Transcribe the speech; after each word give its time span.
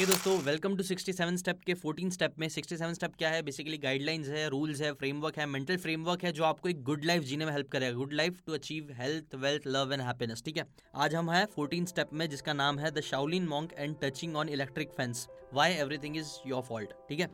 हे 0.00 0.04
दोस्तों 0.06 0.36
welcome 0.42 0.76
to 0.76 0.82
67 0.82 1.36
step 1.38 1.58
के 1.66 1.74
14 1.74 2.10
step 2.10 2.34
में। 2.38 2.46
67 2.48 2.94
स्टेप 2.94 3.16
क्या 3.18 3.30
है? 3.30 3.42
बेसिकली 3.42 3.78
गाइडलाइंस 3.78 4.28
है 4.28 4.48
रूल्स 4.50 4.80
है 4.80 4.92
फ्रेमवर्क 4.92 5.38
है 5.38 5.46
मेंटल 5.46 5.76
फ्रेमवर्क 5.76 6.24
है, 6.24 6.32
जो 6.32 6.44
आपको 6.44 6.68
एक 6.68 6.82
गुड 6.82 7.04
लाइफ 7.04 7.22
जीने 7.22 7.44
में 7.44 7.52
हेल्प 7.52 7.68
करेगा। 7.72 7.96
Good 7.96 8.12
life 8.12 8.40
to 8.46 8.52
achieve 8.54 8.94
health 9.00 9.34
wealth 9.34 9.66
love 9.66 9.92
and 9.92 10.02
happiness 10.02 10.42
ठीक 10.44 10.56
है? 10.56 10.64
आज 10.96 11.14
हम 11.14 11.30
है 11.30 11.46
14 11.58 11.86
स्टेप 11.88 12.12
में, 12.12 12.28
जिसका 12.30 12.52
नाम 12.52 12.78
है 12.78 12.90
the 12.90 13.00
Shaolin 13.10 13.48
monk 13.48 13.74
and 13.78 13.96
touching 14.02 14.36
on 14.36 14.48
electric 14.48 14.92
fence 14.92 15.26
why 15.54 15.74
everything 15.74 16.16
is 16.16 16.32
your 16.46 16.62
fault 16.62 16.94
ठीक 17.08 17.20
है? 17.20 17.30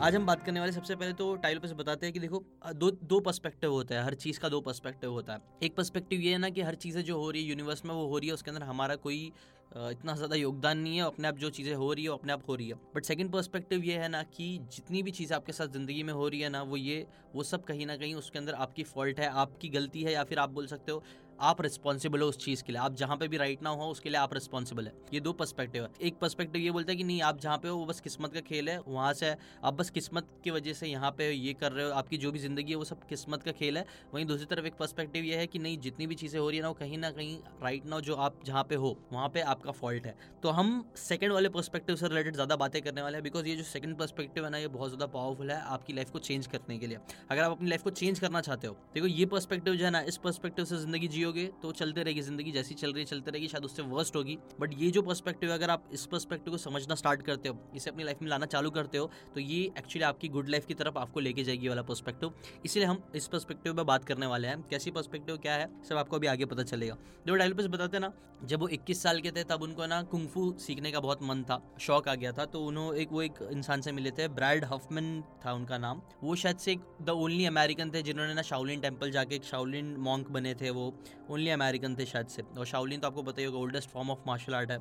आज 0.00 0.14
हम 0.14 0.26
बात 0.26 0.42
करने 0.42 0.60
वाले 0.60 0.72
सबसे 0.72 0.94
पहले 0.96 1.12
तो 1.12 1.34
टाइल 1.36 1.58
पे 1.58 1.68
से 1.68 1.74
बताते 1.74 2.06
हैं 2.06 2.12
कि 2.12 2.20
देखो 2.20 2.42
दो 2.72 2.90
दो 3.02 3.18
पर्सपेक्टिव 3.20 3.72
होता 3.72 3.94
है, 3.94 4.02
हर 4.04 4.14
चीज़ 4.14 4.38
का 4.40 4.48
दो 4.48 4.60
पर्सपेक्टिव 4.60 5.12
होता 5.12 5.32
है। 5.32 5.40
एक 5.62 5.74
पर्सपेक्टिव 5.76 6.20
ये 6.20 6.32
है 6.32 6.38
ना 6.38 6.50
कि 6.50 6.62
हर 6.62 6.74
चीज़ें 6.74 7.02
जो 7.04 7.18
हो 7.18 7.30
रही 7.30 7.42
है 7.42 7.48
यूनिवर्स 7.48 7.84
में 7.84 7.94
वो 7.94 8.06
हो 8.06 8.18
रही 8.18 8.28
है, 8.28 8.34
उसके 8.34 8.50
अंदर 8.50 8.62
हमारा 8.62 8.96
कोई 8.96 9.24
इतना 9.72 10.14
ज़्यादा 10.16 10.36
योगदान 10.36 10.78
नहीं 10.78 10.96
है, 10.96 11.04
अपने 11.04 11.28
आप 11.28 11.38
जो 11.38 11.50
चीज़ें 11.50 11.74
हो 11.74 11.92
रही 11.92 12.04
है 12.04 12.10
अपने 12.10 12.32
आप 12.32 12.42
हो 12.48 12.54
रही 12.54 12.68
है। 12.68 12.74
बट 12.94 13.04
सेकंड 13.04 13.32
पर्सपेक्टिव 13.32 13.84
ये 13.84 13.96
है 13.98 14.08
ना 14.08 14.22
कि 14.28 14.46
जितनी 14.72 15.02
भी 15.02 15.10
चीज़ें 15.10 15.36
आपके 15.36 15.52
साथ 15.52 15.68
ज़िंदगी 15.68 16.02
में 16.02 16.12
हो 16.12 16.28
रही 16.28 16.40
है 16.40 16.48
ना, 16.48 16.62
वो 16.62 16.76
ये, 16.76 17.06
वो 17.34 17.42
सब 17.42 17.64
कहीं 17.64 17.86
ना 17.86 17.96
कहीं 17.96 18.14
उसके 18.14 18.38
अंदर 18.38 18.54
आपकी 18.56 18.84
फॉल्ट 18.84 19.20
है, 19.20 19.28
आपकी 19.36 19.68
गलती 19.70 20.02
है, 20.02 20.12
या 20.12 20.24
फिर 20.24 20.38
आप 20.38 20.50
बोल 20.50 20.66
सकते 20.66 20.92
हो 20.92 21.02
आप 21.40 21.60
रिस्पॉन्सिबल 21.62 22.20
हो 22.20 22.28
उस 22.28 22.36
चीज़ 22.38 22.62
के 22.64 22.72
लिए। 22.72 22.80
आप 22.80 22.94
जहाँ 22.96 23.16
पे 23.16 23.28
भी 23.28 23.36
राइट 23.36 23.62
ना 23.62 23.70
हो, 23.70 23.88
उसके 23.88 24.08
लिए 24.08 24.18
आप 24.18 24.34
रिस्पॉन्सिबल 24.34 24.86
है। 24.86 24.92
ये 25.14 25.20
दो 25.20 25.32
पर्सपेक्टिव 25.34 25.82
है। 25.82 25.88
एक 26.02 26.18
पर्सपेक्टिव 26.18 26.62
ये 26.62 26.70
बोलता 26.70 26.92
है 26.92 26.96
कि 26.96 27.04
नहीं, 27.04 27.20
आप 27.22 27.40
जहाँ 27.40 27.58
पे 27.58 27.68
हो, 27.68 27.76
वो 27.76 27.86
बस 27.86 28.00
किस्मत 28.00 28.32
का 28.32 28.40
खेल 28.40 28.68
है, 28.68 28.78
वहाँ 28.88 29.12
से 29.14 29.34
आप 29.64 29.74
बस 29.74 29.90
किस्मत 29.90 30.26
की 30.44 30.50
वजह 30.50 30.72
से 30.72 30.86
यहाँ 30.88 31.10
पे 31.10 31.30
ये 31.30 31.52
कर 31.52 31.72
रहे 31.72 31.84
हो, 31.84 31.90
आपकी 31.92 32.16
जो 32.16 32.32
भी 32.32 32.38
ज़िंदगी 32.38 32.72
है, 32.72 32.76
वो 32.76 32.84
सब 32.84 33.06
किस्मत 33.08 33.42
का 33.42 33.52
खेल 33.52 33.78
है। 33.78 33.84
वहीं 34.14 34.24
दूसरी 34.26 34.46
तरफ़ 34.46 34.66
एक 34.66 34.76
पर्सपेक्टिव 34.78 35.24
ये 35.24 35.36
है 35.36 35.46
कि 35.46 35.58
नहीं, 35.58 35.78
जितनी 35.78 36.06
भी 36.06 36.14
चीज़ें 36.14 36.38
हो 36.40 36.48
रही 36.48 36.56
है 36.58 36.62
ना, 36.62 36.68
वो 36.68 36.74
कहीं 36.74 36.98
ना 36.98 37.10
कहीं 37.10 37.36
राइट 37.62 37.86
ना 37.86 38.00
जो 38.00 38.14
आप 38.16 38.44
जहाँ 38.46 38.64
पे 38.64 38.74
हो, 38.74 38.96
वहाँ 39.12 39.28
पे 39.28 39.40
आपका 39.42 39.72
फॉल्ट 39.72 40.06
है। 40.06 40.14
तो 40.42 40.50
हम 40.50 40.84
सेकंड 40.98 41.32
वाले 41.32 41.48
पर्सपेक्टिव 41.48 41.96
से 41.96 42.08
रिलेटेड 42.08 42.34
ज़्यादा 42.34 42.56
बातें 42.56 42.80
करने 42.82 43.02
वाले 43.02 43.16
हैं 43.16 43.24
बिकॉज़ 43.24 43.46
ये 43.46 43.56
जो 43.56 43.62
सेकंड 43.64 43.96
पर्सपेक्टिव 43.98 44.44
है 44.44 44.50
ना, 44.50 44.58
ये 44.58 44.68
बहुत 44.68 44.90
ज़्यादा 44.90 45.06
पावरफुल 45.08 45.50
है 45.50 45.60
आपकी 45.68 45.92
लाइफ 45.92 46.10
को 46.10 46.18
चेंज 46.20 46.46
करने 46.46 46.78
के 46.78 46.86
लिए। 46.86 46.98
अगर 47.30 47.42
आप 47.42 47.50
अपनी 47.50 47.68
लाइफ 47.68 47.82
को 47.82 47.90
चेंज 47.92 48.18
करना 48.18 48.40
चाहते 48.40 48.66
हो, 48.66 48.76
देखो 48.94 49.06
ये 49.06 49.26
पर्सपेक्टिव 49.28 49.74
जो 49.74 49.84
है 49.84 49.90
ना, 49.90 50.00
इस 50.02 50.16
पर्सपेक्टिव 50.18 50.64
से 50.64 50.76
ज़िंदगी 50.78 51.08
जियोगे 51.30 51.50
तो 51.62 51.72
चलते 51.72 52.02
रहेगी 52.02 52.20
ज़िंदगी, 52.22 52.52
जैसी 52.52 52.74
चल 52.74 52.92
रही 52.92 53.04
चलते 53.04 53.30
रहेगी, 53.30 53.48
शायद 53.48 53.64
उससे 53.64 53.82
वर्स्ट 53.84 54.16
होगी। 54.16 54.38
बट 54.60 54.74
ये 54.78 54.90
जो 54.90 55.02
पर्सपेक्टिव 55.02 55.50
है, 55.50 55.56
अगर 55.56 55.70
आप 55.70 55.88
इस 55.92 56.06
पर्सपेक्टिव 56.06 56.52
को 56.52 56.58
समझना 56.58 56.94
स्टार्ट 56.94 57.22
करते 57.22 57.48
हो, 57.48 57.58
इसे 57.76 57.90
अपनी 57.90 58.04
लाइफ 58.04 58.22
में 58.22 58.28
लाना 58.28 58.46
चालू 58.46 58.70
करते 58.70 58.98
हो 58.98 59.10
तो 59.34 59.40
ये 59.40 59.60
एक्चुअली 59.78 60.04
आपकी 60.04 60.28
गुड 60.28 60.48
लाइफ 60.48 60.66
की 60.66 60.74
तरफ़ 60.74 60.98
आपको 60.98 61.20
लेके 61.20 61.44
जाएगी 61.44 61.68
वाला 61.68 61.82
पर्सपेक्टिव 61.82 62.32
इसलिए 62.64 62.86
हम 62.86 63.02
इस 63.14 63.26
पर्सपेक्टिव 63.28 63.74
में 63.74 63.84
बात 63.86 64.04
करने 64.04 64.26
वाले 64.26 64.48
हैं। 64.48 64.62
कैसी 64.70 64.90
पर्सपेक्टिव 64.90 65.36
क्या 65.38 65.54
है, 65.54 65.68
सब 65.88 65.96
आपको 65.96 66.16
अभी 66.16 66.26
आगे 66.26 66.44
पता 66.46 66.62
चलेगा। 66.64 66.96
जो 67.26 67.34
डायलोपस 67.34 67.66
बताते 67.68 67.98
ना, 67.98 68.12
जब 68.44 68.60
वो 68.60 68.68
21 68.68 69.02
साल 69.02 69.20
के 69.20 69.30
थे, 69.30 69.42
तब 69.44 69.62
उनको 69.62 69.86
ना 69.86 70.02
कुंफू 70.04 70.52
सीखने 70.58 70.90
का 70.92 71.00
बहुत 71.00 71.22
मन 71.22 71.42
था, 71.42 71.60
शौक 71.80 72.08
आ 72.08 72.14
गया 72.14 72.32
था 72.32 72.44
तो 72.46 72.64
उन्होंने 72.66 73.00
एक, 73.00 73.12
वो 73.12 73.22
एक 73.22 73.38
इंसान 73.52 73.80
से 73.80 73.92
मिले 73.92 74.10
थे 74.10 74.28
ब्रैड 74.30 74.64
हफमैन 74.64 75.22
था 75.44 75.52
उनका 75.52 75.78
नाम। 75.78 76.02
वो 76.22 76.34
शायद 76.36 76.56
से 76.58 76.72
एक 76.72 76.80
द 77.02 77.10
ओनली 77.10 77.44
अमेरिकन 77.46 77.90
थे, 77.90 78.02
जिन्होंने 78.02 78.34
ना 78.34 78.42
शाउलिन 78.44 78.80
टेंपल 78.80 79.10
जाके 79.10 79.34
एक 79.36 79.44
शाउलिन 79.44 79.94
मॉन्क 80.00 80.30
बने 80.30 80.54
थे 80.54 80.70
वो। 80.70 80.92
ओनली 81.30 81.50
अमेरिकन 81.50 81.96
थे 81.96 82.06
शायद 82.06 82.26
से। 82.26 82.42
और 82.58 82.66
शाउलिन 82.66 83.00
तो 83.00 83.06
आपको 83.06 83.22
पता 83.22 83.40
ही 83.40 83.46
होगा 83.46 83.58
oldest 83.58 83.90
form 83.90 84.10
of 84.10 84.18
martial 84.26 84.54
art 84.54 84.70
है। 84.70 84.78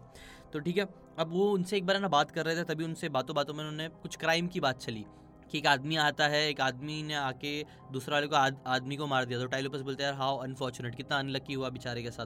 तो 0.54 0.60
ठीक 0.60 0.78
है 0.78 0.88
अब 1.20 1.32
वो 1.32 1.52
उनसे 1.52 1.78
एक 1.78 1.86
बार 1.86 2.00
ना 2.00 2.08
बात 2.08 2.32
कर 2.32 2.46
रहे 2.46 2.56
थे 2.56 2.64
तभी 2.66 2.84
उनसे 2.84 3.10
बातों 3.10 3.36
बातों 3.36 3.54
में 3.54 3.60
उन्होंने 3.60 3.88
कुछ 4.02 4.16
क्राइम 4.16 4.48
की 4.48 4.60
बात 4.60 4.80
चली। 4.80 5.06
कि 5.52 5.58
एक 5.58 5.68
आदमी 5.68 5.96
आता 5.96 6.28
है 6.28 6.48
एक 6.50 6.62
आदमी 6.62 7.02
ने 7.04 7.14
आके 7.16 7.52
दूसरा 7.92 8.16
वाले 8.16 8.28
को 8.28 8.36
आद, 8.36 8.58
आदमी 8.68 8.96
को 8.96 9.06
मार 9.08 9.26
दिया। 9.26 9.40
तो 9.40 9.46
टाइलोपस 9.46 9.82
बोलते 9.82 10.04
हैं 10.04 10.10
यार 10.10 10.20
हाउ 10.20 10.38
अनफॉर्चुनेट 10.38 10.96
कितना 10.96 11.20
अनलक्की 11.20 11.54
हुआ 11.54 11.70
बेचारे 11.70 12.04
के 12.04 12.12
साथ। 12.12 12.26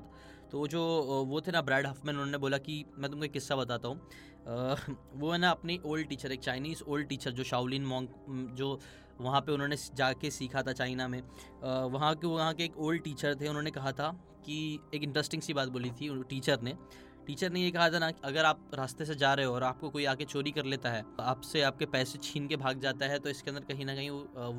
तो 0.52 0.60
वो 0.60 0.68
जो 0.68 0.82
वो 1.28 1.42
थे 1.42 1.52
ना 1.52 1.62
ब्रैड 1.62 1.88
हफमैन 1.88 2.16
उन्होंने 2.16 2.38
बोला 2.38 2.58
कि 2.58 2.84
मैं 2.98 3.12
तुमको 3.12 3.26
एक 3.26 3.32
किस्सा 3.32 3.56
बताता 3.56 3.88
हूँ। 3.88 3.98
वो 5.14 5.32
है 5.32 5.38
ना 5.38 5.50
अपनी 5.50 5.80
ओल्ड 5.86 6.08
टीचर 6.10 6.32
एक 6.32 6.40
चाइनीज़ 6.40 6.84
ओल्ड 6.84 7.08
टीचर 7.08 7.32
जो 7.32 7.44
शाओलिन 7.44 7.86
मॉन्ग 7.86 8.56
जो 8.58 8.80
वहाँ 9.20 9.42
पे 9.42 9.52
उन्होंने 9.52 9.76
जाके 9.96 10.32
सीखा 10.32 10.62
था 10.62 10.74
चाइना 10.74 11.08
में। 11.08 11.22
वहाँ 11.64 12.14
के 12.16 12.28
वहाँ 12.28 12.54
के 12.54 12.64
एक 12.64 12.78
ओल्ड 12.78 13.04
टीचर 13.04 13.36
थे, 13.36 13.48
उन्होंने 13.48 13.72
कहा 13.72 13.92
था 13.92 14.12
कि 14.46 14.80
एक 14.96 15.04
इंटरेस्टिंग 15.04 15.42
सी 15.42 15.54
बात 15.54 15.70
बोली 15.70 15.90
थी, 15.92 16.10
टीचर 16.24 16.62
ने 16.62 16.76
टीचर 17.28 17.52
ने 17.52 17.62
ये 17.62 17.72
कहा 17.72 17.90
था 17.90 18.00
ना 18.00 18.12
अगर 18.24 18.46
आप 18.46 18.72
रास्ते 18.76 19.06
से 19.06 19.16
जा 19.16 19.34
रहे 19.34 19.46
हो 19.46 19.54
और 19.54 19.64
आपको 19.64 19.90
कोई 19.90 20.06
आके 20.06 20.26
चोरी 20.26 20.52
कर 20.52 20.66
लेता 20.66 20.90
है 20.90 21.04
आपसे 21.22 21.62
आपके 21.62 21.86
पैसे 21.88 22.20
छीन 22.24 22.48
के 22.48 22.56
भाग 22.56 22.80
जाता 22.80 23.06
है 23.06 23.20
तो 23.20 23.30
इसके 23.30 23.52
अंदर 23.52 23.64
कहीं 23.66 23.86
ना 23.86 23.96
कहीं 23.96 24.10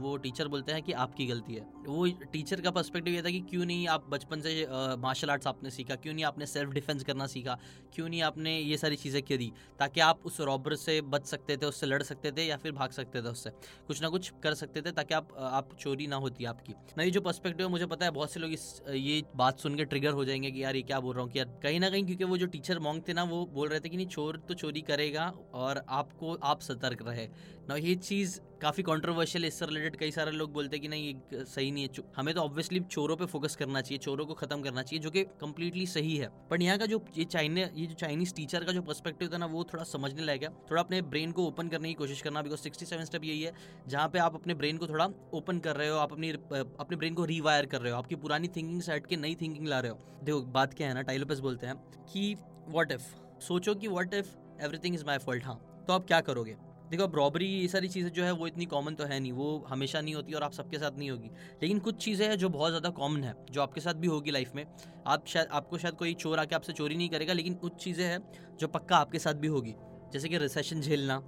वो 0.00 0.16
टीचर 0.16 0.48
बोलते 0.48 0.72
हैं 0.72 0.82
कि 0.82 0.92
आपकी 0.94 1.26
गलती 1.26 1.54
है। 1.54 1.66
वो 1.86 2.06
टीचर 2.32 2.60
का 2.60 2.70
पर्सपेक्टिव 2.70 3.14
ये 3.14 3.22
था 3.22 3.30
कि 3.30 3.40
क्यों 3.40 3.64
नहीं 3.64 3.86
आप 3.88 4.04
बचपन 4.10 4.40
से 4.40 4.66
मार्शल 4.98 5.30
आर्ट्स 5.30 5.46
आपने 5.46 5.70
सीखा, 5.70 5.94
क्यों 5.94 6.14
नहीं 6.14 6.24
आपने 6.24 6.46
सेल्फ 6.46 6.70
डिफेंस 6.72 7.02
करना 7.04 7.26
सीखा, 7.26 7.58
क्यों 7.94 8.08
नहीं 8.08 8.22
आपने 8.22 8.58
ये 8.58 8.76
सारी 8.76 8.96
चीज़ें 8.96 9.22
करी, 9.22 9.52
ताकि 9.78 10.00
आप 10.00 10.20
उस 10.26 10.40
रॉबर 10.40 10.74
से 10.76 11.00
बच 11.06 11.26
सकते 11.26 11.56
थे, 11.56 11.66
उससे 11.66 11.86
लड़ 11.86 12.02
सकते 12.02 12.32
थे 12.32 12.46
या 12.46 12.56
फिर 12.56 12.72
भाग 12.72 12.90
सकते 12.90 13.22
थे 13.22 13.28
उससे। 13.28 13.50
कुछ 13.86 14.02
ना 14.02 14.08
कुछ 14.08 14.32
कर 14.42 14.54
सकते 14.54 14.82
थे 14.82 14.92
ताकि 14.92 15.14
आप 15.14 15.34
आप 15.38 15.74
चोरी 15.80 16.06
ना 16.06 16.16
होती 16.16 16.44
आपकी। 16.44 16.74
ना, 16.98 17.02
ये 17.02 17.10
जो 17.10 17.20
पर्सपेक्टिव 17.20 17.66
है, 17.66 17.70
मुझे 17.72 17.86
पता 17.86 18.04
है, 18.04 18.10
बहुत 18.12 18.30
से 18.32 18.40
लोग 18.40 18.52
इस, 18.52 18.80
ये 18.88 19.22
बात 19.36 19.58
सुन 19.60 19.76
के 19.76 19.84
ट्रिगर 19.84 20.12
हो 20.12 20.24
जाएँगे 20.24 20.50
कि 20.50 20.62
यार 20.64 20.76
ये 20.76 20.82
क्या 20.82 21.00
बोल 21.00 21.14
रहा 21.14 21.24
हूँ 21.24 21.32
कि 21.32 21.38
यार, 21.38 21.58
कहीं 21.62 21.80
ना 21.80 21.90
कहीं 21.90 22.04
क्योंकि 22.06 22.24
वो 22.24 22.36
जो 22.36 22.46
टीचर 22.52 22.78
मॉन्ग 22.78 23.02
थे 23.08 23.12
ना, 23.12 23.22
वो 23.22 23.44
बोल 23.46 23.68
रहे 23.68 23.80
थे 23.80 23.88
कि 23.88 23.96
नहीं, 23.96 24.06
चोर 24.06 24.36
तो 24.48 24.54
चोरी 24.54 24.80
करेगा 24.80 25.32
और 25.54 25.84
आपको, 25.88 26.34
आप 26.34 26.60
सतर्क 26.60 27.02
रहे। 27.02 27.28
ना 27.68 27.76
ये 27.76 27.94
चीज़ 27.96 28.38
काफ़ी 28.62 28.82
कंट्रोवर्शियल 28.82 29.44
इससे 29.44 29.66
रिलेटेड 29.66 29.96
कई 29.96 30.10
सारे 30.10 30.30
लोग 30.30 30.52
बोलते 30.52 30.76
हैं 30.76 30.82
कि 30.82 30.88
नहीं 30.88 31.06
ये 31.06 31.44
सही 31.44 31.70
नहीं 31.70 31.86
है 31.86 32.02
हमें 32.16 32.34
तो 32.34 32.40
ऑब्वियसली 32.40 32.80
चोरों 32.80 33.16
पे 33.16 33.26
फोकस 33.26 33.56
करना 33.56 33.80
चाहिए, 33.80 33.98
चोरों 33.98 34.26
को 34.26 34.34
खत्म 34.34 34.62
करना 34.62 34.82
चाहिए, 34.82 35.02
जो 35.02 35.10
कि 35.10 35.22
कम्प्लीटली 35.40 35.86
सही 35.86 36.16
है। 36.16 36.28
पर 36.50 36.62
यहाँ 36.62 36.78
का 36.78 36.86
जो, 36.86 37.04
ये 37.16 37.24
चाइना 37.24 37.60
ये 37.60 37.86
जो 37.86 37.94
चाइनीज़ 37.94 38.34
टीचर 38.34 38.64
का 38.64 38.72
जो 38.72 38.82
पर्सपेक्टिव 38.82 39.32
था 39.32 39.38
ना, 39.38 39.46
वो 39.46 39.64
थोड़ा 39.64 39.84
समझने 39.84 40.22
लग 40.22 40.38
गया 40.40 40.50
थोड़ा 40.70 40.82
अपने 40.82 41.00
ब्रेन 41.04 41.32
को 41.32 41.46
ओपन 41.46 41.68
करने 41.68 41.88
की 41.88 41.94
कोशिश 41.94 42.22
करना 42.22 42.42
बिकॉज़ 42.42 42.60
सिक्सटी 42.60 42.86
सेवन 42.86 43.04
स्टेप 43.04 43.24
यही 43.24 43.42
है, 43.42 43.52
जहाँ 43.88 44.08
पे 44.08 44.18
आप 44.18 44.34
अपने 44.34 44.54
ब्रेन 44.54 44.78
को 44.78 44.86
थोड़ा 44.88 45.08
ओपन 45.34 45.58
कर 45.58 45.76
रहे 45.76 45.88
हो, 45.88 45.98
आप 45.98 46.12
अपनी, 46.12 46.30
अपने 46.30 46.96
ब्रेन 46.96 47.14
को 47.14 47.24
रीवायर 47.24 47.66
कर 47.66 47.80
रहे 47.80 47.92
हो, 47.92 47.98
आपकी 47.98 48.16
पुरानी 48.16 48.48
थिंकिंग 48.48 48.80
से 48.82 48.92
हट 48.92 49.06
के 49.06 49.16
नई 49.16 49.34
थिंकिंग 49.40 49.66
ला 49.66 49.80
रहे 49.80 49.90
हो। 49.90 49.98
देखो, 50.24 50.40
बात 50.40 50.74
क्या 50.74 50.88
है 50.88 50.94
ना 50.94 51.02
टाइलोपस 51.02 51.38
बोलते 51.40 51.66
हैं 51.66 51.76
कि 52.12 52.34
वॉट 52.68 52.92
इफ़ 52.92 53.14
सोचो 53.42 53.74
कि 53.74 53.88
what 53.88 54.14
if 54.14 54.36
everything 54.60 54.94
is 54.94 55.04
my 55.04 55.18
fault 55.18 55.44
हाँ 55.44 55.60
तो 55.86 55.92
आप 55.92 56.06
क्या 56.06 56.20
करोगे? 56.20 56.56
देखो 56.92 57.04
अब 57.04 57.14
रॉबरी 57.16 57.46
ये 57.46 57.68
सारी 57.68 57.88
चीज़ें 57.88 58.10
जो 58.12 58.24
है, 58.24 58.32
वो 58.32 58.46
इतनी 58.46 58.64
कॉमन 58.66 58.94
तो 58.94 59.04
है 59.04 59.18
नहीं। 59.20 59.32
वो 59.32 59.64
हमेशा 59.68 60.00
नहीं 60.00 60.14
होती 60.14 60.32
और 60.32 60.42
आप 60.42 60.52
सबके 60.52 60.78
साथ 60.78 60.98
नहीं 60.98 61.10
होगी। 61.10 61.30
लेकिन 61.62 61.78
कुछ 61.78 61.96
चीज़ें 61.96 62.26
हैं 62.28 62.36
जो 62.38 62.48
बहुत 62.48 62.70
ज़्यादा 62.70 62.90
कॉमन 62.90 63.22
है, 63.24 63.34
जो 63.50 63.62
आपके 63.62 63.80
साथ 63.80 63.94
भी 63.94 64.06
होगी 64.06 64.30
लाइफ 64.30 64.50
में। 64.54 64.64
आप 65.06 65.26
शायद, 65.26 65.46
आपको 65.50 65.78
शायद 65.78 65.94
कोई 65.94 66.12
चोर 66.14 66.38
आके 66.38 66.54
आपसे 66.54 66.72
चोरी 66.72 66.96
नहीं 66.96 67.08
करेगा, 67.08 67.32
लेकिन 67.32 67.54
कुछ 67.54 67.82
चीज़ें 67.84 68.04
हैं 68.04 68.18
जो 68.60 68.68
पक्का 68.68 68.96
आपके 68.96 69.18
साथ 69.18 69.34
भी 69.34 69.48
होगी। 69.48 69.74
जैसे 70.12 70.28
कि 70.28 70.38
रिसेशन 70.38 70.80
झेलना 70.80 71.18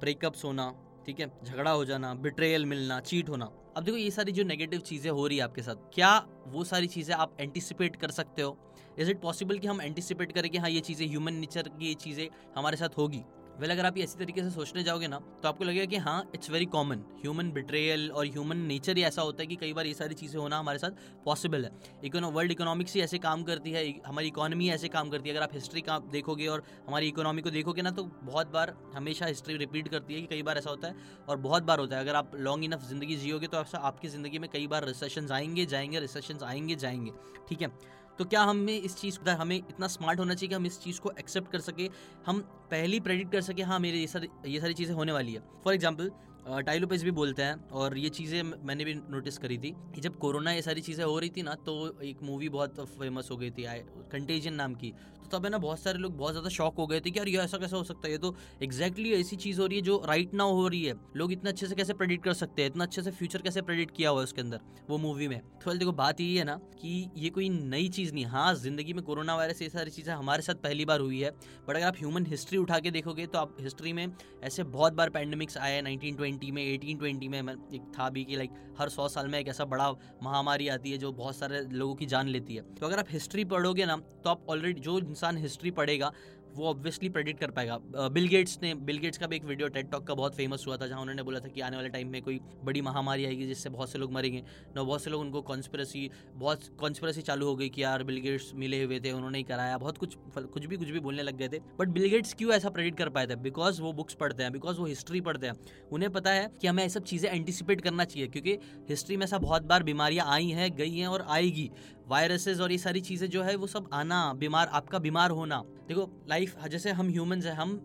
ब्रेकअप्स 0.00 0.44
होना 0.44 0.72
ठीक 1.06 1.20
है? 1.20 1.30
झगड़ा 1.44 1.70
हो 1.70 1.84
जाना 1.84 2.12
बिट्रेयल 2.14 2.66
मिलना 2.66 2.98
चीट 3.00 3.28
होना। 3.28 3.44
अब 3.76 3.84
देखो, 3.84 3.96
ये 3.96 4.10
सारी 4.10 4.32
जो 4.32 4.44
नेगेटिव 4.44 4.80
चीज़ें 4.80 5.10
हो 5.10 5.26
रही 5.26 5.38
है 5.38 5.44
आपके 5.44 5.62
साथ, 5.62 5.74
क्या 5.94 6.16
वो 6.46 6.64
सारी 6.64 6.86
चीज़ें 6.86 7.14
आप 7.14 7.36
एंटिसिपेट 7.40 7.96
कर 7.96 8.10
सकते 8.10 8.42
हो? 8.42 8.56
इज़ 8.98 9.10
इट 9.10 9.20
पॉसिबल 9.20 9.58
कि 9.58 9.66
हम 9.66 9.80
एंटिसिपेट 9.82 10.32
करें 10.32 10.50
कि 10.50 10.58
हाँ 10.58 10.70
ये 10.70 10.80
चीज़ें 10.80 11.06
ह्यूमन 11.06 11.34
नेचर 11.34 11.68
की 11.68 11.86
ये 11.86 11.94
चीज़ें 11.94 12.28
हमारे 12.56 12.76
साथ 12.76 12.98
होगी? 12.98 13.22
वेल 13.60 13.70
अगर 13.70 13.86
आप 13.86 13.98
ऐसी 13.98 14.18
तरीके 14.18 14.42
से 14.42 14.50
सोचने 14.50 14.82
जाओगे 14.82 15.06
ना 15.08 15.18
तो 15.42 15.48
आपको 15.48 15.64
लगेगा 15.64 15.84
कि 15.86 15.96
हाँ 15.96 16.30
it's 16.34 16.50
very 16.50 16.64
common 16.66 17.04
human 17.20 17.50
betrayal 17.52 18.10
और 18.10 18.26
ह्यूमन 18.26 18.56
नेचर 18.66 18.96
ही 18.96 19.02
ऐसा 19.04 19.22
होता 19.22 19.42
है 19.42 19.46
कि 19.46 19.56
कई 19.56 19.72
बार 19.72 19.86
ये 19.86 19.94
सारी 19.94 20.14
चीज़ें 20.14 20.38
होना 20.40 20.58
हमारे 20.58 20.78
साथ 20.78 20.90
पॉसिबल 21.24 21.64
है. 21.64 21.70
इकोनो 22.04 22.30
वर्ल्ड 22.30 22.52
इकोनॉमिक्स 22.52 22.94
ही 22.94 23.00
ऐसे 23.00 23.18
काम 23.18 23.42
करती 23.42 23.70
है, 23.70 23.84
हमारी 24.06 24.26
इकोनॉमी 24.28 24.68
ऐसे 24.70 24.88
काम 24.88 25.10
करती 25.10 25.28
है. 25.28 25.34
अगर 25.34 25.44
आप 25.44 25.54
हिस्ट्री 25.54 25.80
का 25.80 25.98
देखोगे 26.12 26.46
और 26.46 26.62
हमारी 26.86 27.08
इकोनॉमी 27.08 27.42
को 27.42 27.50
देखोगे 27.50 27.82
ना 27.82 27.90
तो 27.90 28.04
बहुत 28.04 28.52
बार 28.52 28.76
हमेशा 28.94 29.26
हिस्ट्री 29.26 29.56
रिपीट 29.56 29.88
करती 29.88 30.14
है 30.14 30.20
कि 30.20 30.26
कई 30.26 30.42
बार 30.42 30.58
ऐसा 30.58 30.70
होता 30.70 30.88
है 30.88 30.94
और 31.28 31.36
बहुत 31.38 31.62
बार 31.62 31.78
होता 31.78 31.96
है. 31.96 32.02
अगर 32.02 32.14
आप 32.14 32.34
लॉन्ग 32.36 32.64
इनफ 32.64 32.88
ज़िंदगी 32.88 33.16
जियोगे 33.16 33.46
तो 33.46 33.64
आपकी 33.78 34.08
ज़िंदगी 34.08 34.38
में 34.38 34.48
कई 34.50 34.66
बार 34.66 34.84
रिसेशन 34.86 35.30
आएँगे, 35.32 35.66
जाएँगे 35.66 36.00
रिसेशन 36.00 36.44
आएँगे, 36.44 36.74
जाएँगे. 36.76 37.12
ठीक 37.48 37.62
है? 37.62 37.68
तो 38.18 38.24
क्या 38.24 38.42
हमें 38.42 38.72
इस 38.74 38.96
चीज़ 38.96 39.18
को 39.18 39.36
हमें 39.36 39.56
इतना 39.56 39.86
स्मार्ट 39.88 40.20
होना 40.20 40.34
चाहिए 40.34 40.48
कि 40.48 40.54
हम 40.54 40.66
इस 40.66 40.80
चीज़ 40.80 41.00
को 41.00 41.10
एक्सेप्ट 41.18 41.50
कर 41.52 41.60
सके, 41.60 41.88
हम 42.26 42.40
पहली 42.70 43.00
प्रेडिक्ट 43.00 43.32
कर 43.32 43.40
सके 43.42 43.62
हाँ 43.62 43.78
मेरे 43.80 43.98
ये 43.98 44.06
सारी 44.06 44.28
ये 44.46 44.60
सारी 44.60 44.74
चीज़ें 44.74 44.94
होने 44.94 45.12
वाली 45.12 45.34
है। 45.34 45.42
फॉर 45.64 45.74
एग्ज़ाम्पल 45.74 46.10
टाइलोपेज 46.46 47.04
भी 47.04 47.10
बोलते 47.10 47.42
हैं 47.42 47.68
और 47.70 47.96
ये 47.98 48.08
चीज़ें 48.08 48.42
मैंने 48.42 48.84
भी 48.84 48.94
नोटिस 48.94 49.38
करी 49.38 49.58
थी 49.58 49.74
कि 49.94 50.00
जब 50.00 50.18
कोरोना 50.18 50.52
ये 50.52 50.62
सारी 50.62 50.80
चीज़ें 50.80 51.04
हो 51.04 51.18
रही 51.18 51.30
थी 51.36 51.42
ना 51.42 51.54
तो 51.66 51.74
एक 52.04 52.22
मूवी 52.22 52.48
बहुत 52.48 52.80
फ़ेमस 52.90 53.28
हो 53.30 53.36
गई 53.36 53.50
थी 53.50 53.66
कंटेजन 54.12 54.52
नाम 54.54 54.74
की। 54.74 54.92
तो 55.20 55.26
तब 55.28 55.44
है 55.44 55.50
ना 55.50 55.58
बहुत 55.58 55.80
सारे 55.80 55.98
लोग 55.98 56.16
बहुत 56.16 56.32
ज़्यादा 56.32 56.48
शॉक 56.48 56.76
हो 56.78 56.86
गए 56.86 57.00
थे 57.00 57.10
कि 57.10 57.18
यार 57.18 57.28
ये 57.28 57.38
ऐसा 57.40 57.58
कैसा 57.58 57.76
हो 57.76 57.84
सकता 57.84 58.06
है? 58.06 58.12
ये 58.12 58.18
तो 58.18 58.34
एक्जैक्टली 58.62 59.12
ऐसी 59.12 59.36
चीज़ 59.36 59.60
हो 59.60 59.66
रही 59.66 59.78
है 59.78 59.82
जो 59.84 60.02
राइट 60.06 60.34
नाउ 60.34 60.52
हो 60.54 60.66
रही 60.68 60.82
है। 60.84 60.94
लोग 61.16 61.32
इतना 61.32 61.50
अच्छे 61.50 61.66
से 61.66 61.74
कैसे 61.74 61.94
प्रेडिक्ट 61.94 62.24
कर 62.24 62.32
सकते 62.34 62.62
हैं? 62.62 62.70
इतना 62.70 62.84
अच्छे 62.84 63.02
से 63.02 63.10
फ्यूचर 63.10 63.42
कैसे 63.42 63.62
प्रेडिक्ट 63.62 63.94
किया 63.96 64.10
हुआ 64.10 64.20
है 64.20 64.24
उसके 64.24 64.40
अंदर, 64.40 64.60
वो 64.90 64.98
मूवी 64.98 65.28
में? 65.28 65.40
तो 65.64 65.74
देखो, 65.74 65.92
बात 65.92 66.20
यही 66.20 66.36
है 66.36 66.44
ना 66.44 66.54
कि 66.80 67.10
ये 67.16 67.30
कोई 67.30 67.48
नई 67.48 67.88
चीज़ 67.88 68.12
नहीं। 68.14 68.24
हाँ 68.26 68.54
ज़िंदगी 68.54 68.92
में 68.92 69.02
कोरोना 69.04 69.36
वायरस 69.36 69.62
ये 69.62 69.68
सारी 69.68 69.90
चीज़ें 69.90 70.12
हमारे 70.14 70.42
साथ 70.42 70.62
पहली 70.62 70.84
बार 70.84 71.00
हुई 71.00 71.20
है 71.20 71.30
बट 71.68 71.74
अगर 71.76 71.86
आप 71.86 71.96
ह्यूमन 71.98 72.26
हिस्ट्री 72.26 72.58
उठा 72.58 72.78
के 72.78 72.90
देखोगे 72.90 73.26
तो 73.26 73.38
आप 73.38 73.56
हिस्ट्री 73.60 73.92
में 73.92 74.06
ऐसे 74.44 74.62
बहुत 74.76 74.92
बार 74.92 75.10
पैंडमिक्स 75.10 75.56
आए 75.58 75.80
नाइनटीन 75.82 76.16
ट्वेंटी 76.36 76.50
में, 76.52 76.62
एटीन, 76.64 76.98
ट्वेंटी 76.98 77.28
में 77.28 77.38
एक 77.38 77.82
था 77.98 78.08
भी 78.10 78.24
कि 78.24 78.36
लाइक 78.36 78.50
हर 78.78 78.88
सौ 78.88 79.08
साल 79.08 79.28
में 79.28 79.38
एक 79.38 79.48
ऐसा 79.48 79.64
बड़ा 79.64 79.90
महामारी 80.22 80.68
आती 80.68 80.90
है 80.90 80.98
जो 80.98 81.12
बहुत 81.12 81.36
सारे 81.36 81.60
लोगों 81.72 81.94
की 81.94 82.06
जान 82.06 82.28
लेती 82.28 82.54
है। 82.54 82.62
तो 82.74 82.86
अगर 82.86 82.98
आप 82.98 83.06
हिस्ट्री 83.10 83.44
पढ़ोगे 83.44 83.86
ना 83.86 83.96
तो 84.24 84.30
आप 84.30 84.46
ऑलरेडी 84.48 84.80
जो 84.80 84.98
इंसान 84.98 85.36
हिस्ट्री 85.36 85.70
पढ़ेगा 85.70 86.12
वो 86.56 86.66
ऑब्वियसली 86.66 87.08
प्रेडिक्ट 87.08 87.40
कर 87.40 87.50
पाएगा। 87.50 87.78
बिल 88.10 88.26
गेट्स 88.28 88.58
ने 88.62 88.74
बिल 88.76 88.98
गेट्स 88.98 89.18
का 89.18 89.26
भी 89.26 89.36
एक 89.36 89.44
वीडियो 89.44 89.68
टेड 89.68 89.90
टॉक 89.90 90.06
का 90.06 90.14
बहुत 90.14 90.34
फ़ेमस 90.36 90.64
हुआ 90.66 90.76
था, 90.76 90.86
जहाँ 90.86 91.00
उन्होंने 91.00 91.22
बोला 91.22 91.40
था 91.40 91.48
कि 91.48 91.60
आने 91.60 91.76
वाले 91.76 91.88
टाइम 91.88 92.08
में 92.08 92.20
कोई 92.22 92.40
बड़ी 92.64 92.80
महामारी 92.82 93.24
आएगी 93.24 93.46
जिससे 93.46 93.70
बहुत 93.70 93.90
से 93.90 93.98
लोग 93.98 94.12
मरेंगे। 94.12 94.42
ना 94.76 94.82
बहुत 94.82 95.02
से 95.02 95.10
लोग 95.10 95.20
उनको 95.20 95.42
कॉन्स्परेसी 95.44 96.08
बहुत 96.34 96.68
कॉन्स्परेसी 96.80 97.22
चालू 97.22 97.46
हो 97.46 97.56
गई 97.56 97.68
कि 97.68 97.82
यार 97.82 98.02
बिल 98.04 98.20
गेट्स 98.20 98.52
मिले 98.56 98.82
हुए 98.84 99.00
थे, 99.00 99.12
उन्होंने 99.12 99.38
ही 99.38 99.44
कराया। 99.44 99.78
बहुत 99.78 99.98
कुछ 99.98 100.16
कुछ 100.36 100.66
भी 100.66 100.76
कुछ 100.76 100.88
भी 100.88 101.00
बोलने 101.00 101.22
लग 101.22 101.36
गए 101.38 101.48
थे। 101.48 101.58
बट 101.78 101.88
बिल 101.90 102.08
गेट्स 102.10 102.34
क्यों 102.34 102.52
ऐसा 102.52 102.70
प्रेडिक्ट 102.70 102.98
कर 102.98 103.08
पाए 103.08 103.26
थे? 103.26 103.36
बिकॉज़ 103.38 103.80
वो 103.82 103.92
बुक्स 103.94 104.14
पढ़ते 104.16 104.42
हैं 104.42 104.52
बिकॉज़ 104.52 104.78
वो 104.78 104.86
हिस्ट्री 104.86 105.20
पढ़ते 105.22 105.46
हैं। 105.46 105.54
उन्हें 105.92 106.12
पता 106.12 106.30
है 106.30 106.50
कि 106.60 106.66
हमें 106.66 106.82
ये 106.82 106.88
सब 106.88 107.04
चीज़ें 107.04 107.30
एंटिसिपेट 107.30 107.80
करना 107.80 108.04
चाहिए, 108.06 108.28
क्योंकि 108.28 108.58
हिस्ट्री 108.88 109.16
में 109.16 109.24
ऐसा 109.24 109.38
बहुत 109.38 109.62
बार 109.64 109.82
बीमारियाँ 109.82 110.26
आई 110.28 110.48
हैं, 110.48 110.70
गई 110.76 110.90
हैं 110.90 111.06
और 111.08 111.26
आएगी। 111.28 111.70
वायरसेस 112.08 112.60
और 112.60 112.72
ये 112.72 112.78
सारी 112.78 113.00
चीज़ें 113.00 113.28
जो 113.30 113.42
है 113.42 113.56
वो 113.56 113.66
सब 113.66 113.88
आना 113.92 114.32
बीमार 114.34 114.70
आपका 114.72 114.98
बीमार 114.98 115.30
होना। 115.32 115.62
देखो 115.88 116.10
लाइफ 116.28 116.66
जैसे 116.68 116.90
हम 116.92 117.08
ह्यूमंस 117.10 117.46
हैं 117.46 117.54
हम 117.54 117.80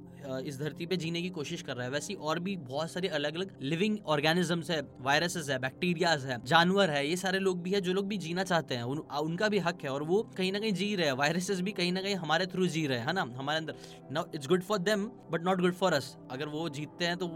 इस 0.46 0.60
धरती 0.60 0.86
पे 0.86 0.98
जीने 0.98 1.22
की 1.22 1.30
कोशिश 1.30 1.62
कर 1.62 1.76
रहे 1.76 1.86
हैं। 1.86 1.94
वैसी 1.94 2.14
और 2.14 2.40
भी 2.40 2.56
बहुत 2.60 2.92
सारी 2.92 3.08
अलग 3.10 3.36
अलग 3.36 3.52
लिविंग 3.62 3.98
ऑर्गेनिजम्स 4.08 4.70
है 4.72 4.82
वायरसेस 5.02 5.50
है 5.50 5.58
बैक्टीरियाज 5.60 6.26
है 6.26 6.38
जानवर 6.46 6.90
है 6.90 7.08
ये 7.08 7.16
सारे 7.18 7.40
लोग 7.40 7.62
भी 7.64 7.72
है 7.72 7.82
जो 7.82 7.94
लोग 7.94 8.08
भी 8.08 8.18
जीना 8.18 8.44
चाहते 8.44 8.76
हैं। 8.76 8.84
उन, 8.84 8.98
उनका 8.98 9.50
भी 9.50 9.60
हक 9.60 9.84
है 9.84 9.90
और 9.90 10.04
वो 10.04 10.22
कहीं 10.38 10.52
ना 10.52 10.60
कहीं 10.60 10.74
जी 10.74 10.96
रहे 10.96 11.08
हैं। 11.08 11.14
वायरसेस 11.16 11.62
भी 11.62 11.72
कहीं 11.72 11.92
ना 11.92 12.02
कहीं 12.02 12.16
हमारे 12.18 12.46
थ्रू 12.46 12.68
जी 12.68 12.86
रहे 12.88 13.00
हैं 13.00 13.14
ना? 13.14 13.22
हमारे 13.38 13.58
अंदर। 13.58 13.76
Now 14.12 14.26
it's 14.36 14.48
good 14.48 14.64
for 14.64 14.78
them 14.80 15.06
but 15.32 15.44
not 15.44 15.62
good 15.62 15.74
for 15.74 15.94
us 15.94 16.16
अगर 16.32 16.48
वो 16.48 16.70
जीतते 16.70 17.06
हैं 17.06 17.18
तो 17.18 17.28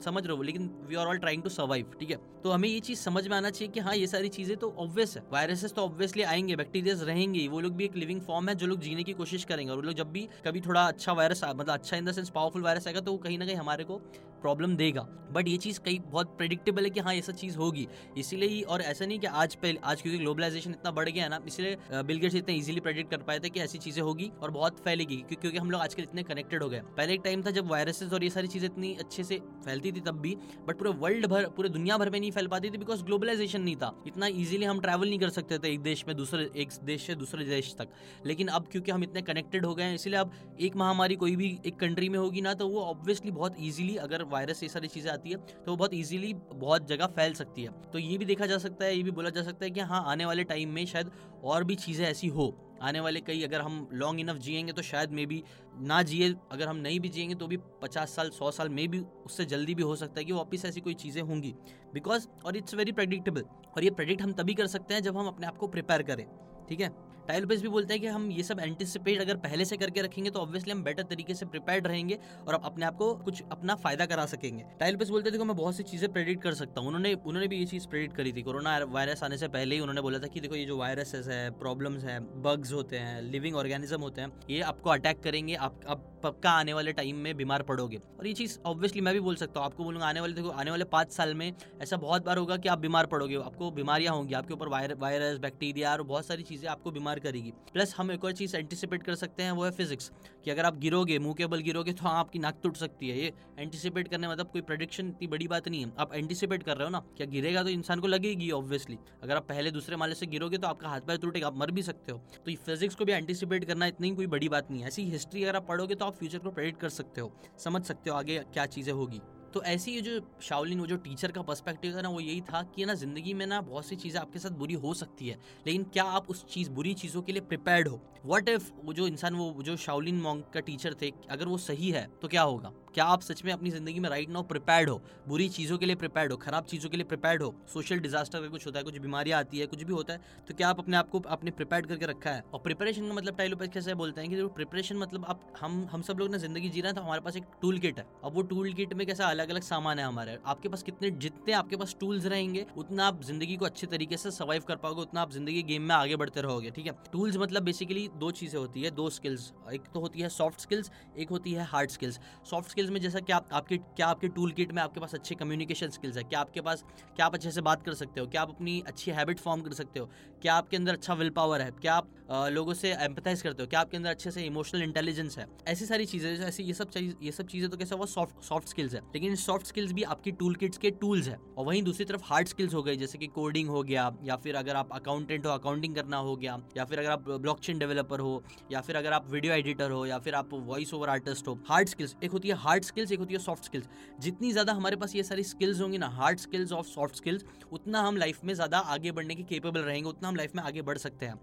समझ 0.00 0.26
रहे 0.26 0.36
हो, 0.36 0.42
लेकिन 0.42 0.70
we 0.88 0.94
are 0.94 1.06
all 1.06 1.18
trying 1.18 1.42
to 1.42 1.48
survive 1.50 1.92
ठीक 2.00 2.10
है? 2.10 2.16
तो 2.44 2.50
हमें 2.50 2.68
ये 2.68 2.80
चीज़ 2.80 2.98
समझ 3.00 3.26
में 3.28 3.36
आना 3.36 3.50
चाहिए 3.50 3.72
कि 3.72 3.80
हाँ 3.80 3.94
ये 3.96 4.06
सारी 4.06 4.28
चीज़ें 4.28 4.56
तो 4.56 4.70
ऑब्वियस 4.78 5.16
है। 5.16 5.22
वायरसेस 5.32 5.72
तो 5.72 5.82
ऑब्वियसली 5.82 6.22
आएँगे 6.22 6.56
बैक्टीरियाज 6.56 7.02
रहेंगे 7.02 7.46
वो 7.48 7.60
लोग 7.60 7.72
भी 7.72 7.84
एक 7.84 7.96
लिविंग 7.96 8.20
फॉर्म 8.20 8.48
है 8.48 8.54
जो 8.54 8.66
लोग 8.66 8.80
जीने 8.80 9.02
की 9.02 9.12
कोशिश 9.12 9.44
करेंगे। 9.44 9.70
और 9.70 9.76
वो 9.76 9.82
लोग 9.82 9.94
जब 9.94 10.10
भी 10.12 10.28
कभी 10.46 10.60
थोड़ा 10.60 10.86
अच्छा 10.86 11.12
वायरस 11.12 11.44
मतलब 11.46 11.70
अच्छा 11.70 11.96
in 11.96 12.04
the 12.04 12.12
sense 12.12 12.30
powerful 12.30 12.62
virus 12.62 12.86
आएगा 12.86 13.00
तो 13.00 13.16
कहीं 13.18 13.38
ना 13.38 13.46
कहीं 13.46 13.56
हमारे 13.56 13.84
को 13.84 14.00
प्रॉब्लम 14.40 14.76
देगा। 14.76 15.06
बट 15.32 15.48
ये 15.48 15.56
चीज़ 15.56 15.78
कई, 15.80 15.98
बहुत 16.04 16.36
प्रिडिक्टेबल 16.38 16.84
है 16.84 16.90
कि 16.90 17.00
हाँ 17.00 17.14
सब 17.16 17.34
चीज़ 17.34 17.56
होगी। 17.56 17.86
इसीलिए 18.18 18.48
ही 18.48 18.60
और 18.64 18.80
ऐसा 18.82 19.06
नहीं 19.06 19.18
कि 19.18 19.26
आज 19.26 19.54
पहले 19.54 19.78
आज 19.84 20.00
क्योंकि 20.02 20.18
ग्लोबलाइजेशन 20.18 20.70
इतना 20.70 20.90
बढ़ 20.90 21.08
गया 21.08 21.24
है 21.24 21.30
ना, 21.30 21.38
इसलिए 21.46 22.02
बिल 22.02 22.18
गेट्स 22.18 22.36
इतने 22.36 22.54
इजीली 22.54 22.80
प्रेडिक्ट 22.80 23.10
कर 23.10 23.22
पाए 23.22 23.38
थे 23.38 23.48
कि 23.48 23.60
ऐसी 23.60 23.78
चीज़ें 23.78 24.02
होगी 24.02 24.30
और 24.42 24.50
बहुत 24.50 24.78
फैलेगी 24.84 25.16
क्योंकि 25.30 25.56
हम 25.58 25.70
लोग 25.70 25.80
आजकल 25.80 26.02
इतने 26.02 26.22
कनेक्टेड 26.24 26.62
हो 26.62 26.68
गए 26.68 26.80
पहले 26.96 27.14
एक 27.14 27.20
टाइम 27.24 27.42
था 27.42 27.50
जब 27.50 27.68
वायरसेस 27.70 28.12
और 28.12 28.24
ये 28.24 28.30
सारी 28.30 28.48
चीज़ें 28.48 28.68
इतनी 28.68 28.94
अच्छे 29.00 29.24
से 29.24 29.38
फैलती 29.64 29.92
थी 29.92 30.00
तब 30.00 30.20
भी 30.20 30.36
बट 30.66 30.78
पूरे 30.78 30.90
वर्ल्ड 31.00 31.26
भर, 31.26 31.46
पूरे 31.46 31.68
दुनिया 31.68 31.98
भर 31.98 32.10
में 32.10 32.18
नहीं 32.20 32.30
फैल 32.30 32.46
पाती 32.46 32.70
थी 32.70 32.78
बिकॉज़ 32.78 33.04
ग्लोबलाइजेशन 33.04 33.62
नहीं 33.62 33.76
था। 33.76 33.94
इतना 34.06 34.26
ईजिली 34.26 34.64
हम 34.64 34.80
ट्रैवल 34.80 35.08
नहीं 35.08 35.18
कर 35.18 35.28
सकते 35.30 35.58
थे 35.58 35.72
एक 35.72 35.80
देश 35.82 36.04
में 36.08 36.16
दूसरे, 36.16 36.50
एक 36.56 36.68
देश 36.84 37.06
से 37.06 37.14
दूसरे 37.14 37.44
देश 37.46 37.74
तक। 37.78 37.88
लेकिन 38.26 38.48
अब 38.48 38.68
क्योंकि 38.72 38.90
हम 38.90 39.04
इतने 39.04 39.22
कनेक्टेड 39.22 39.66
हो 39.66 39.74
गए 39.74 39.84
हैं, 39.84 39.94
इसलिए 39.94 40.18
अब 40.18 40.32
एक 40.60 40.76
महामारी 40.76 41.16
कोई 41.16 41.36
भी 41.36 41.58
एक 41.66 41.78
कंट्री 41.78 42.08
में 42.08 42.18
होगी 42.18 42.40
ना 42.40 42.54
तो 42.54 42.68
वो 42.68 42.82
ऑब्वियसली 42.82 43.30
बहुत 43.32 43.56
ईजिली 43.60 43.96
अगर 43.98 44.24
वायरस 44.30 44.62
ये 44.62 44.68
सारी 44.68 44.88
चीज़ें 44.88 45.10
आती 45.12 45.30
है 45.30 45.36
तो 45.36 45.70
वो 45.70 45.76
बहुत 45.76 45.94
ईजिली 45.94 46.32
बहुत 46.46 46.88
जगह 46.88 47.06
फैल 47.08 47.34
सकती 47.34 47.62
है। 47.62 47.70
तो 47.92 47.98
ये 47.98 48.16
भी 48.18 48.24
देखा 48.24 48.46
जा 48.46 48.58
सकता 48.58 48.84
है, 48.84 48.96
ये 48.96 49.02
भी 49.02 49.10
बोला 49.10 49.30
जा 49.30 49.42
सकता 49.42 49.64
है 49.64 49.70
कि 49.70 49.80
हाँ 49.82 50.04
आने 50.06 50.24
वाले 50.24 50.44
टाइम 50.44 50.70
में 50.70 50.84
शायद 50.86 51.10
और 51.44 51.64
भी 51.64 51.74
चीज़ें 51.76 52.04
ऐसी 52.06 52.28
हो। 52.28 52.54
आने 52.82 53.00
वाले 53.00 53.20
कई 53.20 53.42
अगर 53.42 53.60
हम 53.60 53.88
लॉन्ग 53.92 54.20
इनफ 54.20 54.36
जिएँगे 54.36 54.72
तो 54.72 54.82
शायद 54.82 55.10
मे 55.12 55.26
बी 55.26 55.42
ना 55.78 56.02
जिए, 56.02 56.34
अगर 56.52 56.68
हम 56.68 56.76
नहीं 56.78 57.00
भी 57.00 57.08
जिएँगे 57.08 57.34
तो 57.34 57.46
भी 57.46 57.56
पचास 57.82 58.14
साल, 58.16 58.30
सौ 58.30 58.50
साल 58.50 58.68
में 58.68 58.88
भी 58.88 59.00
उससे 59.26 59.44
जल्दी 59.44 59.74
भी 59.74 59.82
हो 59.82 59.96
सकता 59.96 60.20
है 60.20 60.24
कि 60.24 60.32
वापस 60.32 60.64
ऐसी 60.66 60.80
कोई 60.80 60.94
चीज़ें 60.96 61.22
होंगी। 61.22 61.54
बिकॉज़ 61.94 62.26
और 62.46 62.56
इट्स 62.56 62.74
वेरी 62.74 62.92
प्रडिक्टेबल 62.92 63.44
और 63.76 63.84
ये 63.84 63.90
प्रडिक्ट 63.90 64.22
हम 64.22 64.32
तभी 64.32 64.54
कर 64.54 64.66
सकते 64.68 64.94
हैं 64.94 65.02
जब 65.02 65.16
हम 65.18 65.26
अपने 65.26 65.46
आप 65.46 65.56
को 65.56 65.68
प्रिपेयर 65.68 66.02
करें, 66.02 66.26
ठीक 66.68 66.80
है? 66.80 66.92
टाइल 67.30 67.44
बेस 67.44 67.60
भी 67.62 67.68
बोलते 67.68 67.94
हैं 67.94 68.00
कि 68.02 68.06
हम 68.08 68.30
ये 68.30 68.42
सब 68.42 68.60
एंटिसिपेट 68.60 69.20
अगर 69.20 69.36
पहले 69.38 69.64
से 69.64 69.76
करके 69.76 70.02
रखेंगे 70.02 70.30
तो 70.30 70.38
ऑब्वियसली 70.38 70.72
हम 70.72 70.82
बेटर 70.84 71.02
तरीके 71.02 71.34
से 71.34 71.46
प्रिपेयर्ड 71.46 71.86
रहेंगे 71.86 72.18
और 72.48 72.54
अपने 72.54 72.86
आप 72.86 72.96
को 72.96 73.12
कुछ 73.16 73.42
अपना 73.52 73.74
फ़ायदा 73.74 74.06
करा 74.06 74.24
सकेंगे। 74.26 74.64
टाइल 74.80 74.96
बेस 74.96 75.08
बोलते 75.08 75.30
थे 75.30 75.38
मैं 75.38 75.56
बहुत 75.56 75.76
सी 75.76 75.82
चीज़ें 75.82 76.12
प्रेडिक्ट 76.12 76.42
कर 76.42 76.54
सकता 76.54 76.80
हूँ। 76.80 76.88
उन्होंने 76.88 77.12
उन्होंने 77.14 77.48
भी 77.48 77.58
ये 77.58 77.66
चीज़ 77.66 77.86
प्रेडिक्ट 77.88 78.16
करी 78.16 78.32
थी। 78.32 78.42
कोरोना 78.42 78.76
वायरस 78.90 79.22
आने 79.22 79.38
से 79.38 79.48
पहले 79.48 79.74
ही 79.74 79.80
उन्होंने 79.80 80.00
बोला 80.00 80.18
था 80.18 80.26
कि, 80.26 80.40
देखो, 80.40 80.54
ये 80.54 80.64
जो 80.64 80.76
वायरसेस 80.78 81.28
है 81.28 81.50
प्रॉब्लम्स 81.58 82.04
है 82.04 82.18
बग्स 82.42 82.72
होते 82.72 82.98
हैं 82.98 83.22
लिविंग 83.22 83.56
ऑर्गेनिज्म 83.56 84.00
होते 84.00 84.20
हैं, 84.20 84.32
ये 84.50 84.60
आपको 84.62 84.90
अटैक 84.90 85.22
करेंगे। 85.22 85.54
आप 85.54 86.06
पक्का 86.22 86.50
आने 86.50 86.72
वाले 86.72 86.92
टाइम 86.92 87.16
में 87.16 87.36
बीमार 87.36 87.62
पड़ोगे। 87.62 87.96
और 88.18 88.26
ये 88.26 88.32
चीज़ 88.32 88.58
ऑब्वियसली 88.66 89.00
मैं 89.00 89.14
भी 89.14 89.20
बोल 89.20 89.36
सकता 89.36 89.60
हूँ। 89.60 89.66
आपको 89.66 89.84
बोलूँगा, 89.84 90.06
आने 90.06 90.20
वाले, 90.20 90.32
देखो, 90.32 90.48
आने 90.50 90.70
वाले 90.70 90.84
पाँच 90.88 91.12
साल 91.12 91.34
में 91.34 91.52
ऐसा 91.82 91.96
बहुत 91.98 92.24
बार 92.26 92.38
होगा 92.38 92.56
कि 92.56 92.68
आप 92.68 92.78
बीमार 92.78 93.06
पड़ोगे। 93.06 93.36
आपको 93.36 93.70
बीमारियाँ 93.70 94.14
होंगी, 94.14 94.34
आपके 94.34 94.54
ऊपर 94.54 94.68
वायरस 94.98 95.38
बैक्टीरिया 95.38 95.92
और 95.92 96.02
बहुत 96.04 96.26
सारी 96.26 96.42
चीज़ें 96.42 96.68
आपको 96.70 96.90
बीमार 96.90 97.18
करेगी। 97.20 97.52
प्लस 97.72 97.94
हम 97.96 98.10
एक 98.12 98.24
और 98.24 98.32
चीज़ 98.32 98.56
एंटिसिपेट 98.56 99.02
कर 99.02 99.14
सकते 99.16 99.42
हैं, 99.42 99.52
वो 99.52 99.64
है 99.64 99.70
फिजिक्स 99.72 100.10
कि 100.44 100.50
अगर 100.50 100.64
आप 100.64 100.78
गिरोगे, 100.78 101.18
मुँह 101.18 101.34
के 101.34 101.46
बल 101.46 101.60
गिरोगे 101.62 101.92
तो 101.92 102.08
आपकी 102.08 102.38
नाक 102.38 102.60
टूट 102.62 102.76
सकती 102.76 103.08
है। 103.08 103.18
ये 103.18 103.32
एंटिसिपेट 103.58 104.08
करने 104.08 104.28
मतलब 104.28 104.50
कोई 104.52 104.62
प्रोडिक्शन 104.62 105.08
इतनी 105.08 105.26
बड़ी 105.28 105.48
बात 105.48 105.68
नहीं 105.68 105.84
है। 105.84 105.92
आप 105.98 106.14
एंटिसिपेट 106.14 106.62
कर 106.62 106.76
रहे 106.76 106.84
हो 106.84 106.90
ना, 106.90 106.98
क्या 107.16 107.26
गिरेगा 107.28 107.62
तो 107.62 107.68
इंसान 107.70 108.00
को 108.00 108.06
लगेगी 108.06 108.50
ऑब्वियसली 108.52 108.98
अगर 109.22 109.36
आप 109.36 109.48
पहले 109.48 109.70
दूसरे 109.70 109.96
माले 109.96 110.14
से 110.14 110.26
गिरोगे 110.28 110.58
तो 110.58 110.66
आपका 110.68 110.88
हाथ 110.88 111.00
पैर 111.00 111.18
टूटेगा, 111.18 111.46
आप 111.46 111.56
मर 111.56 111.70
भी 111.70 111.82
सकते 111.82 112.12
हो। 112.12 112.18
तो 112.36 112.54
फिजिक्स 112.56 112.94
को 112.94 113.04
भी 113.04 113.12
एंटिसिपेट 113.12 113.64
करना 113.64 113.86
इतनी 113.86 114.10
कोई 114.12 114.26
बड़ी 114.28 114.48
बात 114.48 114.70
नहीं 114.70 114.80
है। 114.80 114.88
ऐसी 114.88 115.04
हिस्ट्री 115.10 115.44
अगर 115.44 115.56
आप 115.56 115.68
पढ़ोगे 115.68 115.94
तो 115.94 116.04
आप 116.04 116.16
फ्यूचर 116.16 116.38
को 116.38 116.50
प्रेडिक्ट 116.50 116.80
कर 116.80 116.88
सकते 116.90 117.20
हो, 117.20 117.32
समझ 117.58 117.82
सकते 117.84 118.10
हो 118.10 118.16
आगे 118.16 118.38
क्या 118.44 118.66
चीज़ें 118.68 118.92
होगी। 118.92 119.20
तो 119.54 119.62
ऐसी 119.62 119.92
ये 119.92 120.00
जो 120.00 120.20
शाओलिन, 120.42 120.80
वो 120.80 120.86
जो 120.86 120.96
टीचर 120.96 121.32
का 121.32 121.42
पर्सपेक्टिव 121.42 121.96
था 121.96 122.00
ना, 122.00 122.08
वो 122.08 122.20
यही 122.20 122.40
था 122.40 122.62
कि 122.62 122.84
ना, 122.84 122.94
ज़िंदगी 122.94 123.34
में 123.34 123.46
ना 123.46 123.60
बहुत 123.60 123.86
सी 123.86 123.96
चीज़ें 123.96 124.20
आपके 124.20 124.38
साथ 124.38 124.50
बुरी 124.50 124.74
हो 124.74 124.94
सकती 124.94 125.28
है, 125.28 125.38
लेकिन 125.66 125.84
क्या 125.84 126.04
आप 126.04 126.30
उस 126.30 126.44
चीज़, 126.46 126.70
बुरी 126.70 126.94
चीज़ों 126.94 127.22
के 127.22 127.32
लिए 127.32 127.42
प्रिपेयर्ड 127.42 127.88
हो? 127.88 128.00
वट 128.26 128.48
इफ़ 128.48 128.70
वो 128.84 128.92
जो 128.92 129.06
इंसान, 129.06 129.34
वो, 129.34 129.62
जो 129.62 129.76
शाओलिन 129.76 130.20
मॉन्ग 130.20 130.44
का 130.54 130.60
टीचर 130.60 130.94
थे, 131.02 131.12
अगर 131.30 131.48
वो 131.48 131.58
सही 131.58 131.90
है 131.90 132.08
तो 132.22 132.28
क्या 132.28 132.42
होगा? 132.42 132.72
क्या 132.94 133.04
आप 133.04 133.20
सच 133.22 133.44
में 133.44 133.52
अपनी 133.52 133.70
ज़िंदगी 133.70 134.00
में 134.00 134.08
राइट 134.10 134.30
नाउ 134.30 134.42
प्रिपेयर्ड 134.42 134.88
हो? 134.90 135.00
बुरी 135.28 135.48
चीज़ों 135.48 135.76
के 135.78 135.86
लिए 135.86 135.94
प्रिपेयर्ड 135.96 136.32
हो? 136.32 136.36
खराब 136.36 136.64
चीज़ों 136.64 136.88
के 136.90 136.96
लिए 136.96 137.04
प्रिपेयर्ड 137.04 137.42
हो? 137.42 137.54
सोशल 137.72 137.98
डिजास्टर 137.98 138.38
अगर 138.38 138.48
कुछ 138.48 138.66
होता 138.66 138.78
है, 138.78 138.84
कुछ 138.84 138.98
बीमारियाँ 138.98 139.38
आती 139.40 139.58
है, 139.58 139.66
कुछ 139.66 139.82
भी 139.82 139.92
होता 139.92 140.12
है 140.12 140.20
तो 140.48 140.54
क्या 140.54 140.68
आप 140.68 140.78
अपने 140.78 140.96
आप 140.96 141.10
को 141.10 141.20
अपने 141.28 141.50
प्रिपेयर 141.50 141.86
करके 141.86 142.06
रखा 142.06 142.30
है? 142.30 142.42
और 142.54 142.60
प्रिपरेशन 142.60 143.06
का 143.08 143.14
मतलब 143.14 143.36
टाइलो 143.36 143.56
कैसे 143.64 143.94
बोलते 143.94 144.20
हैं 144.20 144.30
कि 144.30 144.46
प्रिपरेशन 144.54 144.96
मतलब 144.96 145.24
आप, 145.24 145.40
हम 145.60 145.86
हम 145.92 146.02
सब 146.02 146.18
लोग 146.18 146.30
ना 146.30 146.38
ज़िंदगी 146.38 146.68
जी 146.68 146.80
रहे 146.80 146.88
हैं 146.88 146.96
तो 146.96 147.02
हमारे 147.02 147.20
पास 147.20 147.36
एक 147.36 147.44
टूल 147.62 147.78
किट 147.78 147.98
है। 147.98 148.06
अब 148.24 148.34
वो 148.34 148.42
टूल 148.44 148.72
किट 148.72 148.94
में 148.94 149.06
कैसा 149.06 149.26
अलग 149.26 149.50
अलग 149.50 149.62
सामान 149.62 149.98
है 149.98 150.04
हमारे? 150.04 150.38
आपके 150.46 150.68
पास 150.68 150.82
कितने, 150.82 151.10
जितने 151.12 151.52
आपके 151.52 151.76
पास 151.76 151.94
टूल्स 152.00 152.26
रहेंगे, 152.26 152.66
उतना 152.76 153.06
आप 153.06 153.22
ज़िंदगी 153.24 153.56
को 153.56 153.64
अच्छे 153.64 153.86
तरीके 153.86 154.16
से 154.16 154.30
सर्वाइव 154.30 154.64
कर 154.68 154.76
पाओगे, 154.76 155.02
उतना 155.02 155.20
आप 155.20 155.32
ज़िंदगी 155.32 155.62
गेम 155.62 155.82
में 155.82 155.94
आगे 155.94 156.16
बढ़ते 156.16 156.40
रहोगे, 156.40 156.70
ठीक 156.70 156.86
है? 156.86 156.96
टूल्स 157.12 157.36
मतलब 157.36 157.62
बेसिकली 157.62 158.08
दो 158.16 158.30
चीज़ें 158.32 158.58
होती 158.60 158.82
है, 158.82 158.90
दो 158.90 159.08
स्किल्स 159.10 159.52
एक 159.72 159.88
तो 159.94 160.00
होती 160.00 160.20
है 160.20 160.28
सॉफ्ट 160.30 160.60
स्किल्स 160.60 160.90
एक 161.18 161.30
होती 161.30 161.52
है 161.52 161.64
हार्ड 161.66 161.90
स्किल्स 161.90 162.20
सॉफ्ट 162.50 162.70
स्किल्स 162.80 162.92
में, 162.92 163.00
जैसा 163.00 163.20
कि 163.20 163.32
आप, 163.32 163.48
आपके, 163.52 163.76
क्या 163.76 164.06
आपके 164.06 164.28
टूल 164.28 164.52
किट 164.52 164.72
में 164.72 164.80
आपके 164.82 165.00
पास 165.00 165.14
अच्छे 165.14 165.34
कम्युनिकेशन 165.34 165.88
स्किल्स 165.90 166.16
है? 166.16 166.22
क्या 166.24 166.40
आपके 166.40 166.60
पास, 166.60 166.84
क्या 167.16 167.26
आप 167.26 167.34
अच्छे 167.34 167.50
से 167.50 167.60
बात 167.60 167.82
कर 167.82 167.94
सकते 167.94 168.20
हो? 168.20 168.26
क्या 168.26 168.42
आप 168.42 168.50
अपनी 168.50 168.82
अच्छी 168.86 169.10
हैबिट 169.10 169.38
फॉर्म 169.38 169.62
कर 169.62 169.72
सकते 169.72 170.00
हो? 170.00 170.08
क्या 170.42 170.54
आपके 170.54 170.76
अंदर 170.76 170.92
अच्छा 170.92 171.14
विल 171.14 171.30
पावर 171.30 171.60
है? 171.60 171.70
क्या 171.70 171.94
आप 171.94 172.08
लोगों 172.52 172.74
से 172.74 172.92
एम्पथाइज 172.94 173.42
करते 173.42 173.62
हो? 173.62 173.66
क्या 173.68 173.80
आपके 173.80 173.96
अंदर 173.96 174.10
अच्छे 174.10 174.30
से 174.30 174.44
इमोशनल 174.44 174.82
इंटेलिजेंस 174.82 175.38
है? 175.38 175.46
ऐसी 175.68 175.86
सारी 175.86 176.06
चीज़ें 176.06 176.30
ऐसी, 176.38 176.62
ये 176.62 176.74
सब 176.74 176.90
ये 177.22 177.32
सब 177.32 177.46
चीज़ें 177.46 177.68
तो 177.70 177.76
कैसे 177.76 177.94
वो 177.94 178.06
सॉफ्ट 178.06 178.42
सॉफ्ट 178.44 178.68
स्किल्स 178.68 178.94
है। 178.94 179.00
लेकिन 179.14 179.34
सॉफ्ट 179.36 179.66
स्किल्स 179.66 179.92
भी 179.92 180.02
आपकी 180.14 180.32
टूल 180.32 180.54
किट्स 180.54 180.78
के 180.78 180.90
टूल्स 181.00 181.28
है। 181.28 181.36
और 181.58 181.64
वहीं 181.66 181.82
दूसरी 181.82 182.04
तरफ़ 182.04 182.22
हार्ड 182.24 182.48
स्किल्स 182.48 182.74
हो 182.74 182.82
गई, 182.82 182.96
जैसे 182.96 183.18
कि 183.18 183.26
कोडिंग 183.26 183.68
हो 183.68 183.82
गया, 183.82 184.10
या 184.24 184.36
फिर 184.36 184.56
अगर 184.56 184.76
आप 184.76 184.92
अकाउंटेंट 184.92 185.46
हो 185.46 185.52
अकाउंटिंग 185.52 185.94
करना 185.94 186.16
हो 186.18 186.36
गया, 186.36 186.58
या 186.76 186.84
फिर 186.84 186.98
अगर 186.98 187.10
आप 187.10 187.28
ब्लॉकचेन 187.30 187.78
डेवलपर 187.78 188.20
हो, 188.20 188.42
या 188.72 188.80
फिर 188.80 188.96
अगर 188.96 189.12
आप 189.12 189.30
वीडियो 189.30 189.54
एडिटर 189.54 189.90
हो, 189.90 190.04
या 190.06 190.18
फिर 190.18 190.34
आप 190.34 190.54
वॉइस 190.54 190.94
ओवर 190.94 191.08
आर्टिस्ट 191.08 191.48
हो। 191.48 191.58
हार्ड 191.68 191.88
स्किल्स 191.88 192.16
एक 192.24 192.30
होती 192.30 192.48
है 192.48 192.54
हार्ड 192.70 192.84
स्किल्स 192.84 193.12
एक 193.12 193.18
होती 193.18 193.34
है 193.34 193.38
सॉफ्ट 193.40 193.64
स्किल्स 193.64 193.86
जितनी 194.20 194.50
ज़्यादा 194.52 194.72
हमारे 194.72 194.96
पास 194.96 195.14
ये 195.16 195.22
सारी 195.22 195.42
स्किल्स 195.44 195.80
होंगी 195.80 195.98
ना 195.98 196.08
हार्ड 196.10 196.38
स्किल्स 196.38 196.72
और 196.72 196.84
सॉफ्ट 196.84 197.16
स्किल्स 197.16 197.44
उतना 197.72 198.00
हम 198.02 198.16
लाइफ 198.16 198.44
में 198.44 198.52
ज़्यादा 198.54 198.78
आगे 198.78 199.12
बढ़ने 199.12 199.34
के 199.34 199.42
केपेबल 199.44 199.80
रहेंगे, 199.80 200.08
उतना 200.08 200.28
हम 200.28 200.36
लाइफ 200.36 200.54
में 200.56 200.62
आगे 200.62 200.82
बढ़ 200.82 200.98
सकते 200.98 201.26
हैं। 201.26 201.34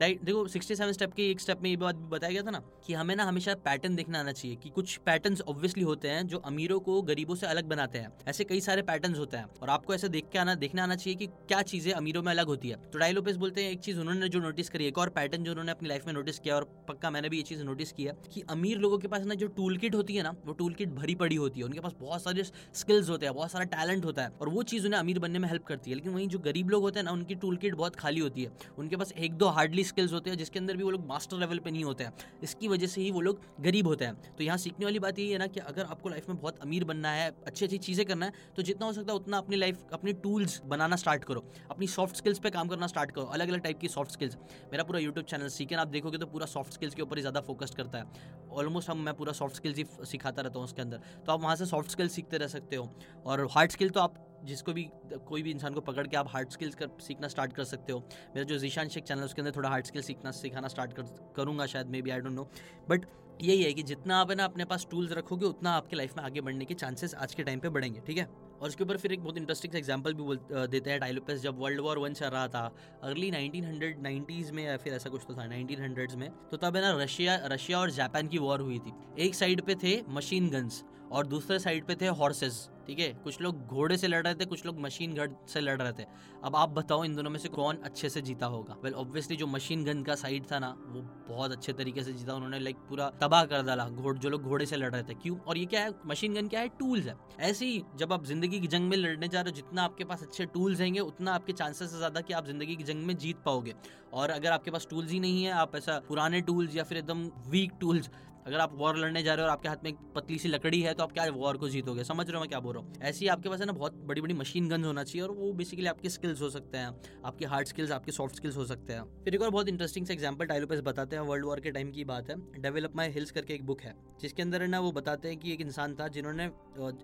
डाइट 0.00 0.22
देखो 0.24 0.46
सिक्सटी 0.48 0.74
सेवन 0.76 0.92
स्टेप 0.92 1.12
के 1.14 1.22
एक 1.30 1.40
स्टेप 1.40 1.62
में 1.62 1.68
ये 1.70 1.76
बात 1.76 1.94
बताया 2.10 2.32
गया 2.32 2.42
था 2.42 2.50
ना, 2.50 2.58
कि 2.86 2.92
हमें 2.92 3.14
ना 3.16 3.24
हमेशा 3.24 3.54
पैटर्न 3.54 3.94
देखना 3.94 4.20
आना 4.20 4.32
चाहिए, 4.32 4.56
कि 4.56 4.68
कुछ 4.68 4.96
पैटर्न 4.96 5.36
ऑब्वियसली 5.48 5.82
होते 5.82 6.08
हैं 6.08 6.26
जो 6.26 6.38
अमीरों 6.38 6.78
को 6.80 7.02
गरीबों 7.02 7.34
से 7.34 7.46
अलग 7.46 7.64
बनाते 7.64 7.98
हैं। 7.98 8.12
ऐसे 8.28 8.44
कई 8.44 8.60
सारे 8.60 8.82
पैटर्न 8.82 9.14
होते 9.14 9.36
हैं, 9.36 9.44
और 9.62 9.70
आपको 9.70 9.94
ऐसे 9.94 10.08
देख 10.08 10.28
के 10.32 10.38
आना, 10.38 10.54
देखना 10.54 10.82
आना 10.82 10.96
चाहिए 10.96 11.16
कि 11.16 11.26
क्या 11.26 11.60
चीज़ें 11.62 11.92
अमीरों 11.92 12.22
में 12.22 12.30
अलग 12.32 12.46
होती 12.46 12.68
है। 12.68 12.76
तो 12.92 12.98
डायलोपेस 12.98 13.36
बोलते 13.36 13.64
हैं, 13.64 13.70
एक 13.70 13.80
चीज़ 13.80 14.00
उन्होंने 14.00 14.28
जो 14.28 14.40
नोटिस 14.40 14.70
करी, 14.70 14.86
एक 14.86 14.98
और 14.98 15.08
पैटर्न 15.08 15.44
जो 15.44 15.50
उन्होंने 15.50 15.72
अपनी 15.72 15.88
लाइफ 15.88 16.06
में 16.06 16.12
नोटिस 16.12 16.38
किया, 16.38 16.56
और 16.56 16.64
पक्का 16.88 17.10
मैंने 17.10 17.28
भी 17.28 17.36
ये 17.36 17.42
चीज़ 17.42 17.62
नोटिस 17.62 17.92
किया 17.92 18.12
कि 18.32 18.42
अमीर 18.50 18.78
लोगों 18.78 18.98
के 18.98 19.08
पास 19.08 19.24
ना 19.24 19.34
जो 19.34 19.46
टूल 19.46 19.76
किट 19.76 19.94
होती 19.94 20.16
है 20.16 20.22
ना, 20.22 20.34
वो 20.46 20.52
टूल 20.52 20.74
किट 20.74 20.88
भरी 20.88 21.14
पड़ी 21.14 21.36
होती 21.36 21.60
है। 21.60 21.66
उनके 21.66 21.80
पास 21.80 21.94
बहुत 22.00 22.22
सारे 22.22 22.44
स्किल्स 22.74 23.10
होते 23.10 23.26
हैं, 23.26 23.34
बहुत 23.34 23.50
सारा 23.50 23.64
टैलेंट 23.66 24.04
होता 24.04 24.22
है, 24.22 24.32
और 24.40 24.48
वो 24.48 24.62
चीज़ 24.62 24.86
उन्हें 24.86 25.00
अमीर 25.00 25.18
बनने 25.18 25.38
में 25.38 25.48
हेल्प 25.48 25.64
करती 25.64 25.90
है। 25.90 25.96
लेकिन 25.96 26.12
वहीं 26.12 26.28
जो 26.28 26.38
गरीब 26.38 26.70
लोग 26.70 26.82
होते 26.82 26.98
हैं 26.98 27.04
ना, 27.04 27.12
उनकी 27.12 27.34
टूल 27.34 27.56
किट 27.56 27.74
बहुत 27.74 27.96
खाली 27.96 28.20
होती 28.20 28.42
है। 28.42 28.52
उनके 28.78 28.96
पास 28.96 29.12
एक 29.12 29.34
दो 29.34 29.48
हार्डली 29.48 29.84
स्किल्स 29.90 30.12
होते 30.12 30.30
हैं, 30.30 30.36
जिसके 30.38 30.58
अंदर 30.58 30.76
भी 30.76 30.84
वो 30.84 30.90
लोग 30.90 31.06
मास्टर 31.06 31.36
लेवल 31.38 31.58
पे 31.58 31.70
नहीं 31.70 31.84
होते 31.84 32.04
हैं। 32.04 32.12
इसकी 32.42 32.68
वजह 32.68 32.86
से 32.88 33.00
ही 33.00 33.10
वो 33.10 33.20
लोग 33.20 33.40
गरीब 33.60 33.86
होते 33.86 34.04
हैं। 34.04 34.34
तो 34.36 34.44
यहाँ 34.44 34.56
सीखने 34.58 34.84
वाली 34.84 34.98
बात 35.00 35.18
यही 35.18 35.30
है 35.30 35.38
ना 35.38 35.46
कि 35.48 35.60
अगर 35.62 35.84
आपको 35.86 36.08
लाइफ 36.08 36.28
में 36.28 36.38
बहुत 36.38 36.58
अमीर 36.60 36.84
बनना 36.84 37.10
है 37.12 37.30
अच्छी 37.46 37.64
अच्छी 37.64 37.78
चीज़ें 37.80 38.04
करना 38.06 38.26
है 38.26 38.32
तो 38.56 38.62
जितना 38.62 38.86
हो 38.86 38.92
सकता 38.92 39.12
है 39.12 39.18
उतना 39.18 39.38
अपनी 39.38 39.56
लाइफ 39.56 39.84
अपनी 39.92 40.12
टूल्स 40.22 40.60
बनाना 40.66 40.96
स्टार्ट 40.96 41.24
करो। 41.24 41.44
अपनी 41.70 41.86
सॉफ्ट 41.88 42.16
स्किल्स 42.16 42.38
पर 42.38 42.50
काम 42.50 42.68
करना 42.68 42.86
स्टार्ट 42.86 43.10
करो 43.10 43.24
अलग 43.26 43.48
अलग 43.48 43.60
टाइप 43.60 43.78
की 43.80 43.88
सॉफ्ट 43.90 44.12
स्किल्स 44.12 44.36
मेरा 44.72 44.84
पूरा 44.84 45.00
यूट्यूब 45.00 45.26
चैनल 45.26 45.48
सीखे 45.50 45.74
आप 45.76 45.88
देखोगे 45.90 46.18
तो 46.18 46.26
पूरा 46.28 46.46
सॉफ्ट 46.48 46.72
स्किल्स 46.72 46.94
के 46.94 47.02
ऊपर 47.02 47.16
ही 47.16 47.22
ज़्यादा 47.22 47.40
फोकस 47.42 47.74
करता 47.76 47.98
है। 47.98 48.38
ऑलमोस्ट 48.52 48.90
हम, 48.90 48.98
मैं 48.98 49.14
पूरा 49.14 49.32
सॉफ्ट 49.32 49.56
स्किल्स 49.56 49.76
ही 49.78 49.84
सिखाता 50.06 50.42
रहता 50.42 50.58
हूँ 50.58 50.64
उसके 50.64 50.82
अंदर। 50.82 51.00
तो 51.26 51.32
आप 51.32 51.40
वहाँ 51.40 51.56
से 51.56 51.66
सॉफ्ट 51.66 51.90
स्किल्स 51.90 52.12
सीखते 52.12 52.38
रह 52.38 52.46
सकते 52.48 52.76
हो। 52.76 52.90
और 53.26 53.46
हार्ड 53.50 53.70
स्किल 53.70 53.90
तो 53.90 54.00
आप 54.00 54.14
जिसको 54.44 54.72
भी, 54.72 54.88
कोई 55.28 55.42
भी 55.42 55.50
इंसान 55.50 55.74
को 55.74 55.80
पकड़ 55.82 56.06
के 56.06 56.16
आप 56.16 56.28
हार्ड 56.30 56.50
स्किल्स 56.50 56.74
कर, 56.74 56.90
सीखना 57.00 57.28
स्टार्ट 57.28 57.52
कर 57.52 57.64
सकते 57.66 57.92
हो। 57.92 57.98
मेरा 58.34 58.42
जो 58.44 58.58
जीशान 58.58 58.88
शेख 58.88 59.04
चैनल 59.04 59.24
उसके 59.24 59.42
अंदर 59.42 59.56
थोड़ा 59.56 59.68
हार्ड 59.68 59.86
स्किल 59.86 60.02
सीखना, 60.02 60.30
सिखाना 60.32 60.68
स्टार्ट 60.68 60.92
कर, 60.92 61.32
करूँगा 61.36 61.66
शायद 61.66 61.86
maybe 62.02 62.10
I 62.10 62.20
don't 62.20 62.34
know 62.34 62.48
but 62.90 63.06
यही 63.40 63.62
है 63.62 63.72
कि 63.72 63.82
जितना 63.82 64.16
आप 64.20 64.30
है 64.30 64.36
ना, 64.36 64.44
अपने 64.44 64.64
पास 64.64 64.86
टूल्स 64.90 65.12
रखोगे, 65.12 65.46
उतना 65.46 65.70
आपके 65.72 65.96
लाइफ 65.96 66.16
में 66.16 66.24
आगे 66.24 66.40
बढ़ने 66.40 66.64
के 66.64 66.74
चांसेस 66.74 67.14
आज 67.16 67.34
के 67.34 67.42
टाइम 67.42 67.60
पे 67.60 67.68
बढ़ेंगे, 67.68 68.00
ठीक 68.06 68.18
है? 68.18 68.24
और 68.60 68.68
उसके 68.68 68.84
ऊपर 68.84 68.96
फिर 68.96 69.12
एक 69.12 69.22
बहुत 69.22 69.36
इंटरेस्टिंग 69.38 69.76
एग्ज़ाम्पल 69.76 70.14
भी 70.14 70.22
बोल 70.22 70.40
देते 70.52 70.90
हैं 70.90 70.98
टाइलोपस 71.00 71.40
जब 71.42 71.58
वर्ल्ड 71.58 71.80
वॉर 71.80 71.98
वन 71.98 72.14
चल 72.14 72.26
रहा 72.26 72.48
था 72.48 72.64
अर्ली 73.02 73.30
नाइनटीन 73.30 74.50
में 74.54 74.64
या 74.64 74.76
फिर 74.76 74.94
ऐसा 74.94 75.10
कुछ 75.10 75.22
तो 75.28 75.34
था 75.34 75.46
नाइनटीन 75.46 76.16
में 76.18 76.30
तो 76.50 76.56
तब 76.56 76.76
है 76.76 76.82
ना, 76.82 76.90
रशिया 77.02 77.40
रशिया 77.44 77.78
और 77.78 77.90
जापान 77.92 78.28
की 78.28 78.38
वॉर 78.38 78.60
हुई 78.60 78.78
थी। 78.78 78.92
एक 79.18 79.34
साइड 79.34 79.62
पे 79.66 79.74
थे 79.74 80.00
मशीन 80.10 80.50
गन्स 80.50 80.82
और 81.10 81.26
दूसरे 81.26 81.58
साइड 81.58 81.86
पे 81.86 81.94
थे 81.94 82.06
हॉर्सेस 82.08 82.68
ठीक 82.86 82.98
है? 82.98 83.08
कुछ 83.24 83.40
लोग 83.40 83.66
घोड़े 83.66 83.96
से 83.96 84.08
लड़ 84.08 84.22
रहे 84.22 84.34
थे 84.34 84.44
कुछ 84.46 84.64
लोग 84.66 84.78
मशीन 84.80 85.12
गन 85.14 85.34
से 85.48 85.60
लड़ 85.60 85.76
रहे 85.82 85.92
थे। 85.92 86.06
अब 86.44 86.56
आप 86.56 86.68
बताओ 86.68 87.04
इन 87.04 87.14
दोनों 87.16 87.30
में 87.30 87.38
से 87.38 87.48
कौन 87.48 87.76
अच्छे 87.84 88.08
से 88.08 88.20
जीता 88.22 88.46
होगा? 88.46 88.74
वेल 88.74 88.92
well, 88.92 89.00
ऑब्वियसली 89.00 89.36
जो 89.36 89.46
मशीन 89.46 89.84
गन 89.84 90.02
का 90.02 90.14
साइड 90.14 90.50
था 90.52 90.58
ना 90.58 90.68
वो 90.86 91.02
बहुत 91.28 91.52
अच्छे 91.52 91.72
तरीके 91.72 92.02
से 92.02 92.12
जीता 92.12 92.34
उन्होंने 92.34 92.58
लाइक 92.58 92.76
पूरा 92.88 93.08
तबाह 93.20 93.44
कर 93.44 93.62
डाला 93.62 93.88
घोड़ 93.88 94.16
जो 94.18 94.30
लोग 94.30 94.42
घोड़े 94.42 94.66
से 94.66 94.76
लड़ 94.76 94.92
रहे 94.92 95.02
थे। 95.02 95.14
क्यों? 95.14 95.38
और 95.38 95.58
ये 95.58 95.64
क्या 95.66 95.80
है? 95.80 95.92
मशीन 96.06 96.34
गन 96.34 96.48
क्या 96.48 96.60
है? 96.60 96.68
टूल्स 96.78 97.06
है। 97.06 97.14
ऐसे 97.40 97.66
ही 97.66 97.82
जब 97.98 98.12
आप 98.12 98.24
ज़िंदगी 98.24 98.60
की 98.60 98.66
जंग 98.66 98.88
में 98.90 98.96
लड़ने 98.96 99.28
जा 99.28 99.40
रहे 99.40 99.50
हो 99.50 99.56
जितना 99.56 99.82
आपके 99.82 100.04
पास 100.04 100.22
अच्छे 100.22 100.46
टूल्स 100.46 100.80
रहेंगे 100.80 101.00
उतना 101.00 101.34
आपके 101.34 101.52
चांसेस 101.52 101.92
है 101.92 101.98
ज़्यादा 101.98 102.20
कि 102.20 102.32
आप 102.32 102.46
ज़िंदगी 102.46 102.76
की 102.76 102.84
जंग 102.84 103.06
में 103.06 103.16
जीत 103.16 103.42
पाओगे। 103.44 103.74
और 104.12 104.30
अगर 104.30 104.50
आपके 104.50 104.70
पास 104.70 104.86
टूल्स 104.90 105.10
ही 105.10 105.20
नहीं 105.20 105.44
है 105.44 105.52
आप 105.52 105.76
ऐसा 105.76 105.98
पुराने 106.08 106.40
टूल्स 106.40 106.76
या 106.76 106.84
फिर 106.84 106.98
एकदम 106.98 107.24
वीक 107.48 107.72
टूल्स 107.80 108.10
अगर 108.50 108.60
आप 108.60 108.72
वॉर 108.74 108.96
लड़ने 108.96 109.22
जा 109.22 109.34
रहे 109.34 109.44
हो 109.44 109.46
और 109.46 109.52
आपके 109.52 109.68
हाथ 109.68 109.84
में 109.84 109.90
एक 109.90 109.96
पतली 110.14 110.38
सी 110.38 110.48
लकड़ी 110.48 110.80
है 110.82 110.92
तो 110.94 111.02
आप 111.02 111.12
क्या 111.12 111.24
वॉर 111.32 111.56
को 111.56 111.68
जीतोगे? 111.68 112.04
समझ 112.04 112.26
रहे 112.26 112.34
हो 112.34 112.40
मैं 112.40 112.48
क्या 112.48 112.60
बोल 112.60 112.74
रहा 112.74 112.82
हूँ? 112.82 112.94
ऐसी 113.02 113.26
आपके 113.28 113.48
पास 113.48 113.60
है 113.60 113.66
ना 113.66 113.72
बहुत 113.72 114.00
बड़ी 114.06 114.20
बड़ी 114.20 114.34
मशीन 114.34 114.68
गन 114.68 114.84
होना 114.84 115.04
चाहिए 115.04 115.22
और 115.22 115.30
वो 115.32 115.52
बेसिकली 115.52 115.86
आपके 115.86 116.08
स्किल्स 116.10 116.40
हो 116.42 116.48
सकते 116.50 116.78
हैं। 116.78 117.22
आपके 117.24 117.46
हार्ड 117.46 117.68
स्किल्स 117.68 117.90
आपके 117.90 118.12
सॉफ्ट 118.12 118.36
स्किल्स 118.36 118.56
हो 118.56 118.64
सकते 118.64 118.92
हैं। 118.92 119.04
फिर 119.24 119.34
एक 119.34 119.42
और 119.42 119.50
बहुत 119.50 119.68
इंटरेस्टिंग 119.68 120.06
से 120.06 120.12
एग्ज़ाम्पल 120.12 120.46
टाइलोपेस 120.46 120.80
बताते 120.82 121.16
हैं 121.16 121.22
वर्ल्ड 121.24 121.44
वॉर 121.46 121.60
के 121.60 121.70
टाइम 121.70 121.90
की 121.92 122.04
बात 122.04 122.30
है। 122.30 122.36
डेवलप 122.60 122.96
माई 122.96 123.10
हिल्स 123.10 123.30
करके 123.30 123.54
एक 123.54 123.66
बुक 123.66 123.82
है, 123.82 123.94
जिसके 124.20 124.42
अंदर 124.42 124.66
ना 124.66 124.80
वो 124.80 124.92
बताते 124.92 125.28
हैं 125.28 125.38
कि 125.38 125.52
एक 125.52 125.60
इंसान 125.60 125.94
था 125.94 126.08
जिन्होंने 126.10 126.44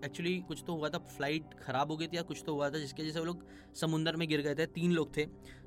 एक्चुअली 0.04 0.38
कुछ 0.48 0.62
तो 0.66 0.74
हुआ 0.74 0.88
था 0.88 0.98
फ़्लाइट 1.08 1.54
खराब 1.60 1.90
हो 1.90 1.96
गई 1.96 2.06
थी 2.06 2.16
या 2.16 2.22
कुछ 2.24 2.42
तो 2.46 2.54
हुआ 2.54 2.70
था, 2.70 2.78
जिसके 2.78 3.02
वजह 3.02 3.12
से 3.12 3.18
वो 3.18 3.24
लोग 3.24 3.44
समुंदर 3.76 4.16
में 4.16 4.28
गिर 4.28 4.40
गए 4.40 4.54
थे। 4.54 4.66
तीन 4.68 4.92
लोग 4.92 5.16
थे। 5.16 5.26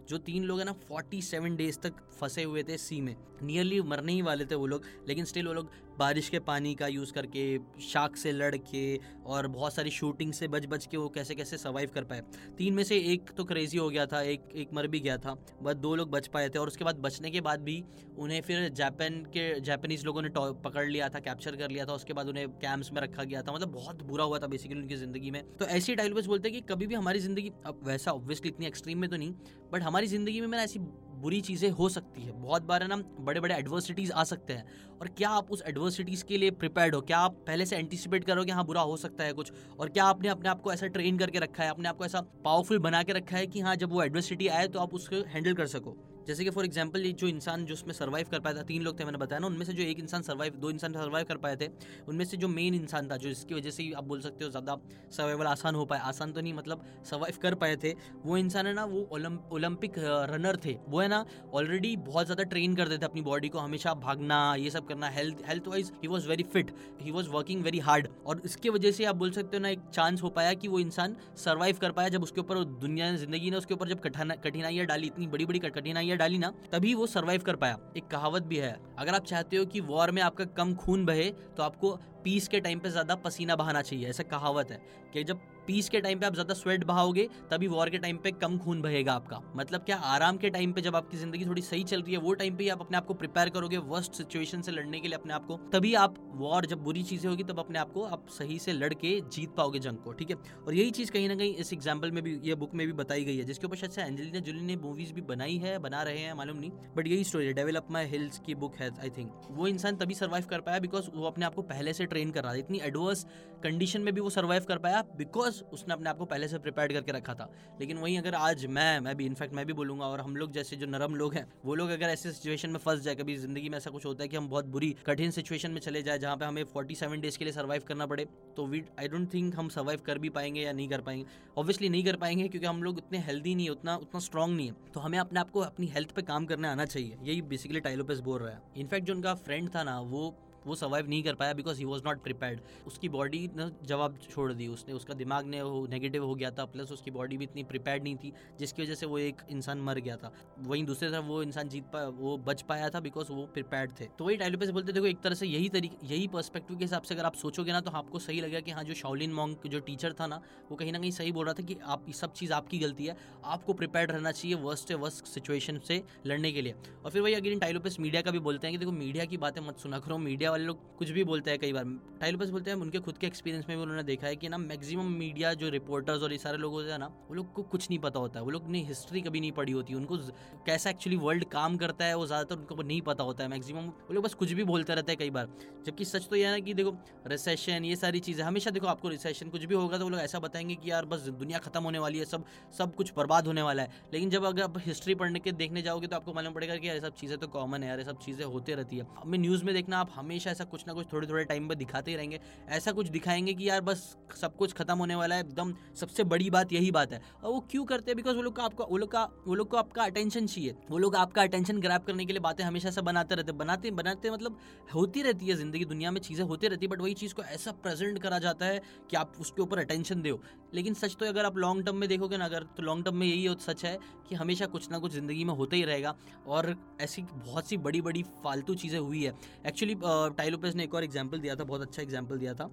जो 0.10 0.18
तीन 0.18 0.44
लोग 0.44 0.58
हैं 0.60 0.66
ना 0.66 0.72
फोर्टी 0.88 1.22
सेवन 1.22 1.56
डेज़ 1.56 1.80
तक 1.80 1.94
फंसे 2.20 2.44
हुए 2.44 2.64
थे 2.64 2.78
सी 2.78 3.00
में। 3.02 3.16
नियरली 3.44 3.82
मरने 3.82 4.12
ही 4.12 4.22
वाले 4.22 4.46
थे 4.46 4.56
वो 4.56 4.68
लोग, 4.68 4.84
लेकिन 5.08 5.26
स्टिल 5.26 5.48
वो 5.48 5.54
लोग 5.54 5.72
बारिश 6.00 6.30
के 6.30 6.40
पानी 6.42 6.74
का 6.76 6.88
यूज़ 6.88 7.12
करके, 7.14 7.58
शाक 7.84 8.16
से 8.16 8.32
लड़ 8.32 8.56
के 8.58 9.00
और 9.28 9.48
बहुत 9.50 9.74
सारी 9.74 9.90
शूटिंग 9.92 10.34
से 10.34 10.48
बच 10.48 10.66
बच 10.68 10.86
के 10.86 10.98
वो 10.98 11.08
कैसे 11.10 11.36
कैसे 11.36 11.58
सर्वाइव 11.58 11.90
कर 11.96 12.04
पाए। 12.04 12.22
तीन 12.58 12.74
में 12.74 12.84
से 12.84 12.98
एक 13.14 13.30
तो 13.38 13.44
क्रेजी 13.46 13.78
हो 13.78 13.90
गया 13.90 14.06
था, 14.06 14.22
एक 14.24 14.44
एक 14.56 14.74
मर 14.74 14.88
भी 14.88 15.00
गया 15.00 15.18
था, 15.18 15.34
बस 15.62 15.76
दो 15.78 15.96
लोग 15.96 16.10
बच 16.12 16.28
पाए 16.28 16.50
थे 16.50 16.60
और 16.60 16.68
उसके 16.68 16.86
बाद 16.86 17.00
बचने 17.00 17.32
के 17.32 17.42
बाद 17.42 17.62
भी 17.62 17.84
उन्हें 18.18 18.42
फिर 18.42 18.68
जापान 18.74 19.22
के 19.28 19.50
जापानीज 19.62 20.06
लोगों 20.06 20.22
ने 20.22 20.30
पकड़ 20.36 20.88
लिया 20.88 21.10
था 21.10 21.20
कैप्चर 21.20 21.56
कर 21.56 21.72
लिया 21.72 21.86
था, 21.86 21.94
उसके 21.94 22.14
बाद 22.14 22.28
उन्हें 22.28 22.48
कैंप्स 22.60 22.92
में 22.94 23.02
रखा 23.02 23.24
गया 23.24 23.42
था 23.42 23.54
मतलब 23.54 23.72
बहुत 23.74 24.04
बुरा 24.04 24.24
हुआ 24.24 24.40
था 24.40 24.48
बेसिकली 24.48 24.80
उनकी 24.80 24.96
ज़िंदगी 24.96 25.32
में। 25.32 25.44
तो 25.58 25.66
ऐसी 25.68 25.96
टाइल 25.96 26.14
बोलते 26.16 26.50
हैं 26.50 26.54
कि 26.54 26.74
कभी 26.74 26.88
भी 26.88 26.96
हमारी 26.96 27.20
ज़िंदगी, 27.20 27.52
अब 27.66 27.80
वैसा 27.84 28.12
ऑब्वियसली 28.12 28.50
इतनी 28.50 28.66
एक्सट्रीम 28.66 29.00
में 29.00 29.10
तो 29.10 29.18
नहीं 29.18 29.34
बट 29.74 29.82
हमारी 29.84 30.08
ज़िंदगी 30.08 30.42
में 30.42 30.48
मैंने 30.48 30.64
ऐसी 30.64 30.80
बुरी 31.22 31.40
चीज़ें 31.42 31.70
हो 31.70 31.90
सकती 31.90 32.22
है। 32.22 32.32
बहुत 32.32 32.64
बार 32.64 32.84
है 32.84 32.88
ना 32.88 32.96
बड़े 33.20 33.40
बड़े 33.40 33.56
एडवर्सिटीज़ 33.56 34.12
आ 34.12 34.24
सकते 34.24 34.54
हैं। 34.54 34.66
और 35.02 35.08
क्या 35.08 35.30
आप 35.30 35.52
उस 35.52 35.64
एडवर्सिटीज़ 35.68 36.24
के 36.24 36.38
लिए 36.38 36.52
प्रिपेयर्ड 36.52 36.96
हो? 36.96 37.02
क्या 37.02 37.18
आप 37.18 37.34
पहले 37.48 37.66
से 37.66 37.78
एंटिसिपेट 37.78 38.24
करो 38.24 38.44
कि 38.44 38.52
हाँ 38.52 38.66
बुरा 38.66 38.82
हो 38.82 38.98
सकता 38.98 39.24
है 39.24 39.34
कुछ? 39.34 39.52
और 39.80 39.90
क्या 39.90 40.06
आपने 40.06 40.30
अपने 40.30 40.50
आप 40.50 40.62
को 40.62 40.74
ऐसा 40.74 40.88
ट्रेन 40.88 41.18
करके 41.18 41.40
रखा 41.40 41.64
है? 41.64 41.70
अपने 41.70 41.90
आप 41.90 41.98
को 41.98 42.06
ऐसा 42.06 42.22
पावरफुल 42.46 42.80
बना 42.80 43.04
के 43.04 43.14
रखा 43.14 43.38
है 43.38 43.48
कि 43.48 43.60
हाँ 43.60 43.76
जब 43.76 43.92
वो 43.92 44.04
एडवर्सिटी 44.04 44.48
आए 44.48 44.68
तो 44.68 44.80
आप 44.80 44.94
उसको 44.94 45.24
हैंडल 45.28 45.54
कर 45.54 45.68
सको? 45.68 45.98
जैसे 46.30 46.44
कि 46.44 46.50
फॉर 46.50 46.66
एग्ज़ाम्पल 46.66 47.04
जो 47.12 47.28
इंसान 47.28 47.64
जो 47.66 47.74
उसमें 47.74 47.94
सर्वाइव 47.94 48.28
कर 48.32 48.40
पाया 48.40 48.56
था, 48.56 48.62
तीन 48.64 48.82
लोग 48.84 49.00
थे 49.00 49.06
मैंने 49.06 49.18
बताया 49.18 49.40
ना, 49.40 49.48
उनमें 49.48 49.66
से 49.66 49.74
जो 49.74 49.84
एक 49.84 50.00
इंसान 50.00 50.22
सर्वाइव 50.22 50.56
दो 50.56 50.70
इंसान 50.72 50.94
सर्वाइव 50.94 51.26
कर 51.28 51.38
पाए 51.38 51.56
थे, 51.56 51.68
उनमें 52.10 52.24
से 52.26 52.38
जो 52.38 52.48
मेन 52.48 52.74
इंसान 52.76 53.08
था, 53.10 53.18
जो 53.18 53.30
इसकी 53.30 53.56
वजह 53.56 53.70
से 53.72 53.92
आप 53.94 54.04
बोल 54.04 54.22
सकते 54.22 54.46
हो 54.46 54.50
ज़्यादा 54.50 54.76
सर्वाइवल 55.12 55.48
आसान 55.48 55.76
हो 55.76 55.86
पाए 55.86 56.00
आसान 56.10 56.32
तो 56.32 56.42
नहीं 56.42 56.54
मतलब 56.54 56.84
सर्वाइव 57.10 57.38
कर 57.42 57.56
पाए 57.56 57.76
थे, 57.84 57.94
वो 58.26 58.38
इंसान 58.38 58.68
है 58.68 58.74
ना, 58.74 58.84
वो 58.86 59.08
ओलंपिक 59.52 59.94
रनर 60.32 60.58
थे, 60.66 60.76
वो 60.88 61.00
है 61.02 61.08
ना 61.08 61.26
ऑलरेडी 61.54 61.96
बहुत 62.06 62.26
ज़्यादा 62.26 62.44
ट्रेन 62.46 62.76
करते 62.76 62.98
थे 62.98 63.06
अपनी 63.06 63.22
बॉडी 63.22 63.50
को, 63.50 63.60
हमेशा 63.60 63.94
भागना, 63.96 64.38
ये 64.56 64.70
सब 64.70 64.88
करना 64.88 65.10
health 65.10 65.44
health 65.48 65.68
wise 65.68 65.92
he 66.04 66.08
was 66.08 66.28
very 66.30 66.44
fit 66.54 66.72
he 67.02 67.12
was 67.12 67.30
working 67.30 67.64
very 67.64 67.80
hard 67.82 68.08
और 68.26 68.42
इसके 68.46 68.70
वजह 68.70 68.92
से 68.92 69.06
आप 69.06 69.16
बोल 69.16 69.32
सकते 69.32 69.58
हो 69.58 69.64
ना, 69.64 69.70
एक 69.70 69.90
चांस 69.94 70.22
हो 70.24 70.30
पाया 70.30 70.54
कि 70.54 70.68
वो 70.68 70.80
इंसान 70.80 71.16
सर्वाइव 71.38 71.78
कर 71.82 71.92
पाया 71.92 72.10
जब 72.10 72.24
उसके 72.24 72.42
ऊपर 72.42 72.64
दुनिया 72.64 73.12
ने 73.12 73.18
ज़िंदगी 73.18 73.52
ने 73.52 73.58
उसके 73.58 73.74
ऊपर 73.74 73.90
जब 73.90 74.00
कठिनाइयाँ 74.40 74.86
डाली, 74.86 75.08
इतनी 75.08 75.28
बड़ी 75.28 75.46
बड़ी 75.46 75.60
कठिनाइयाँ 75.60 76.18
डाली 76.20 76.38
ना, 76.38 76.52
तभी 76.72 76.94
वो 76.94 77.08
सर्वाइव 77.08 77.42
कर 77.42 77.56
पाया। 77.56 77.78
एक 77.98 78.08
कहावत 78.08 78.44
भी 78.44 78.58
है, 78.58 78.76
अगर 79.00 79.16
आप 79.16 79.26
चाहते 79.26 79.58
हो 79.58 79.66
कि 79.66 79.80
वॉर 79.82 80.12
में 80.12 80.22
आपका 80.22 80.46
कम 80.58 80.74
खून 80.76 81.06
बहे 81.06 81.30
तो 81.58 81.64
आपको 81.64 81.92
पीस 82.24 82.48
के 82.48 82.60
टाइम 82.60 82.80
पे 82.80 82.90
ज़्यादा 82.90 83.16
पसीना 83.18 83.56
बहाना 83.56 83.82
चाहिए, 83.82 84.08
ऐसा 84.10 84.24
कहावत 84.26 84.72
है 84.72 84.82
कि 85.14 85.24
जब 85.24 85.40
पीस 85.70 85.90
के 85.90 86.00
टाइम 86.02 86.20
पे 86.20 86.26
आप 86.26 86.34
ज़्यादा 86.34 86.54
स्वेट 86.56 86.84
बहाओगे, 86.84 87.28
तभी 87.52 87.68
वॉर 87.68 87.90
के 87.90 87.98
टाइम 87.98 88.18
पे 88.18 88.32
कम 88.34 88.58
खून 88.60 88.82
बहेगा 88.82 89.14
आपका। 89.14 89.40
मतलब 89.56 89.82
क्या 89.82 89.98
आराम 90.12 90.38
के 90.38 90.50
टाइम 90.50 90.72
पे 90.74 90.82
जब 90.82 90.96
आपकी 90.96 91.18
ज़िंदगी 91.18 91.46
थोड़ी 91.46 91.62
सही 91.62 91.84
चल 91.84 92.02
रही 92.02 92.14
है, 92.14 92.20
वो 92.20 92.34
टाइम 92.34 92.56
पे 92.56 92.70
आप 92.70 92.82
अपने 92.82 92.98
आप 92.98 93.06
को 93.06 93.14
प्रिपेयर 93.16 93.50
करोगे 93.50 93.78
वर्स्ट 93.90 94.14
सिचुएशन 94.14 94.62
से 94.62 94.72
लड़ने 94.72 95.00
के 95.00 95.08
लिए 95.08 95.18
अपने 95.18 95.34
आप 95.34 95.46
को, 95.46 95.58
तभी 95.74 95.94
आप 95.96 96.16
वॉर 96.36 96.66
जब 96.66 96.84
बुरी 96.84 97.04
चीज़ें 97.04 97.30
होगी, 97.30 97.44
तब 97.44 97.60
अपने 97.60 97.80
आप 97.80 97.92
को 97.94 98.04
आप 98.06 98.26
सही 98.30 98.58
से 98.60 98.74
लड़ 98.74 98.94
के 98.96 99.10
जीत 99.28 99.54
पाओगे 99.58 99.80
जंग 99.80 99.98
को, 99.98 100.12
ठीक 100.14 100.30
है? 100.30 100.36
और 100.66 100.74
यही 100.74 100.92
चीज़ 100.92 101.12
कहीं 101.12 101.28
ना 101.30 101.36
कहीं 101.36 101.56
इस 101.56 101.74
एग्ज़ाम्पल 101.74 102.12
में 102.12 102.24
भी, 102.24 102.38
ये 102.44 102.56
बुक 102.56 102.74
में 102.74 102.86
भी 102.88 102.94
बताई 102.96 103.24
गई 103.26 103.38
है, 103.38 103.44
जिसके 103.44 103.68
ऊपर 103.68 103.78
शायद 103.78 104.00
एंजेलिना 104.00 104.40
जोली 104.40 104.62
ने 104.62 104.76
मूवीज़ 104.78 105.14
भी 105.14 105.22
बनाई 105.30 105.58
है, 105.58 105.78
बना 105.80 106.02
रहे 106.04 106.20
हैं, 106.20 106.34
मालूम 106.34 106.58
नहीं 106.58 106.72
बट 106.96 107.08
यही 107.08 107.24
स्टोरी 107.24 107.46
है 107.46 107.54
डेवलप 107.54 107.88
माई 107.92 108.06
हिल्स 108.08 108.40
की 108.46 108.56
बुक 108.56 108.76
है 108.76 108.90
आई 108.92 109.10
थिंक 109.18 109.32
वो 109.52 109.68
इंसान 109.68 109.96
तभी 109.98 110.14
सर्वाइव 110.16 110.46
कर 110.50 110.62
पाया 110.62 110.80
बिकॉज़ 110.80 111.10
वो 111.16 111.26
अपने 111.28 111.46
आप 111.46 111.56
को 111.56 111.62
पहले 111.64 111.94
से 111.94 112.06
ट्रेन 112.06 112.32
कर 112.32 112.44
रहा 112.44 112.54
था, 112.54 112.58
इतनी 112.58 112.80
एडवर्स 112.84 113.26
कंडीशन 113.64 114.02
में 114.02 114.14
भी 114.14 114.22
वो 114.22 114.30
सर्वाइव 114.30 114.64
कर 114.64 114.78
पाया 114.78 115.02
बिकॉज़ 115.18 115.62
उसने 115.64 115.94
अपने 115.94 116.10
आप 116.10 116.18
को 116.18 116.26
पहले 116.26 116.48
से 116.48 116.58
प्रिपेयर 116.60 116.94
करके 116.94 117.12
रखा 117.12 117.34
था। 117.34 117.50
लेकिन 117.80 117.98
वहीं 117.98 118.18
अगर 118.18 118.36
आज 118.36 118.66
मैं 118.68 119.00
मैं 119.00 119.16
भी 119.18 119.26
इनफैक्ट 119.26 119.54
मैं 119.54 119.66
भी 119.66 119.74
बोलूँगा 119.74 120.06
और 120.06 120.22
हम 120.22 120.36
लोग 120.36 120.52
जैसे 120.52 120.76
जो 120.76 120.86
नरम 120.88 121.16
लोग 121.16 121.34
हैं, 121.34 121.46
वो 121.66 121.76
लोग 121.76 121.90
अगर 121.90 122.10
ऐसे 122.10 122.32
सिचुएशन 122.32 122.70
में 122.70 122.80
फंस 122.80 123.02
जाए, 123.02 123.16
कभी 123.16 123.36
ज़िंदगी 123.38 123.70
में 123.70 123.78
ऐसा 123.78 123.90
कुछ 123.90 124.06
होता 124.06 124.24
है 124.24 124.28
कि 124.28 124.38
हम 124.38 124.48
बहुत 124.50 124.66
बुरी, 124.68 124.96
कठिन 125.06 125.32
सिचुएशन 125.32 125.72
में 125.72 125.80
चले 125.82 126.02
जाए 126.04 126.20
जहाँ 126.20 126.38
पे 126.38 126.46
हमें 126.46 126.64
फोर्टी 126.66 126.96
सेवन 126.96 127.22
डेज़ 127.22 127.38
के 127.38 127.46
लिए 127.46 127.54
सर्वाइव 127.54 127.84
करना 127.88 128.06
पड़े 128.06 128.28
तो 128.58 128.66
वी 128.68 128.84
आई 129.00 129.08
डोंट 129.08 129.34
थिंक 129.34 129.56
हम 129.56 129.70
सर्वाइव 129.70 130.02
कर 130.06 130.18
भी 130.18 130.30
पाएँगे 130.30 130.62
या 130.62 130.74
नहीं 130.74 130.88
कर 130.90 131.02
पाएँगे। 131.02 131.26
ऑब्वियसली 131.58 131.90
नहीं 131.90 132.04
कर 132.04 132.16
पाएँगे 132.16 132.48
क्योंकि 132.48 132.68
हम 132.68 132.84
लोग 132.84 132.98
इतने 132.98 133.20
हेल्दी 133.20 133.56
नहीं 133.56 133.66
है, 133.66 133.72
उतना 133.72 133.96
उतना 133.98 134.20
स्ट्रॉन्ग 134.20 134.56
नहीं 134.56 134.68
है। 134.68 134.76
तो 134.94 135.00
हमें 135.00 135.18
अपने 135.20 135.40
आप 135.40 135.50
को 135.52 135.60
अपनी 135.62 135.88
हेल्थ 135.88 136.12
पे 136.12 136.22
काम 136.24 136.46
करने 136.46 136.68
आना 136.68 136.86
चाहिए, 136.86 137.18
यही 137.24 137.42
बेसिकली 137.44 137.80
टाइलोपेस 137.80 138.20
बोल 138.20 138.40
रहा 138.42 138.52
है। 138.52 138.62
इनफैक्ट 138.78 139.08
जो 139.08 139.14
उनका 139.14 139.34
फ्रेंड 139.36 139.70
था 139.76 139.84
ना, 139.84 140.00
वो 140.00 140.36
वो 140.70 140.76
सर्वाइव 140.76 141.10
नहीं 141.10 141.22
कर 141.24 141.36
पाया 141.36 141.54
because 141.54 141.80
he 141.80 141.86
was 141.86 142.04
not 142.06 142.24
prepared 142.24 142.60
उसकी 142.88 143.10
बॉडी 143.10 143.40
ने 143.56 143.70
जवाब 143.88 144.18
छोड़ 144.30 144.52
दी 144.54 144.68
उसने। 144.68 144.94
उसका 144.94 145.14
दिमाग 145.16 145.46
ने 145.46 145.62
नेगेटिव 145.90 146.26
हो 146.26 146.36
गया 146.36 146.52
था 146.52 146.66
प्लस 146.68 146.92
उसकी 146.92 147.12
बॉडी 147.12 147.38
भी 147.38 147.44
इतनी 147.44 147.64
प्रिपेयर्ड 147.66 148.04
नहीं 148.04 148.16
थी, 148.16 148.32
जिसकी 148.60 148.82
वजह 148.82 148.96
से 148.96 149.06
वो 149.06 149.18
एक 149.20 149.42
इंसान 149.50 149.82
मर 149.82 150.00
गया 150.00 150.16
था। 150.16 150.32
वहीं 150.60 150.84
दूसरे 150.86 151.10
तरफ़ 151.10 151.26
वो 151.26 151.42
इंसान 151.44 151.70
जीत 151.70 151.84
पाया 151.94 152.08
वो 152.20 152.38
बच 152.40 152.62
पाया 152.62 152.90
था 152.90 153.00
बिकॉज़ 153.00 153.32
वो 153.32 153.46
प्रिपेयर्ड 153.54 153.92
थे। 154.00 154.06
तो 154.20 154.26
वही 154.26 154.38
टाइलोपे 154.38 154.66
से 154.66 154.72
बोलते 154.72 154.92
देखो, 154.92 155.06
एक 155.06 155.22
तरह 155.22 155.36
से 155.36 155.48
यही 155.48 155.70
तरीके, 155.70 156.08
यही 156.08 156.28
पर्सपेक्टिव 156.30 156.78
के 156.78 156.84
हिसाब 156.84 157.02
से 157.02 157.16
अगर 157.16 157.26
आप 157.26 157.36
सोचोगे 157.36 157.72
ना 157.72 157.82
तो 157.82 157.92
आपको 157.92 158.20
सही 158.20 158.42
लगेगा 158.42 158.60
कि 158.60 158.72
हाँ 158.72 158.84
जो 158.84 158.94
शाओलिन 158.96 159.34
मॉन्ग 159.34 159.68
जो 159.68 159.80
टीचर 159.82 160.14
था 160.20 160.28
ना, 160.28 160.42
वो 160.72 160.76
कहीं 160.76 160.92
ना 160.92 161.00
कहीं 161.00 161.12
सही 161.12 161.32
बोल 161.32 161.46
रहा 161.46 161.54
था 161.54 161.64
कि 161.64 161.78
आप 161.86 162.10
सब 162.12 162.34
चीज़ 162.34 162.54
आपकी 162.54 162.80
गलती 162.80 163.06
है। 163.06 163.16
आपको 163.46 163.74
प्रिपेयर्ड 163.74 164.12
रहना 164.12 164.32
चाहिए 164.32 164.56
वर्स्ट 164.58 164.92
वर्स्ट 164.94 165.26
सिचुएशन 165.26 165.80
से 165.88 166.02
लड़ने 166.26 166.52
के 166.52 166.62
लिए। 166.62 166.74
और 167.06 167.12
फिर 167.12 167.22
वही 167.22 167.34
अगर 167.34 167.48
इन 167.48 167.60
टाइलोपेस 167.60 168.00
मीडिया 168.00 168.22
का 168.22 168.32
भी 168.32 168.40
बोलते 168.40 168.68
हैं 168.68 168.74
कि 168.74 168.78
देखो 168.78 168.92
मीडिया 168.92 169.26
की 169.26 169.38
बातें 169.38 169.62
मत 169.62 169.78
सुना 169.80 170.00
करो 170.00 170.18
मीडिया 170.18 170.52
वाले 170.60 170.68
लोग 170.68 170.98
कुछ 170.98 171.10
भी 171.10 171.24
बोलते 171.24 171.52
हैं 171.52 171.60
कई 171.60 171.74
बार। 171.74 171.84
टाइलोपस 172.22 172.50
बोलते 172.50 172.72
हैं 172.72 172.78
उनके 172.78 173.00
खुद 173.00 173.18
के 173.18 173.28
एक्सपीरियंस 173.28 173.66
में 173.70 173.76
भी 173.78 173.82
उन्होंने 173.84 174.04
देखा 174.04 174.28
है 174.28 174.36
कि 174.36 174.50
ना 174.50 174.58
मैक्सिमम 174.60 175.12
मीडिया 175.20 175.54
जो 175.54 175.70
रिपोर्टर्स 175.70 176.24
और 176.24 176.32
ये 176.32 176.38
सारे 176.38 176.58
लोग 176.58 176.74
होते 176.74 176.92
हैं 176.92 176.98
ना, 177.00 177.08
वो 177.08 177.36
लोग 177.36 177.54
को 177.54 177.64
कुछ 177.66 177.90
नहीं 177.90 178.00
पता 178.00 178.20
होता 178.20 178.40
है। 178.40 178.46
वो 178.46 178.52
लोग 178.52 178.68
ने 178.70 178.80
हिस्ट्री 178.86 179.22
कभी 179.22 179.40
नहीं 179.40 179.52
पढ़ी 179.52 179.72
होती, 179.72 179.94
उनको 179.94 180.18
कैसा 180.66 180.90
एक्चुअली 180.90 181.18
वर्ल्ड 181.18 181.46
काम 181.50 181.78
करता 181.78 182.06
है 182.06 182.16
वो 182.16 182.26
ज़्यादातर 182.26 182.56
उनको 182.58 182.84
नहीं 182.84 183.02
पता 183.02 183.24
होता 183.24 183.44
है। 183.44 183.50
मैक्सिमम 183.50 183.88
वो 183.88 184.14
लोग 184.14 184.24
बस 184.24 184.34
कुछ 184.34 184.52
भी 184.52 184.64
बोलते 184.64 184.96
रहते 184.96 185.12
हैं 185.12 185.20
कई 185.20 185.30
बार। 185.30 185.48
जबकि 185.86 186.06
सच 186.06 186.28
तो 186.30 186.36
यह 186.36 186.48
है 186.48 186.54
ना 186.54 186.60
कि 186.60 186.74
देखो 186.74 186.96
रिसेशन 187.28 187.86
ये 187.86 187.96
सारी 187.96 188.20
चीज़ें, 188.20 188.44
हमेशा 188.46 188.72
देखो 188.72 188.88
आपको 188.88 189.10
रिसेशन 189.10 189.50
कुछ 189.50 189.66
भी 189.66 189.76
होगा 189.76 189.98
तो 189.98 190.04
वो 190.04 190.10
लोग 190.10 190.20
ऐसा 190.20 190.40
बताएँगे 190.40 190.76
कि 190.76 190.92
यार 190.92 191.06
बस 191.06 191.28
दुनिया 191.40 191.60
खत्म 191.60 191.84
होने 191.84 192.00
वाली 192.00 192.20
है, 192.20 192.26
सब 192.26 192.46
सब 192.78 192.96
कुछ 192.96 193.14
बर्बाद 193.18 193.48
होने 193.48 193.62
वाला 193.62 193.84
है। 193.84 194.08
लेकिन 194.14 194.30
जब 194.30 194.46
अगर 194.46 194.64
आप 194.64 194.78
हिस्ट्री 194.80 195.16
पढ़ने 195.16 195.40
के, 195.40 195.52
देखने 195.54 195.82
जाओगे 195.82 196.08
तो 196.08 196.16
आपको 196.16 196.34
मालूम 196.34 196.54
पड़ेगा 196.54 196.76
कि 196.76 196.88
ये 196.88 197.00
सब 197.00 197.16
चीज़ें 197.16 197.38
तो 197.38 197.48
कॉमन 197.50 197.84
है 197.84 197.90
यार 197.90 198.04
सब 198.04 198.20
चीज़ें 198.20 198.46
होती 198.46 198.74
रहती 198.74 198.98
है। 198.98 199.08
हमें 199.18 199.38
न्यूज़ 199.40 199.64
में 199.66 199.74
देखना, 199.76 200.00
आप 200.00 200.10
हमेशा 200.16 200.39
ऐसा 200.48 200.64
कुछ 200.64 200.84
ना 200.88 200.94
कुछ 200.94 201.08
थोड़े 201.14 201.28
थोड़े 201.28 201.44
टाइम 201.44 201.68
पर 201.68 201.76
दिखाते 201.76 202.12
ही 202.12 202.18
रहेंगे। 202.18 202.40
ऐसा 202.70 202.92
कुछ 202.92 203.08
दिखाएँगे 203.08 203.54
कि 203.54 203.70
यार 203.70 203.82
बस 203.82 204.02
सब 204.42 204.56
कुछ 204.56 204.74
खत्म 204.74 204.98
होने 204.98 205.16
वाला 205.16 205.36
है, 205.36 205.42
एकदम 205.42 205.74
सबसे 205.96 206.24
बड़ी 206.24 206.50
बात 206.50 206.74
यही 206.74 206.92
बात 206.92 207.14
है। 207.14 207.22
और 207.44 207.52
वो 207.52 207.60
क्यों 207.72 207.86
करते 207.86 208.12
हैं? 208.12 208.16
बिकॉज़ 208.16 208.36
वो 208.36 208.42
लोग 208.42 208.56
का 208.56 208.64
आपका, 208.64 208.86
वो 208.86 208.98
लोग 208.98 209.12
का, 209.12 209.24
वो 209.48 209.56
लोग 209.56 209.70
को 209.70 209.78
आपका 209.78 210.04
अटेंशन 210.04 210.48
चाहिए। 210.48 210.76
वो 210.90 210.98
लोग 210.98 211.16
आपका 211.16 211.42
अटेंशन 211.42 211.80
ग्रैप 211.80 212.06
करने 212.06 212.26
के 212.26 212.34
लिए 212.34 212.40
बातें 212.40 212.64
हमेशा 212.64 212.92
से 212.92 213.02
बनाते 213.02 213.36
रहते 213.36 213.52
बनाते 213.54 213.92
बनाते 213.92 214.32
मतलब 214.32 214.58
होती 214.94 215.22
रहती 215.22 215.48
है 215.48 215.56
ज़िंदगी 215.56 215.86
दुनिया 215.86 216.12
में, 216.12 216.22
चीज़ें 216.22 216.46
होती 216.46 216.68
रहती 216.68 216.86
है 216.86 216.90
बट 216.90 217.02
वही 217.02 217.14
चीज़ 217.14 217.34
को 217.34 217.44
ऐसा 217.44 217.72
प्रेजेंट 217.84 218.20
करा 218.20 218.40
जाता 218.40 218.66
है 218.66 218.82
कि 219.10 219.18
आप 219.18 219.34
उसके 219.42 219.62
ऊपर 219.62 219.80
अटेंशन 219.80 220.22
दो 220.22 220.40
लेकिन 220.74 220.94
सच 220.94 221.16
तो 221.20 221.26
अगर 221.26 221.46
आप 221.46 221.58
लॉन्ग 221.58 221.86
टर्म 221.86 221.96
में 221.98 222.08
देखोगे 222.10 222.38
ना, 222.38 222.46
अगर 222.46 222.64
तो 222.78 222.84
लॉन्ग 222.84 223.06
टर्म 223.06 223.16
में 223.18 223.28
यही 223.28 223.56
सच 223.60 223.84
है 223.86 223.98
कि 224.30 224.36
हमेशा 224.36 224.66
कुछ 224.66 224.90
ना 224.92 224.98
कुछ 225.00 225.12
ज़िंदगी 225.12 225.44
में 225.44 225.54
होता 225.54 225.76
ही 225.76 225.84
रहेगा। 225.84 226.16
और 226.48 226.76
ऐसी 227.02 227.22
बहुत 227.22 227.68
सी 227.68 227.78
बड़ी 227.78 228.02
बड़ी 228.02 228.24
फालतू 228.44 228.76
चीज़ें 228.76 229.00
हुई 229.00 229.24
है। 229.24 229.34
एक्चुअली 229.66 229.96
टाइलोपेस 230.32 230.76
ने 230.76 230.84
एक 230.84 230.94
और 230.96 231.04
एग्ज़ाम्पल 231.04 231.40
दिया 231.40 231.56
था, 231.56 231.64
बहुत 231.64 231.82
अच्छा 231.82 232.02
एग्ज़ाम्पल 232.02 232.38
दिया 232.38 232.54
था। 232.54 232.70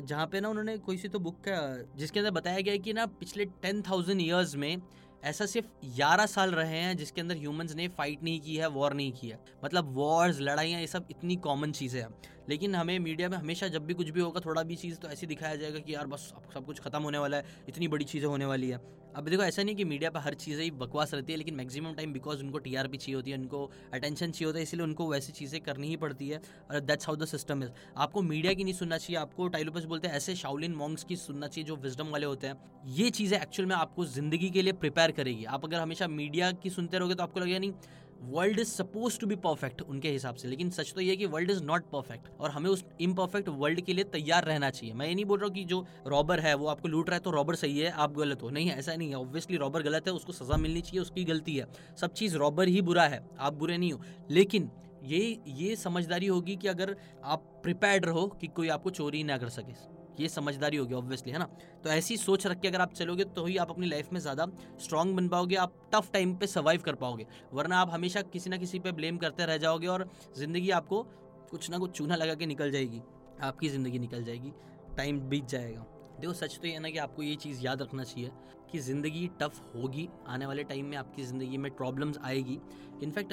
जहाँ 0.00 0.26
पे 0.26 0.40
ना 0.40 0.48
उन्होंने 0.48 0.76
कोई 0.78 0.96
सी 0.96 1.08
तो 1.08 1.18
बुक 1.18 1.40
का, 1.48 1.58
जिसके 1.96 2.20
अंदर 2.20 2.30
बताया 2.30 2.60
गया 2.60 2.76
कि 2.76 2.92
ना 2.92 3.06
पिछले 3.20 3.44
टेन 3.62 3.82
थाउज़ेंड 3.82 4.20
ईयर्स 4.20 4.54
में 4.56 4.80
ऐसा 5.24 5.46
सिर्फ़ 5.46 5.66
ग्यारह 5.86 6.26
साल 6.26 6.50
रहे 6.52 6.78
हैं 6.78 6.96
जिसके 6.96 7.20
अंदर 7.20 7.36
ह्यूमंस 7.36 7.74
ने 7.74 7.86
फाइट 7.96 8.22
नहीं 8.22 8.40
की 8.40 8.56
है 8.56 8.68
वॉर 8.70 8.94
नहीं 8.94 9.12
किया 9.12 9.36
है। 9.36 9.56
मतलब 9.64 9.94
वॉर्स 9.94 10.40
लड़ाइयाँ, 10.40 10.80
ये 10.80 10.86
सब 10.86 11.06
इतनी 11.10 11.36
कॉमन 11.38 11.72
चीज़ें 11.72 12.00
हैं। 12.00 12.08
लेकिन 12.48 12.74
हमें 12.74 12.98
मीडिया 12.98 13.28
में 13.28 13.36
हमेशा 13.38 13.68
जब 13.68 13.86
भी 13.86 13.94
कुछ 13.94 14.10
भी 14.10 14.20
होगा, 14.20 14.40
थोड़ा 14.40 14.62
भी 14.62 14.76
चीज़ 14.76 14.98
तो 14.98 15.08
ऐसी 15.08 15.26
दिखाया 15.26 15.56
जाएगा 15.56 15.78
कि 15.78 15.94
यार 15.94 16.06
बस 16.06 16.32
सब 16.54 16.66
कुछ 16.66 16.80
खत्म 16.80 17.02
होने 17.02 17.18
वाला 17.18 17.36
है, 17.36 17.44
इतनी 17.68 17.88
बड़ी 17.88 18.04
चीज़ें 18.04 18.28
होने 18.28 18.44
वाली 18.44 18.68
है। 18.68 18.80
अब 19.16 19.28
देखो, 19.28 19.42
ऐसा 19.42 19.62
नहीं 19.62 19.74
कि 19.76 19.84
मीडिया 19.84 20.10
पर 20.10 20.20
हर 20.20 20.34
चीज़ें 20.34 20.62
ही 20.62 20.70
बकवास 20.72 21.14
रहती 21.14 21.32
है, 21.32 21.36
लेकिन 21.38 21.54
मैक्सिमम 21.54 21.94
टाइम 21.94 22.12
बिकॉज़ 22.12 22.42
उनको 22.42 22.58
टीआरपी 22.58 22.96
चाहिए 22.96 23.14
होती 23.14 23.30
है, 23.30 23.38
उनको 23.38 23.64
अटेंशन 23.94 24.30
चाहिए 24.30 24.46
होता 24.46 24.58
है, 24.58 24.62
इसलिए 24.62 24.82
उनको 24.84 25.08
वैसी 25.10 25.32
चीज़ें 25.32 25.60
करनी 25.60 25.88
ही 25.88 25.96
पड़ती 25.96 26.28
है 26.28 26.40
और 26.70 26.80
that's 26.80 27.06
how 27.06 27.16
the 27.16 27.24
system 27.26 27.62
is 27.62 27.70
आपको 27.96 28.22
मीडिया 28.22 28.52
की 28.52 28.64
नहीं 28.64 28.74
सुनना 28.74 28.98
चाहिए, 28.98 29.20
आपको 29.20 29.48
टाइलोपस 29.48 29.84
बोलते 29.84 30.08
हैं, 30.08 30.14
ऐसे 30.14 30.34
शाउलिन 30.36 30.74
मॉन्ग्स 30.74 31.04
की 31.04 31.16
सुनना 31.16 31.46
चाहिए 31.46 31.66
जो 31.68 31.76
विजडम 31.78 32.10
वाले 32.10 32.26
होते 32.26 32.46
हैं। 32.46 32.56
ये 32.96 33.10
चीज़ें 33.10 33.40
एक्चुअल 33.40 33.68
में 33.68 33.76
आपको 33.76 34.04
ज़िंदगी 34.06 34.50
के 34.50 34.62
लिए 34.62 34.72
प्रिपेयर 34.74 35.10
करेगी। 35.10 35.44
आप 35.46 35.64
अगर 35.64 35.80
हमेशा 35.80 36.08
मीडिया 36.08 36.52
की 36.54 36.70
सुनते 36.70 36.98
रहोगे 36.98 37.14
तो 37.14 37.22
आपको 37.22 37.40
लगेगा 37.40 37.58
नहीं 37.58 37.72
world 38.22 38.60
is 38.60 38.68
suppose 38.68 39.18
to 39.20 39.26
be 39.26 39.36
perfect 39.36 39.82
उनके 39.82 40.10
हिसाब 40.10 40.34
से। 40.34 40.48
लेकिन 40.48 40.70
सच 40.70 40.92
तो 40.94 41.00
ये 41.00 41.16
कि 41.16 41.26
वर्ल्ड 41.26 41.50
इज़ 41.50 41.62
नॉट 41.62 41.82
परफेक्ट 41.82 42.28
और 42.40 42.50
हमें 42.50 42.70
उस 42.70 42.84
इम्परफेक्ट 43.00 43.48
वर्ल्ड 43.48 43.80
के 43.80 43.92
लिए 43.92 44.04
तैयार 44.04 44.44
रहना 44.44 44.70
चाहिए। 44.70 44.94
मैं 44.94 45.06
ये 45.08 45.14
नहीं 45.14 45.24
बोल 45.24 45.38
रहा 45.38 45.46
हूँ 45.46 45.54
कि 45.54 45.64
जो 45.64 45.84
रॉबर 46.06 46.40
है, 46.40 46.54
वो 46.54 46.66
आपको 46.66 46.88
लूट 46.88 47.08
रहा 47.08 47.16
है 47.16 47.20
तो 47.20 47.30
रॉबर 47.30 47.54
सही 47.54 47.78
है, 47.78 47.90
आप 47.90 48.16
गलत 48.16 48.42
हो। 48.42 48.50
नहीं 48.50 48.70
ऐसा 48.70 48.94
नहीं 48.94 49.08
है। 49.08 49.16
ऑब्वियसली 49.16 49.56
रॉबर 49.56 49.82
गलत 49.82 50.06
है, 50.06 50.12
उसको 50.12 50.32
सजा 50.32 50.56
मिलनी 50.56 50.80
चाहिए, 50.80 51.00
उसकी 51.00 51.24
गलती 51.24 51.56
है। 51.56 51.66
सब 52.00 52.12
चीज़ 52.12 52.36
रॉबर 52.36 52.68
ही 52.68 52.82
बुरा 52.82 53.06
है, 53.06 53.28
आप 53.38 53.52
बुरे 53.52 53.78
नहीं 53.78 53.92
हो। 53.92 54.00
लेकिन 54.30 54.70
ये 55.04 55.38
ये 55.46 55.76
समझदारी 55.76 56.26
होगी 56.26 56.56
कि 56.56 56.68
अगर 56.68 56.96
आप 57.24 57.60
प्रिपेयर्ड 57.62 58.06
रहो 58.06 58.26
कि 58.40 58.46
कोई 58.46 58.68
आपको 58.68 58.90
चोरी 58.90 59.22
ना 59.22 59.38
कर 59.38 59.48
सके। 59.48 59.97
ये 60.20 60.28
समझदारी 60.28 60.76
होगी 60.76 60.94
ऑब्वियसली 60.94 61.32
है 61.32 61.38
ना? 61.38 61.44
तो 61.84 61.90
ऐसी 61.90 62.16
सोच 62.16 62.46
रख 62.46 62.60
के 62.60 62.68
अगर 62.68 62.80
आप 62.80 62.92
चलोगे 62.94 63.24
तो 63.26 63.44
ही 63.46 63.56
आप 63.56 63.70
अपनी 63.70 63.86
लाइफ 63.86 64.12
में 64.12 64.20
ज़्यादा 64.20 64.46
स्ट्रांग 64.80 65.14
बन 65.16 65.28
पाओगे, 65.28 65.56
आप 65.56 65.74
टफ 65.94 66.10
टाइम 66.12 66.34
पे 66.34 66.46
सर्वाइव 66.46 66.82
कर 66.82 66.94
पाओगे। 66.94 67.26
वरना 67.52 67.78
आप 67.78 67.90
हमेशा 67.90 68.22
किसी 68.24 68.50
ना 68.50 68.56
किसी 68.56 68.78
पे 68.78 68.92
ब्लेम 68.92 69.16
करते 69.18 69.46
रह 69.46 69.56
जाओगे 69.58 69.86
और 69.86 70.08
ज़िंदगी 70.38 70.70
आपको 70.70 71.02
कुछ 71.50 71.70
ना 71.70 71.78
कुछ 71.78 71.90
चूना 71.90 72.16
लगा 72.16 72.34
के 72.34 72.46
निकल 72.46 72.70
जाएगी। 72.70 73.02
आपकी 73.42 73.68
ज़िंदगी 73.68 73.98
निकल 73.98 74.24
जाएगी। 74.24 74.52
टाइम 74.96 75.20
बीत 75.20 75.48
जाएगा। 75.48 75.86
देखो, 76.20 76.32
सच 76.32 76.58
तो 76.62 76.66
ये 76.68 76.78
ना 76.78 76.90
कि 76.90 76.98
आपको 76.98 77.22
ये 77.22 77.34
चीज़ 77.36 77.64
याद 77.64 77.82
रखना 77.82 78.04
चाहिए 78.04 78.30
कि 78.70 78.78
ज़िंदगी 78.80 79.26
टफ 79.40 79.60
होगी। 79.74 80.08
आने 80.28 80.46
वाले 80.46 80.64
टाइम 80.64 80.86
में 80.86 80.96
आपकी 80.96 81.24
ज़िंदगी 81.24 81.58
में 81.58 81.70
प्रॉब्लम्स 81.76 82.18
आएगी। 82.24 82.58
इनफैक्ट 83.02 83.32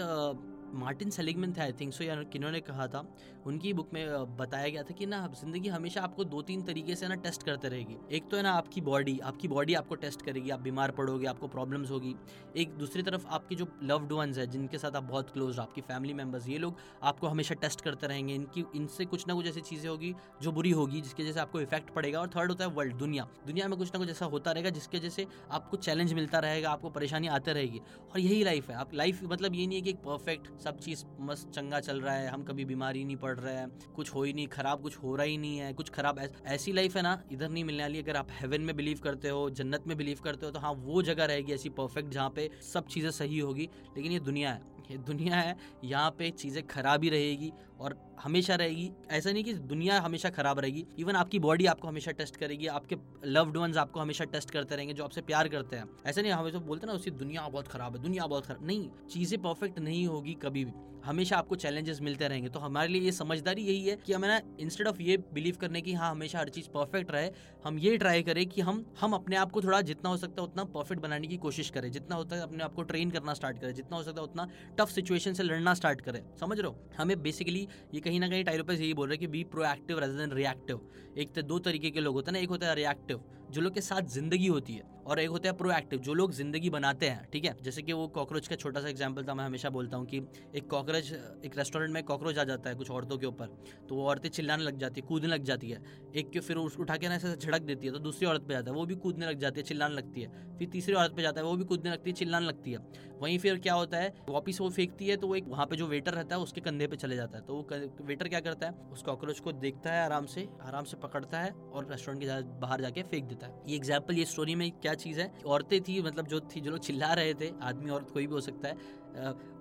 मार्टिन 0.75 1.09
सेलिगमैन 1.09 1.53
थे 1.53 1.61
आई 1.61 1.71
थिंक 1.71 1.93
सो 1.93 2.03
या 2.03 2.21
किन्होंने 2.23 2.59
कहा 2.61 2.87
था? 2.87 3.05
उनकी 3.45 3.73
बुक 3.73 3.89
में 3.93 4.35
बताया 4.37 4.69
गया 4.69 4.83
था 4.83 4.93
कि 4.93 5.05
ना, 5.05 5.27
ज़िंदगी 5.35 5.69
हमेशा 5.69 6.01
आपको 6.01 6.23
दो 6.23 6.41
तीन 6.41 6.61
तरीके 6.63 6.95
से 6.95 7.07
ना 7.07 7.15
टेस्ट 7.15 7.43
करते 7.43 7.69
रहेगी। 7.69 7.97
एक 8.11 8.29
तो 8.29 8.37
है 8.37 8.43
ना, 8.43 8.51
आपकी 8.51 8.81
बॉडी 8.81 9.17
आपकी 9.19 9.47
बॉडी 9.47 9.73
आपको 9.73 9.95
टेस्ट 9.95 10.21
करेगी, 10.21 10.49
आप 10.49 10.59
बीमार 10.59 10.91
पड़ोगे, 10.91 11.27
आपको 11.27 11.47
प्रॉब्लम्स 11.47 11.91
होगी। 11.91 12.15
एक 12.55 12.75
दूसरी 12.77 13.03
तरफ़, 13.03 13.25
आपके 13.27 13.55
जो 13.55 13.67
लव्ड 13.83 14.11
वंस 14.11 14.37
है, 14.37 14.47
जिनके 14.47 14.77
साथ 14.77 14.95
आप 14.95 15.03
बहुत 15.03 15.29
क्लोज 15.29 15.59
आपकी 15.59 15.81
फैमिली 15.81 16.13
मेंबर्स 16.13 16.47
ये 16.47 16.57
लोग 16.57 16.77
आपको 17.03 17.27
हमेशा 17.27 17.55
टेस्ट 17.55 17.81
करते 17.81 18.07
रहेंगे। 18.07 18.35
इनकी, 18.35 18.63
इनसे 18.75 19.05
कुछ 19.05 19.27
ना 19.27 19.33
कुछ 19.33 19.47
ऐसी 19.47 19.61
चीज़ें 19.61 19.89
होगी 19.89 20.13
जो 20.41 20.51
बुरी 20.51 20.71
होगी, 20.71 21.01
जिसकी 21.01 21.23
वजह 21.23 21.31
से 21.31 21.39
आपको 21.39 21.61
इफ़ेक्ट 21.61 21.89
पड़ेगा। 21.89 22.19
और 22.19 22.29
थर्ड 22.29 22.49
होता 22.49 22.65
है 22.65 22.71
वर्ल्ड 22.71 22.95
दुनिया। 22.95 23.27
दुनिया 23.47 23.67
में 23.67 23.77
कुछ 23.77 23.93
ना 23.93 23.99
कुछ 23.99 24.09
ऐसा 24.09 24.25
होता 24.25 24.51
रहेगा, 24.51 24.69
जिसकी 24.69 24.97
वजह 24.97 25.09
से 25.09 25.27
आपको 25.51 25.77
चैलेंज 25.77 26.13
मिलता 26.13 26.39
रहेगा, 26.39 26.71
आपको 26.71 26.89
परेशानी 26.89 27.27
आते 27.29 27.53
रहेगी। 27.53 27.79
और 28.11 28.19
यही 28.19 28.43
लाइफ 28.43 28.69
है। 28.69 28.75
आप 28.75 28.93
लाइफ 28.93 29.23
मतलब 29.23 29.55
ये 29.55 29.67
नहीं 29.67 29.77
है 29.77 29.81
कि 29.81 29.89
एक 29.89 29.97
परफेक्ट 29.99 30.47
सब 30.65 30.77
चीज़ 30.79 31.03
मस्त 31.21 31.49
चंगा 31.55 31.79
चल 31.79 31.99
रहा 32.01 32.13
है, 32.13 32.27
हम 32.27 32.43
कभी 32.43 32.63
बीमारी 32.65 33.03
नहीं 33.05 33.15
पड़ 33.15 33.37
रहे 33.39 33.53
हैं, 33.53 33.67
कुछ 33.95 34.13
हो 34.15 34.23
ही 34.23 34.31
नहीं, 34.33 34.47
खराब 34.47 34.81
कुछ 34.81 34.97
हो 34.97 35.15
रहा 35.15 35.25
ही 35.25 35.37
नहीं 35.37 35.57
है, 35.57 35.71
कुछ 35.73 35.89
खराब 35.89 36.19
ऐसी 36.45 36.71
लाइफ 36.73 36.95
है 36.97 37.01
ना, 37.01 37.21
इधर 37.31 37.49
नहीं 37.49 37.63
मिलने 37.63 37.83
वाली, 37.83 37.99
अगर 37.99 38.15
आप 38.15 38.27
हेवन 38.31 38.61
में 38.61 38.75
बिलीव 38.75 38.99
करते 39.03 39.29
हो, 39.29 39.49
जन्नत 39.51 39.83
में 39.87 39.95
बिलीव 39.97 40.21
करते 40.23 40.45
हो 40.45 40.51
तो 40.51 40.59
हाँ 40.59 40.71
वो 40.77 41.01
जगह 41.01 41.25
रहेगी 41.25 41.53
ऐसी 41.53 41.69
परफेक्ट 41.71 42.09
जहाँ 42.09 42.29
पे 42.29 42.49
सब 42.73 42.87
चीज़ें 42.87 43.11
सही 43.11 43.39
होगी, 43.39 43.69
लेकिन 43.97 44.11
ये 44.11 44.19
दुनिया 44.21 44.51
है, 44.51 44.61
ये 44.91 44.97
दुनिया 44.97 45.35
है, 45.35 45.55
यहाँ 45.83 46.09
पे 46.19 46.29
चीज़ें 46.31 46.65
खराब 46.67 47.03
ही 47.03 47.09
रहेगी, 47.09 47.51
और 47.79 47.97
हमेशा 48.19 48.55
रहेगी। 48.55 48.89
ऐसा 49.09 49.31
नहीं 49.31 49.43
कि 49.43 49.53
दुनिया 49.53 49.99
हमेशा 49.99 50.29
खराब 50.29 50.59
रहेगी। 50.59 50.85
इवन 50.99 51.15
आपकी 51.15 51.39
बॉडी 51.39 51.65
आपको 51.65 51.87
हमेशा 51.87 52.11
टेस्ट 52.11 52.35
करेगी। 52.35 52.67
आपके 52.67 52.97
लव्ड 53.25 53.57
वंस 53.57 53.77
आपको 53.77 53.99
हमेशा 53.99 54.25
टेस्ट 54.25 54.51
करते 54.51 54.75
रहेंगे, 54.75 54.93
जो 54.93 55.03
आपसे 55.03 55.21
प्यार 55.21 55.47
करते 55.47 55.75
हैं। 55.75 55.89
ऐसा 56.05 56.21
नहीं 56.21 56.31
हमेशा 56.31 56.59
तो 56.59 56.65
बोलते 56.65 56.87
ना 56.87 56.93
उसकी 56.93 57.11
दुनिया 57.11 57.47
बहुत 57.47 57.67
खराब 57.67 57.95
है, 57.95 58.01
दुनिया 58.03 58.27
बहुत 58.27 58.45
खराब। 58.45 58.65
नहीं, 58.65 58.89
चीज़ें 59.11 59.41
परफेक्ट 59.41 59.79
नहीं 59.79 60.05
होगी 60.07 60.33
कभी 60.33 60.65
भी। 60.65 60.71
हमेशा 61.05 61.37
आपको 61.37 61.55
चैलेंजेस 61.55 61.99
मिलते 62.01 62.27
रहेंगे। 62.27 62.49
तो 62.49 62.59
हमारे 62.59 62.87
लिए 62.87 63.01
ये 63.01 63.11
समझदारी 63.11 63.61
यही 63.61 63.85
है 63.85 63.95
कि 63.95 64.13
हमें 64.13 64.27
ना 64.27 64.39
इंस्टेड 64.59 64.87
ऑफ़ 64.87 65.01
ये 65.01 65.17
बिलीव 65.33 65.57
करने 65.61 65.81
की 65.81 65.93
हाँ 65.93 66.09
हमेशा 66.11 66.39
हर 66.39 66.49
चीज़ 66.49 66.69
परफेक्ट 66.69 67.11
रहे, 67.11 67.29
हम 67.65 67.79
ये 67.79 67.97
ट्राई 67.97 68.23
करें 68.23 68.45
कि 68.45 68.61
हम 68.61 68.83
हम 68.99 69.13
अपने 69.13 69.35
आप 69.35 69.51
को 69.51 69.61
थोड़ा 69.61 69.81
जितना 69.83 70.09
हो 70.09 70.17
सकता 70.17 70.41
है 70.41 70.47
उतना 70.47 70.63
परफेक्ट 70.73 71.01
बनाने 71.01 71.27
की 71.27 71.37
कोशिश 71.37 71.69
करें। 71.69 71.91
जितना 71.91 72.15
होता 72.15 72.35
है 72.35 72.41
अपने 72.41 72.63
आप 72.63 72.73
को 72.73 72.83
ट्रेन 72.83 73.11
करना 73.11 73.33
स्टार्ट 73.33 73.59
करें। 73.59 73.73
जितना 73.73 73.97
हो 73.97 74.03
सकता 74.03 74.21
है 74.21 74.27
उतना 74.27 74.47
टफ 74.79 74.89
सिचुएशन 74.89 75.33
से 75.33 75.43
लड़ना 75.43 75.73
स्टार्ट 75.73 76.01
करें। 76.01 76.21
समझ 76.39 76.59
रहे 76.59 76.67
हो? 76.67 76.79
हमें 76.97 77.21
बेसिकली 77.21 77.67
ये 77.93 77.99
कहीं 77.99 78.19
ना 78.19 78.29
कहीं 78.29 78.43
टाइलोपेस 78.43 78.79
यही 78.79 78.93
बोल 78.93 79.07
रहे 79.07 79.15
हैं 79.15 79.19
कि 79.19 79.27
be 79.27 79.43
proactive 79.45 79.99
rather 79.99 80.17
than 80.17 80.31
reactive 80.31 80.81
एक 81.17 81.33
तो 81.35 81.41
दो 81.43 81.59
तरीके 81.59 81.89
के 81.89 81.99
लोग 81.99 82.15
होते 82.15 82.31
हैं 82.31 82.33
ना, 82.33 82.43
एक 82.43 82.49
होता 82.49 82.67
है 82.67 82.75
रिएक्टिव 82.75 83.23
जो 83.51 83.61
लोग 83.61 83.73
के 83.73 83.81
साथ 83.81 84.09
ज़िंदगी 84.09 84.47
होती 84.47 84.73
है, 84.73 84.93
और 85.05 85.19
एक 85.19 85.29
होता 85.29 85.49
है 85.49 85.55
प्रोएक्टिव 85.57 85.99
जो 85.99 86.13
लोग 86.13 86.31
ज़िंदगी 86.33 86.69
बनाते 86.69 87.09
हैं, 87.09 87.27
ठीक 87.33 87.45
है? 87.45 87.55
जैसे 87.63 87.81
कि 87.81 87.93
वो 87.93 88.07
कॉकरोच 88.07 88.47
का 88.47 88.55
छोटा 88.55 88.81
सा 88.81 88.87
एग्ज़ाम्पल 88.89 89.23
था, 89.23 89.33
मैं 89.33 89.45
हमेशा 89.45 89.69
बोलता 89.69 89.97
हूँ 89.97 90.05
कि 90.05 90.21
एक 90.55 90.69
कॉकरोच 90.69 91.11
एक 91.45 91.57
रेस्टोरेंट 91.57 91.93
में 91.93 92.01
कॉकरोच 92.03 92.37
आ 92.37 92.43
जाता 92.43 92.69
है 92.69 92.75
कुछ 92.75 92.89
औरतों 92.91 93.17
के 93.17 93.25
ऊपर 93.25 93.47
तो 93.89 93.95
वो 93.95 94.07
औरतें 94.09 94.29
चिल्लाने 94.29 94.63
लग 94.63 94.77
जाती 94.77 95.01
है, 95.01 95.07
कूदने 95.07 95.27
लग 95.27 95.43
जाती 95.43 95.69
है। 95.69 95.81
एक 96.15 96.29
के 96.29 96.39
फिर 96.39 96.57
उसको 96.57 96.83
उठा 96.83 96.97
के 96.97 97.07
ना 97.07 97.15
ऐसे 97.15 97.35
झड़क 97.35 97.61
देती 97.61 97.87
है 97.87 97.93
तो 97.93 97.99
दूसरी 97.99 98.27
औरत 98.27 98.45
पे 98.47 98.53
जाता 98.53 98.71
है, 98.71 98.77
वो 98.77 98.85
भी 98.85 98.95
कूदने 98.95 99.27
लग 99.27 99.39
जाती 99.39 99.59
है, 99.59 99.65
चिल्लाने 99.65 99.95
लगती 99.95 100.21
है। 100.21 100.57
फिर 100.57 100.69
तीसरी 100.69 100.93
औरत 100.95 101.13
पे 101.15 101.21
जाता 101.21 101.41
है, 101.41 101.45
वो 101.47 101.55
भी 101.55 101.63
कूदने 101.65 101.91
लगती 101.91 102.09
है, 102.09 102.15
चिल्लाने 102.15 102.45
लगती 102.45 102.71
है। 102.71 102.79
वहीं 103.21 103.37
फिर 103.39 103.57
क्या 103.59 103.73
होता 103.73 103.97
है, 103.97 104.13
वापिस 104.29 104.61
वो 104.61 104.69
फेंकती 104.69 105.07
है 105.07 105.17
तो 105.17 105.27
वो 105.27 105.35
एक 105.35 105.47
वहाँ 105.47 105.65
पे 105.65 105.75
जो 105.75 105.87
वेटर 105.87 106.13
रहता 106.13 106.35
है, 106.35 106.41
उसके 106.41 106.61
कंधे 106.61 106.87
पे 106.87 106.95
चले 106.95 107.15
जाता 107.15 107.37
है। 107.37 107.43
तो 107.43 107.55
वो 107.55 108.05
वेटर 108.05 108.27
क्या 108.27 108.39
करता 108.39 108.67
है, 108.67 108.73
उस 108.91 109.03
कॉकरोच 109.03 109.39
को 109.39 109.51
देखता 109.51 109.91
है 109.91 110.03
आराम 110.05 110.25
से 110.25 110.47
आराम 110.61 110.83
से 110.83 110.97
पकड़ता 110.97 111.39
है, 111.39 111.51
और 111.51 111.87
रेस्टोरेंट 111.91 112.23
के 112.23 112.59
बाहर 112.59 112.81
जाके 112.81 113.03
फेंक 113.03 113.23
देता 113.23 113.33
है। 113.33 113.34
ये 113.43 113.75
एग्ज़ाम्पल 113.75 114.17
ये 114.17 114.25
स्टोरी 114.25 114.55
में 114.55 114.71
क्या 114.71 114.93
चीज़ 114.93 115.19
है? 115.19 115.33
औरतें 115.45 115.81
थी 115.81 116.01
मतलब 116.01 116.27
जो 116.27 116.39
थी, 116.39 116.61
जो 116.61 116.71
लोग 116.71 116.79
चिल्ला 116.79 117.13
रहे 117.13 117.33
थे, 117.33 117.51
आदमी, 117.61 117.89
औरत, 117.89 118.09
कोई 118.09 118.27
भी 118.27 118.33
हो 118.33 118.41
सकता 118.41 118.67
है। 118.67 118.77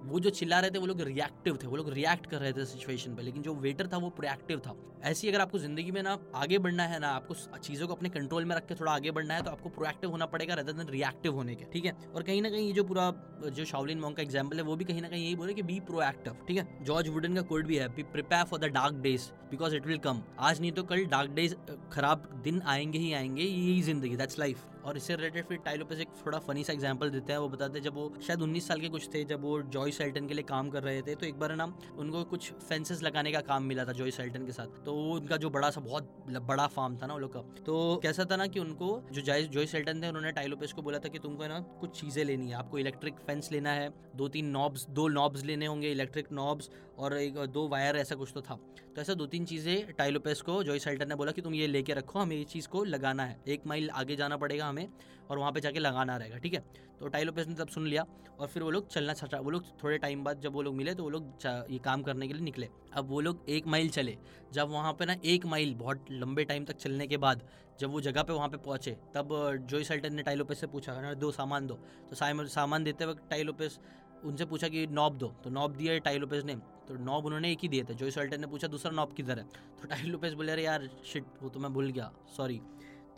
वो 0.05 0.19
जो 0.21 0.31
चिल्ला 0.31 0.59
रहे 0.61 0.71
थे, 0.71 0.79
वो 0.79 0.87
लोग 0.87 1.01
रिएक्टिव 1.01 1.59
थे, 1.62 1.67
वो 1.67 1.77
लोग 1.77 1.88
रिएक्ट 1.93 2.27
कर 2.31 2.40
रहे 2.40 2.53
थे 2.53 2.64
सिचुएशन 2.67 3.14
पे, 3.14 3.23
लेकिन 3.23 3.43
जो 3.43 3.55
वेटर 3.57 3.87
था, 3.93 3.97
वो 3.97 4.09
प्रोएक्टिव 4.11 4.59
था। 4.59 4.75
ऐसी 5.05 5.29
अगर 5.29 5.40
आपको 5.40 5.59
ज़िंदगी 5.59 5.90
में 5.90 6.03
ना 6.03 6.17
आगे 6.35 6.59
बढ़ना 6.59 6.83
है 6.85 6.99
ना, 7.01 7.09
आपको 7.11 7.35
चीज़ों 7.59 7.87
को 7.88 7.95
अपने 7.95 8.09
कंट्रोल 8.09 8.45
में 8.45 8.55
रख 8.57 8.67
के 8.67 8.75
थोड़ा 8.75 8.93
आगे 8.93 9.11
बढ़ना 9.11 9.35
है 9.35 9.43
तो 9.43 9.51
आपको 9.51 9.69
प्रोएक्टिव 9.71 10.11
होना 10.11 10.27
पड़ेगा 10.27 10.55
रेदर 10.55 10.73
देन 10.73 10.88
रिएक्टिव 10.88 11.35
होने 11.35 11.55
के, 11.55 11.64
ठीक 11.73 11.85
है? 11.85 11.93
और 12.14 12.23
कहीं 12.23 12.43
ना 12.43 12.51
कहीं 12.51 12.67
ये 12.67 12.73
जो 12.73 12.85
पूरा, 12.85 13.11
जो 13.47 13.64
शावलिन 13.64 14.01
मॉन्ग 14.01 14.17
का 14.17 14.23
एग्ज़ाम्पल 14.23 14.57
है, 14.57 14.62
वो 14.62 14.77
भी 14.77 14.85
कहीं 14.85 15.03
ना 15.03 15.09
कहीं 15.09 15.25
यही 15.25 15.35
बोले 15.37 15.55
कि 15.55 15.62
बी 15.62 15.81
प्रोएक्टिव 15.83 16.37
ठीक 16.49 16.57
है? 16.57 16.85
जॉर्ज 16.85 17.09
वुडन 17.09 17.35
का 17.35 17.43
कोड 17.45 17.67
भी 17.67 17.77
है 17.77 17.88
be 17.95 18.03
prepare 18.12 18.45
for 18.45 18.61
the 18.61 18.73
dark 18.75 18.95
days 19.03 19.31
because 19.51 19.77
it 19.77 19.87
will 19.87 19.99
come 20.01 20.23
आज 20.40 20.61
नहीं 20.61 20.73
तो 20.73 20.83
कल 20.85 21.05
डार्क 21.07 21.31
डेज़ 21.33 21.55
खराब 21.93 22.31
दिन 22.45 22.62
आएँगे 22.67 22.99
ही 22.99 23.12
आएँगे, 23.12 23.43
यही 23.43 23.83
ज़िंदगी 23.83 24.17
दैट्स 24.17 24.38
लाइफ 24.38 24.67
और 24.85 24.97
इससे 24.97 25.16
रिलेटेड 25.16 25.47
फिर 25.47 25.59
टाइलो 25.64 25.85
पे 25.85 26.01
एक 26.03 26.09
थोड़ा 26.27 26.38
फनी 26.40 26.64
सा 26.64 26.73
एग्ज़ाम्पल 26.73 27.11
देते 27.11 27.33
हैं। 27.33 27.38
वो 27.40 27.49
बताते 27.49 27.79
हैं, 27.79 27.85
जब 27.85 27.94
वो 27.94 28.12
शायद 28.27 28.42
उन्नीस 28.42 28.68
साल 28.68 28.81
के 28.81 28.88
कुछ 28.88 29.09
थे, 29.14 29.25
जब 29.25 29.42
वो 29.42 29.61
जॉय 29.75 29.90
सेल्टन 29.92 30.27
के 30.29 30.35
लिए 30.35 30.44
काम 30.44 30.70
कर 30.70 30.83
रहे 30.83 31.03
थे 31.03 31.14
तो 31.14 31.27
एक 31.27 31.38
बार 31.38 31.55
ना, 31.57 31.64
उनको 31.99 32.25
कुछ 32.27 32.51
फेंसेस 32.53 33.03
लगाने 33.03 33.33
का 33.33 33.40
काम 33.42 33.62
मिला 33.64 33.85
था 33.85 33.92
जॉय 33.94 34.11
सेल्टन 34.12 34.47
के 34.47 34.53
साथ। 34.53 34.85
तो 34.85 34.94
उनका 35.12 35.37
जो 35.37 35.51
बड़ा 35.51 35.70
सा 35.70 35.81
बहुत 35.81 36.11
बड़ा 36.42 36.66
फार्म 36.68 36.97
था 36.97 37.07
ना 37.07 37.12
वो 37.14 37.20
लोग 37.20 37.33
का। 37.33 37.40
तो 37.62 38.01
कैसा 38.03 38.25
था 38.25 38.37
ना 38.37 38.47
कि 38.47 38.61
उनको 38.61 38.88
जो 39.12 39.20
जॉय 39.23 39.42
जॉय 39.44 39.66
सेल्टन 39.66 40.03
थे, 40.03 40.09
उन्होंने 40.09 40.33
टाइलोपेस 40.33 40.73
को 40.73 40.83
बोला 40.83 40.99
था 40.99 41.09
कि 41.09 41.18
तुमको 41.18 41.47
ना 41.49 41.61
कुछ 41.81 42.01
चीज़ें 42.01 42.25
लेनी 42.25 42.49
है। 42.49 42.57
आपको 42.57 42.79
इलेक्ट्रिक 42.79 43.20
फेंस 43.27 43.53
लेना 43.53 43.73
है 43.73 43.92
दो 44.16 44.29
तीन 44.29 44.47
नॉब्स 44.51 44.87
दो 44.90 45.09
नॉब्स 45.11 45.44
लेने 45.44 45.66
होंगे 45.66 45.90
इलेक्ट्रिक 45.92 46.33
नॉब्स 46.33 46.70
और 46.98 47.16
एक, 47.16 47.35
दो 47.37 47.66
वायर 47.68 47.96
ऐसा 47.96 48.14
कुछ 48.14 48.30
तो 48.35 48.40
था। 48.40 48.59
तो 48.94 49.00
ऐसा 49.00 49.14
दो 49.14 49.26
तीन 49.26 49.44
चीज़ें 49.44 49.92
टाइलोपेस 49.92 50.40
को 50.40 50.62
जॉय 50.64 50.78
सेल्टन 50.78 51.09
ने 51.09 51.14
बोला 51.14 51.33
कि 51.33 51.42
तुम 51.42 51.54
ये 51.54 51.66
लेके 51.66 51.92
रखो, 51.94 52.18
हमें 52.18 52.37
ये 52.37 52.44
चीज़ 52.44 52.68
को 52.68 52.85
लगाना 52.85 53.24
है। 53.24 53.38
एक 53.48 53.66
माइल 53.66 53.90
आगे 53.92 54.16
जाना 54.16 54.37
पड़ेगा 54.37 54.66
हमें 54.66 54.88
और 55.30 55.38
वहाँ 55.38 55.52
पे 55.52 55.61
जाके 55.61 55.78
लगाना 55.78 56.16
रहेगा, 56.16 56.38
ठीक 56.38 56.54
है? 56.54 56.61
तो 57.00 57.09
टाइलोपेस 57.09 57.46
ने 57.48 57.54
तब 57.54 57.68
सुन 57.68 57.87
लिया 57.87 58.04
और 58.40 58.46
फिर 58.48 58.62
वो 58.62 58.70
लोग 58.70 58.88
चलना 58.88 59.12
चाचा 59.12 59.38
वो 59.38 59.50
लोग 59.50 59.64
थोड़े 59.83 59.96
टाइम 59.98 60.22
बाद 60.24 60.40
जब 60.40 60.52
वो 60.52 60.62
लोग 60.62 60.74
मिले 60.74 60.94
तो 60.94 61.02
वो 61.02 61.11
लोग 61.11 61.46
ये 61.46 61.78
काम 61.85 62.02
करने 62.02 62.28
के 62.28 62.35
लिए 62.35 62.42
निकले। 62.42 62.68
अब 62.92 63.09
वो 63.09 63.20
लोग 63.20 63.44
एक 63.48 63.66
माइल 63.66 63.88
चले। 63.88 64.16
जब 64.52 64.68
वहाँ 64.70 64.92
पर 64.92 65.07
ना 65.07 65.16
एक 65.24 65.46
माइल 65.46 65.74
बहुत 65.74 66.07
लंबे 66.11 66.44
टाइम 66.44 66.64
तक 66.64 66.76
चलने 66.76 67.07
के 67.07 67.16
बाद 67.16 67.42
जब 67.80 67.90
वो 67.90 68.00
जगह 68.00 68.22
पे 68.22 68.33
वहाँ 68.33 68.48
पे 68.48 68.57
पहुँचे, 68.57 68.96
तब 69.14 69.28
जोई 69.70 69.85
सल्टन 69.85 70.14
ने 70.14 70.22
टाइलोपेस 70.22 70.61
से 70.61 70.66
पूछा 70.66 71.14
दो 71.14 71.30
सामान 71.33 71.66
दो। 71.66 71.74
तो 72.11 72.46
सामान 72.48 72.85
देते 72.85 73.07
वक्त 73.07 73.28
टाइलोपेस 73.30 73.78
उनसे 74.24 74.44
पूछा 74.44 74.68
कि 74.68 74.87
नॉब 74.88 75.16
दो। 75.18 75.35
तो 75.44 75.50
नॉब 75.50 75.76
दिया 75.76 75.98
टाइलोपेस 76.00 76.44
ने। 76.44 76.57
तो 76.88 76.94
नॉब 77.05 77.27
उन्होंने 77.27 77.51
एक 77.53 77.59
ही 77.62 77.68
दिए 77.68 77.85
थे 77.85 77.94
जो 77.94 78.11
सल्टन 78.11 78.40
ने 78.40 78.47
पूछा, 78.47 78.68
दूसरा 78.68 78.92
नॉब 78.92 79.12
किधर 79.16 79.38
है? 79.38 79.44
तो 79.81 79.88
टाइल 79.88 80.11
लुपेस 80.11 80.33
बोले, 80.33 80.53
अरे 80.53 80.64
यार 80.64 80.88
शिट 81.05 81.25
वो 81.42 81.49
तो 81.49 81.61
मैं 81.61 81.73
भूल 81.73 81.90
गया 81.90 82.11
सॉरी 82.37 82.61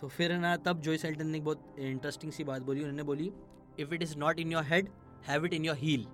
तो 0.00 0.08
फिर 0.08 0.32
ना, 0.32 0.56
तब 0.56 0.80
जोई 0.80 0.98
सेल्टन 0.98 1.26
ने 1.26 1.38
एक 1.38 1.44
बहुत 1.44 1.74
इंटरेस्टिंग 1.78 2.32
सी 2.32 2.44
बात 2.44 2.62
बोली, 2.62 2.80
उन्होंने 2.80 3.02
बोली 3.02 3.30
if 3.78 3.94
it 3.94 4.02
is 4.02 4.16
not 4.18 4.38
in 4.40 4.52
your 4.52 4.64
head 4.64 4.88
have 5.28 5.44
it 5.46 5.54
in 5.54 5.64
your 5.64 5.76
heel 5.76 6.06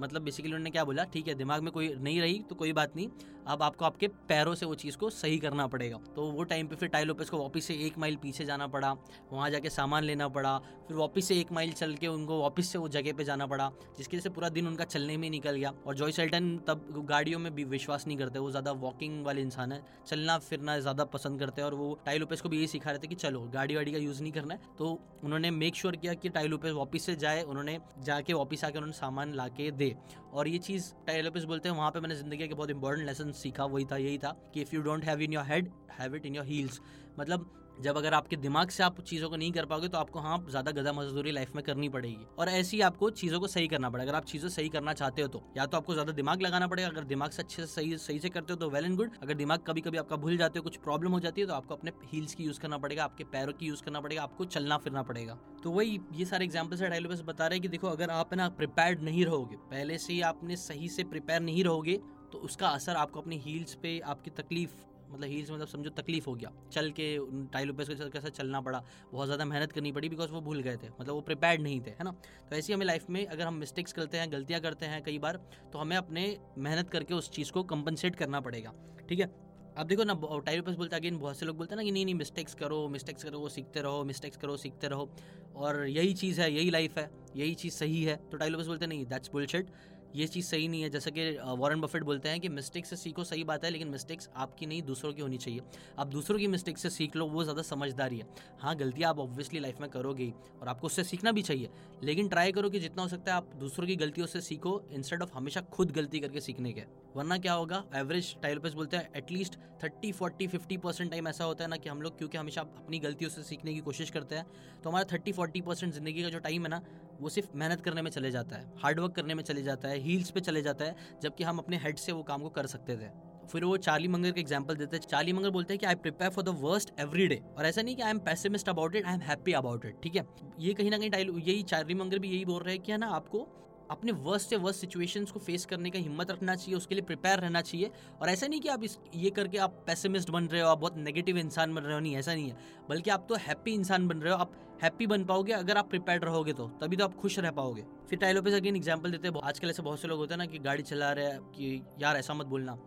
मतलब 0.00 0.22
बेसिकली 0.22 0.52
उन्होंने 0.52 0.70
क्या 0.70 0.84
बोला, 0.84 1.04
ठीक 1.04 1.28
है, 1.28 1.34
दिमाग 1.34 1.62
में 1.62 1.72
कोई 1.72 1.94
नहीं 1.94 2.20
रही 2.20 2.38
तो 2.48 2.54
कोई 2.54 2.72
बात 2.72 2.96
नहीं 2.96 3.08
अब 3.46 3.62
आपको 3.62 3.84
आपके 3.84 4.08
पैरों 4.28 4.54
से 4.54 4.66
वो 4.66 4.74
चीज़ 4.74 4.96
को 4.96 5.10
सही 5.10 5.38
करना 5.38 5.66
पड़ेगा। 5.66 5.98
तो 6.16 6.30
वो 6.32 6.44
टाइम 6.44 6.66
पे 6.66 6.76
फिर 6.76 6.88
टाइलोपेस 6.88 7.30
को 7.30 7.38
वापस 7.38 7.64
से 7.64 7.74
एक 7.86 7.98
माइल 7.98 8.16
पीछे 8.16 8.44
जाना 8.44 8.66
पड़ा, 8.66 8.92
वहाँ 9.32 9.50
जाके 9.50 9.70
सामान 9.70 10.04
लेना 10.04 10.28
पड़ा, 10.28 10.56
फिर 10.88 10.96
वापस 10.96 11.24
से 11.24 11.38
एक 11.40 11.52
माइल 11.52 11.72
चल 11.72 11.94
के 11.94 12.06
उनको 12.06 12.40
वापस 12.40 12.68
से 12.68 12.78
वो 12.78 12.88
जगह 12.88 13.12
पे 13.12 13.24
जाना 13.24 13.46
पड़ा, 13.46 13.70
जिसकी 13.98 14.16
वजह 14.16 14.22
से 14.22 14.30
पूरा 14.30 14.48
दिन 14.48 14.66
उनका 14.66 14.84
चलने 14.84 15.16
में 15.16 15.28
निकल 15.30 15.56
गया। 15.56 15.72
और 15.86 15.94
जॉय 15.94 16.12
सेल्टन 16.12 16.56
तब 16.66 16.86
गाड़ियों 17.08 17.38
में 17.38 17.54
भी 17.54 17.64
विश्वास 17.66 18.06
नहीं 18.06 18.18
करते, 18.18 18.38
वो 18.38 18.50
ज़्यादा 18.50 18.72
वॉकिंग 18.72 19.24
वाले 19.24 19.42
इंसान 19.42 19.72
है, 19.72 19.82
चलना 20.06 20.38
फिरना 20.40 20.78
ज़्यादा 20.80 21.04
पसंद 21.06 21.40
करते 21.40 21.62
हैं 21.62 21.66
और 21.66 21.74
वो 21.74 21.98
टाइलोपेस 22.06 22.40
को 22.40 22.48
भी 22.48 22.56
यही 22.56 22.66
सिखा 22.66 22.90
रहे 22.90 22.98
थे 22.98 23.08
कि 23.08 23.14
चलो, 23.16 23.40
गाड़ी 23.54 23.76
वाड़ी 23.76 23.92
का 23.92 23.98
यूज़ 23.98 24.22
नहीं 24.22 24.32
करना 24.32 24.54
है। 24.54 24.60
तो 24.78 24.98
उन्होंने 25.24 25.50
मेक 25.50 25.74
श्योर 25.74 25.96
किया 25.96 26.14
कि 26.14 26.28
टाइलोपेस 26.28 26.72
वापस 26.72 27.02
से 27.02 27.16
जाए, 27.16 27.42
उन्होंने 27.42 27.78
जाके 28.04 28.32
वापस 28.32 28.64
आके 28.64 28.78
उन्होंने 28.78 28.98
सामान 28.98 29.34
ला 29.34 29.46
के 29.50 29.70
दे। 29.72 29.94
और 30.32 30.48
ये 30.48 30.58
चीज़ 30.58 30.92
टाइलोपिस 31.06 31.44
बोलते 31.44 31.68
हैं, 31.68 31.76
वहाँ 31.76 31.90
पे 31.90 32.00
मैंने 32.00 32.14
ज़िंदगी 32.14 32.48
के 32.48 32.54
बहुत 32.54 32.70
इंपॉर्टेंट 32.70 33.06
लेसन 33.06 33.32
सीखा, 33.32 33.64
वही 33.64 33.84
था, 33.84 33.96
यही 33.96 34.18
था 34.18 34.30
कि 34.54 34.60
if 34.62 34.74
you 34.74 34.82
don't 34.82 35.04
have 35.04 35.20
in 35.20 35.32
your 35.32 35.44
head 35.44 35.70
have 36.00 36.14
it 36.16 36.26
in 36.26 36.36
your 36.36 36.44
heels 36.46 36.80
मतलब 37.18 37.50
जब 37.78 37.96
अगर 37.96 38.14
आपके 38.14 38.36
दिमाग 38.38 38.70
से 38.70 38.82
आप 38.82 39.00
चीज़ों 39.02 39.28
को 39.30 39.36
नहीं 39.36 39.52
कर 39.52 39.64
पाओगे 39.66 39.88
तो 39.88 39.98
आपको 39.98 40.20
हाँ 40.20 40.38
ज़्यादा 40.50 40.70
गदा 40.72 40.92
मजदूरी 40.92 41.30
लाइफ 41.32 41.54
में 41.56 41.62
करनी 41.64 41.88
पड़ेगी। 41.88 42.26
और 42.38 42.48
ऐसे 42.48 42.76
ही 42.76 42.80
आपको 42.82 43.10
चीज़ों 43.12 43.40
को 43.40 43.46
सही 43.46 43.68
करना 43.68 43.90
पड़ेगा। 43.90 44.08
अगर 44.08 44.16
आप 44.16 44.24
चीज़ें 44.24 44.48
सही 44.48 44.68
करना 44.68 44.92
चाहते 44.94 45.22
हो 45.22 45.28
तो 45.28 45.42
या 45.56 45.66
तो 45.66 45.76
आपको 45.76 45.92
ज़्यादा 45.92 46.12
दिमाग 46.12 46.42
लगाना 46.42 46.66
पड़ेगा। 46.66 46.88
अगर 46.88 47.04
दिमाग 47.04 47.30
से 47.30 47.42
अच्छे 47.42 47.62
से 47.62 47.66
सही 47.68 47.96
सही 47.98 48.18
से 48.20 48.28
करते 48.28 48.52
हो 48.52 48.58
तो 48.58 48.70
वेल 48.70 48.84
एंड 48.84 48.96
गुड 48.96 49.16
अगर 49.22 49.34
दिमाग 49.34 49.60
कभी 49.66 49.80
कभी 49.80 49.98
आपका 49.98 50.16
भूल 50.16 50.36
जाते 50.36 50.58
हो, 50.58 50.62
कुछ 50.62 50.76
प्रॉब्लम 50.78 51.12
हो 51.12 51.20
जाती 51.20 51.40
है 51.40 51.46
तो 51.46 51.54
आपको 51.54 51.74
अपने 51.74 51.92
हील्स 52.04 52.34
की 52.34 52.44
यूज़ 52.44 52.60
करना 52.60 52.78
पड़ेगा, 52.78 53.04
आपके 53.04 53.24
पैरों 53.26 53.52
की 53.52 53.66
यूज़ 53.66 53.82
करना 53.82 54.00
पड़ेगा, 54.00 54.22
आपको 54.22 54.44
चलना 54.46 54.78
फिरना 54.78 55.02
पड़ेगा। 55.04 55.38
तो 55.62 55.70
वही, 55.70 55.98
ये 56.12 56.24
सारे 56.26 56.44
एग्जाम्पल्स 56.44 56.82
है 56.82 57.00
बस 57.02 57.22
बता 57.26 57.46
रहे 57.46 57.56
हैं 57.56 57.62
कि 57.62 57.68
देखो, 57.68 57.88
अगर 57.88 58.10
आप 58.10 58.34
ना 58.34 58.48
प्रिपेयर्ड 58.50 59.02
नहीं 59.02 59.24
रहोगे, 59.24 59.56
पहले 59.70 59.98
से 59.98 60.12
ही 60.12 60.20
आपने 60.22 60.56
सही 60.58 60.88
से 60.90 61.04
प्रिपेयर 61.06 61.40
नहीं 61.42 61.64
रहोगे 61.64 62.00
तो 62.32 62.38
उसका 62.40 62.68
असर 62.68 62.96
आपको 62.96 63.20
अपनी 63.20 63.38
हील्स 63.38 63.74
पे, 63.74 63.98
आपकी 64.00 64.30
तकलीफ़ 64.32 64.70
मतलब 65.10 65.28
हील्स 65.28 65.50
मतलब 65.50 65.66
समझो 65.66 65.90
तकलीफ़ 65.92 66.26
हो 66.26 66.34
गया। 66.34 66.52
चल 66.72 66.90
के 66.90 67.06
टाइलों 67.52 67.74
पे 67.74 67.84
कैसे 67.84 68.30
चलना 68.30 68.60
पड़ा, 68.60 68.82
बहुत 69.12 69.26
ज़्यादा 69.26 69.44
मेहनत 69.44 69.72
करनी 69.72 69.92
पड़ी 69.92 70.08
बिकॉज़ 70.08 70.30
वो 70.30 70.40
भूल 70.40 70.60
गए 70.62 70.76
थे 70.76 70.88
मतलब 70.90 71.14
वो 71.14 71.20
प्रिपेयर्ड 71.22 71.62
नहीं 71.62 71.80
थे, 71.80 71.90
है 71.90 72.04
ना? 72.04 72.10
तो 72.50 72.56
ऐसी 72.56 72.72
हमें 72.72 72.86
लाइफ 72.86 73.10
में 73.10 73.24
अगर 73.26 73.46
हम 73.46 73.54
मिस्टेक्स 73.56 73.92
करते 73.92 74.18
हैं, 74.18 74.30
गलतियाँ 74.32 74.60
करते 74.60 74.86
हैं 74.86 75.02
कई 75.02 75.18
बार 75.18 75.40
तो 75.72 75.78
हमें 75.78 75.96
अपने 75.96 76.36
मेहनत 76.58 76.90
करके 76.90 77.14
उस 77.14 77.30
चीज़ 77.30 77.52
को 77.52 77.62
कंपनसेट 77.66 78.16
करना 78.16 78.40
पड़ेगा, 78.40 78.74
ठीक 79.08 79.20
है? 79.20 79.30
अब 79.78 79.86
देखो 79.86 80.04
ना 80.04 80.14
टाइल 80.46 80.60
पे 80.60 80.72
बोलते 80.72 80.96
अगेन 80.96 81.18
बहुत 81.18 81.36
से 81.38 81.46
लोग 81.46 81.56
बोलते 81.56 81.74
हैं 81.74 81.76
ना 81.76 81.84
कि 81.84 81.90
नहीं 81.90 82.04
नहीं 82.04 82.14
मिस्टेक्स 82.14 82.54
करो 82.54 82.86
मिस्टेक्स 82.88 83.24
करो 83.24 83.48
सीखते 83.48 83.80
रहो 83.80 84.02
मिस्टेक्स 84.04 84.36
करो, 84.36 84.56
सीखते 84.56 84.88
रहो, 84.88 85.08
और 85.56 85.86
यही 85.88 86.12
चीज़ 86.14 86.40
है, 86.40 86.52
यही 86.52 86.70
लाइफ 86.70 86.98
है, 86.98 87.10
यही 87.36 87.54
चीज़ 87.54 87.74
सही 87.74 88.02
है 88.04 88.16
तो 88.30 88.36
टाइल 88.36 88.56
बोलते 88.56 88.86
नहीं 88.86 89.06
दैट्स 89.06 89.30
बुलशेट 89.32 89.70
ये 90.14 90.26
चीज़ 90.26 90.46
सही 90.46 90.68
नहीं 90.68 90.82
है। 90.82 90.90
जैसे 90.90 91.10
कि 91.10 91.30
वॉरेन 91.58 91.80
बफेट 91.80 92.02
बोलते 92.02 92.28
हैं 92.28 92.40
कि 92.40 92.48
मिस्टेक 92.50 92.86
से 92.86 92.96
सीखो, 92.96 93.24
सही 93.24 93.44
बात 93.44 93.64
है, 93.64 93.70
लेकिन 93.70 93.88
मिस्टेक्स 93.88 94.28
आपकी 94.36 94.66
नहीं, 94.66 94.82
दूसरों 94.82 95.12
की 95.12 95.22
होनी 95.22 95.38
चाहिए। 95.38 95.60
आप 95.98 96.06
दूसरों 96.08 96.38
की 96.38 96.46
मिस्टेक 96.46 96.78
से 96.78 96.90
सीख 96.90 97.16
लो, 97.16 97.26
वो 97.26 97.42
ज़्यादा 97.44 97.62
समझदारी 97.62 98.18
है। 98.18 98.26
हाँ 98.60 98.74
गलतियाँ 98.76 99.10
आप 99.10 99.18
ऑब्वियसली 99.18 99.60
लाइफ 99.60 99.80
में 99.80 99.88
करोगे 99.90 100.24
ही, 100.24 100.32
और 100.60 100.68
आपको 100.68 100.86
उससे 100.86 101.04
सीखना 101.04 101.32
भी 101.32 101.42
चाहिए। 101.42 101.70
लेकिन 102.02 102.28
ट्राई 102.28 102.52
करो 102.52 102.70
कि 102.70 102.80
जितना 102.80 103.02
हो 103.02 103.08
सकता 103.08 103.32
है 103.32 103.36
आप 103.36 103.50
दूसरों 103.56 103.86
की 103.86 103.96
गलतियों 103.96 104.26
से 104.26 104.40
सीखो 104.40 104.80
इंस्टेड 104.92 105.22
ऑफ़ 105.22 105.30
हमेशा 105.34 105.60
खुद 105.72 105.90
गलती 105.92 106.20
करके 106.20 106.40
सीखने 106.40 106.72
के। 106.72 106.84
वरना 107.16 107.38
क्या 107.38 107.52
होगा? 107.52 107.84
एवरेज 107.96 108.34
टाइलोपेस 108.42 108.74
बोलते 108.74 108.96
हैं 108.96 109.10
at least 109.16 109.56
thirty 109.82 110.10
forty 110.12 110.46
fifty 110.46 110.76
percent 110.78 111.10
time 111.10 111.28
ऐसा 111.28 111.44
होता 111.44 111.64
है 111.64 111.70
ना 111.70 111.76
कि 111.76 111.88
हम 111.88 112.02
लोग, 112.02 112.18
क्योंकि 112.18 112.38
हमेशा 112.38 112.60
अपनी 112.60 112.98
गलतियों 112.98 113.30
से 113.30 113.42
सीखने 113.42 113.74
की 113.74 113.80
कोशिश 113.80 114.10
करते 114.10 114.34
हैं 114.34 114.46
तो 114.82 114.90
हमारा 114.90 115.04
थर्टी 115.12 115.32
फोर्टी 115.32 115.60
परसेंट 115.60 115.92
ज़िंदगी 115.92 116.22
का 116.22 116.28
जो 116.28 116.38
टाइम 116.40 116.62
है 116.62 116.68
ना 116.68 116.82
वो 117.20 117.28
सिर्फ़ 117.28 117.48
मेहनत 117.54 117.80
करने 117.80 118.02
में 118.02 118.10
चले 118.10 118.30
जाता 118.30 118.56
है 118.56 118.72
हार्डवर्क 118.82 119.14
करने 119.14 119.34
में 119.34 119.42
चले 119.44 119.62
जाता 119.62 119.88
है 119.88 119.98
हील्स 120.00 120.30
पे 120.30 120.40
चले 120.40 120.62
जाता 120.62 120.84
है, 120.84 120.96
जबकि 121.22 121.44
हम 121.44 121.58
अपने 121.58 121.76
हेड 121.78 121.98
से 121.98 122.12
वो 122.12 122.22
काम 122.22 122.42
को 122.42 122.48
कर 122.50 122.66
सकते 122.66 122.96
थे। 122.96 123.10
फिर 123.48 123.64
वो 123.64 123.76
चार्ली 123.78 124.08
मंगर 124.08 124.30
का 124.30 124.40
एग्ज़ाम्पल 124.40 124.76
देते 124.76 124.96
हैं। 124.96 125.02
चार्ली 125.04 125.32
मंगर 125.32 125.50
बोलते 125.50 125.74
हैं 125.74 125.78
कि 125.78 125.86
I 125.86 125.94
prepare 126.02 126.30
for 126.30 126.44
the 126.44 126.56
worst 126.58 126.90
every 127.00 127.26
day 127.28 127.40
और 127.58 127.66
ऐसा 127.66 127.82
नहीं 127.82 127.96
कि 127.96 128.02
I 128.02 128.10
am 128.10 128.18
pessimist 128.26 128.68
about 128.68 128.96
it 128.96 129.06
I 129.06 129.14
am 129.14 129.20
happy 129.20 129.52
about 129.52 129.84
it 129.86 130.00
ठीक 130.02 130.16
है? 130.16 130.26
ये 130.58 130.74
कहीं 130.74 130.90
ना 130.90 130.98
कहीं 130.98 131.10
टाइल 131.10 131.30
यही 131.38 131.62
चार्ली 131.64 131.94
मंगर 131.94 132.18
भी 132.18 132.28
यही 132.28 132.44
बोल 132.44 132.62
रहे 132.62 132.74
हैं 132.74 132.82
कि 132.84 132.92
है 132.92 132.98
ना, 132.98 133.06
आपको 133.08 133.48
अपने 133.90 134.12
वर्स्ट 134.14 134.50
से 134.50 134.56
वर्स्ट 134.56 134.80
सिचुएशंस 134.80 135.30
को 135.30 135.40
फेस 135.40 135.64
करने 135.66 135.90
का 135.90 135.98
हिम्मत 135.98 136.30
रखना 136.30 136.54
चाहिए, 136.54 136.76
उसके 136.76 136.94
लिए 136.94 137.04
प्रिपेयर 137.04 137.38
रहना 137.38 137.60
चाहिए। 137.60 137.90
और 138.20 138.28
ऐसा 138.28 138.46
नहीं 138.46 138.60
कि 138.60 138.68
आप 138.68 138.84
इस, 138.84 138.98
ये 139.14 139.30
करके 139.30 139.58
आप 139.58 139.82
पैसिमिस्ट 139.86 140.30
बन 140.30 140.44
रहे 140.44 140.60
हो, 140.60 140.68
आप 140.68 140.78
बहुत 140.78 140.96
नेगेटिव 140.98 141.38
इंसान 141.38 141.74
बन 141.74 141.82
रहे 141.82 141.94
हो, 141.94 142.00
नहीं, 142.00 142.16
ऐसा 142.16 142.34
नहीं 142.34 142.50
है। 142.50 142.56
बल्कि 142.88 143.10
आप 143.10 143.26
तो 143.28 143.34
हैप्पी 143.40 143.74
इंसान 143.74 144.08
बन 144.08 144.18
रहे 144.18 144.32
हो, 144.32 144.38
आप 144.38 144.52
हैप्पी 144.82 145.06
बन 145.06 145.24
पाओगे, 145.24 145.52
अगर 145.52 145.76
आप 145.76 145.88
प्रिपेयर 145.90 146.20
रहोगे 146.22 146.52
तो। 146.52 146.66
तभी 146.80 146.96
तो 146.96 147.04
आप 147.04 147.14
खुश 147.16 147.38
रह 147.38 147.50
पाओगे। 147.52 147.84
फिर 148.10 148.18
टाइलो 148.18 148.42
पे 148.42 148.54
अगेन 148.54 148.76
एग्ज़ाम्पल 148.76 149.10
देते 149.10 149.28
हैं 149.28 149.40
आजकल 149.44 149.70
ऐसे 149.70 149.82
बहुत 149.82 150.00
से 150.00 150.08
लोग 150.08 150.18
होते 150.18 150.34
हैं 150.34 150.38
ना 150.38 150.46
कि 150.46 150.58
गाड़ी 150.60 150.82
चला 150.84 151.12
रहे 151.12 151.24
हैं 151.24 151.40
कि 151.50 151.82
यार 152.02 152.16
ऐसा 152.16 152.34
मत 152.34 152.46
बोलना। 152.46 152.78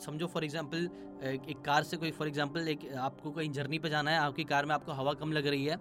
समझो 0.00 0.26
फॉर 0.26 0.44
एग्ज़ाम्पल 0.44 0.88
एक 1.24 1.60
कार 1.64 1.82
से 1.82 1.96
कोई 1.96 2.10
फॉर 2.10 2.28
एग्ज़ाम्पल 2.28 2.68
एक 2.68 2.80
आपको 3.00 3.30
कहीं 3.30 3.50
जर्नी 3.52 3.78
पे 3.78 3.88
जाना 3.88 4.10
है, 4.10 4.18
आपकी 4.18 4.44
कार 4.44 4.66
में 4.66 4.74
आपको 4.74 4.92
हवा 4.92 5.12
कम 5.14 5.32
लग 5.32 5.46
रही 5.46 5.64
है 5.64 5.76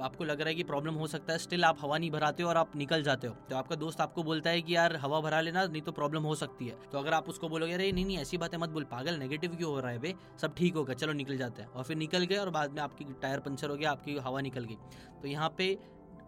आपको 0.00 0.24
लग 0.24 0.40
रहा 0.40 0.48
है 0.48 0.54
कि 0.54 0.62
प्रॉब्लम 0.62 0.94
हो 0.94 1.06
सकता 1.06 1.32
है। 1.32 1.38
स्टिल 1.38 1.64
आप 1.64 1.76
हवा 1.80 1.98
नहीं 1.98 2.10
भराते 2.10 2.42
हो 2.42 2.48
और 2.48 2.56
आप 2.56 2.76
निकल 2.76 3.02
जाते 3.02 3.26
हो। 3.26 3.34
तो 3.34 3.56
आपका 3.56 3.76
दोस्त 3.76 4.00
आपको 4.00 4.22
बोलता 4.22 4.50
है 4.50 4.62
कि 4.62 4.76
यार, 4.76 4.96
हवा 4.96 5.20
भरा 5.20 5.40
लेना, 5.40 5.66
नहीं 5.66 5.82
तो 5.82 5.92
प्रॉब्लम 5.92 6.22
हो 6.22 6.34
सकती 6.34 6.66
है। 6.66 6.76
तो 6.92 6.98
अगर 6.98 7.12
आप 7.12 7.28
उसको 7.28 7.48
बोलोगे, 7.48 7.72
अरे, 7.72 7.92
नहीं 7.92 8.04
नहीं, 8.04 8.18
ऐसी 8.18 8.38
बात 8.38 8.54
मत 8.54 8.68
बोल। 8.68 8.84
पागल 8.84 9.14
नेगेटिव 9.14 9.56
क्यों 9.56 9.70
हो 9.70 9.80
रहा 9.80 9.90
है 9.90 9.98
भाई 9.98 10.14
सब 10.40 10.54
ठीक 10.54 10.74
होगा 10.74 10.94
चलो 10.94 11.12
निकल 11.12 11.36
जाते 11.36 11.62
हैं। 11.62 11.68
और 11.68 11.84
फिर 11.84 11.96
निकल 11.96 12.24
गए 12.24 12.36
और 12.36 12.50
बाद 12.50 12.70
में 12.70 12.82
आपकी 12.82 13.04
टायर 13.04 13.40
पंचर 13.40 13.70
हो 13.70 13.76
गया, 13.76 13.90
आपकी 13.90 14.16
हवा 14.16 14.40
निकल 14.40 14.64
गई। 14.64 14.76
तो 15.22 15.28
यहाँ 15.28 15.54
पे 15.58 15.78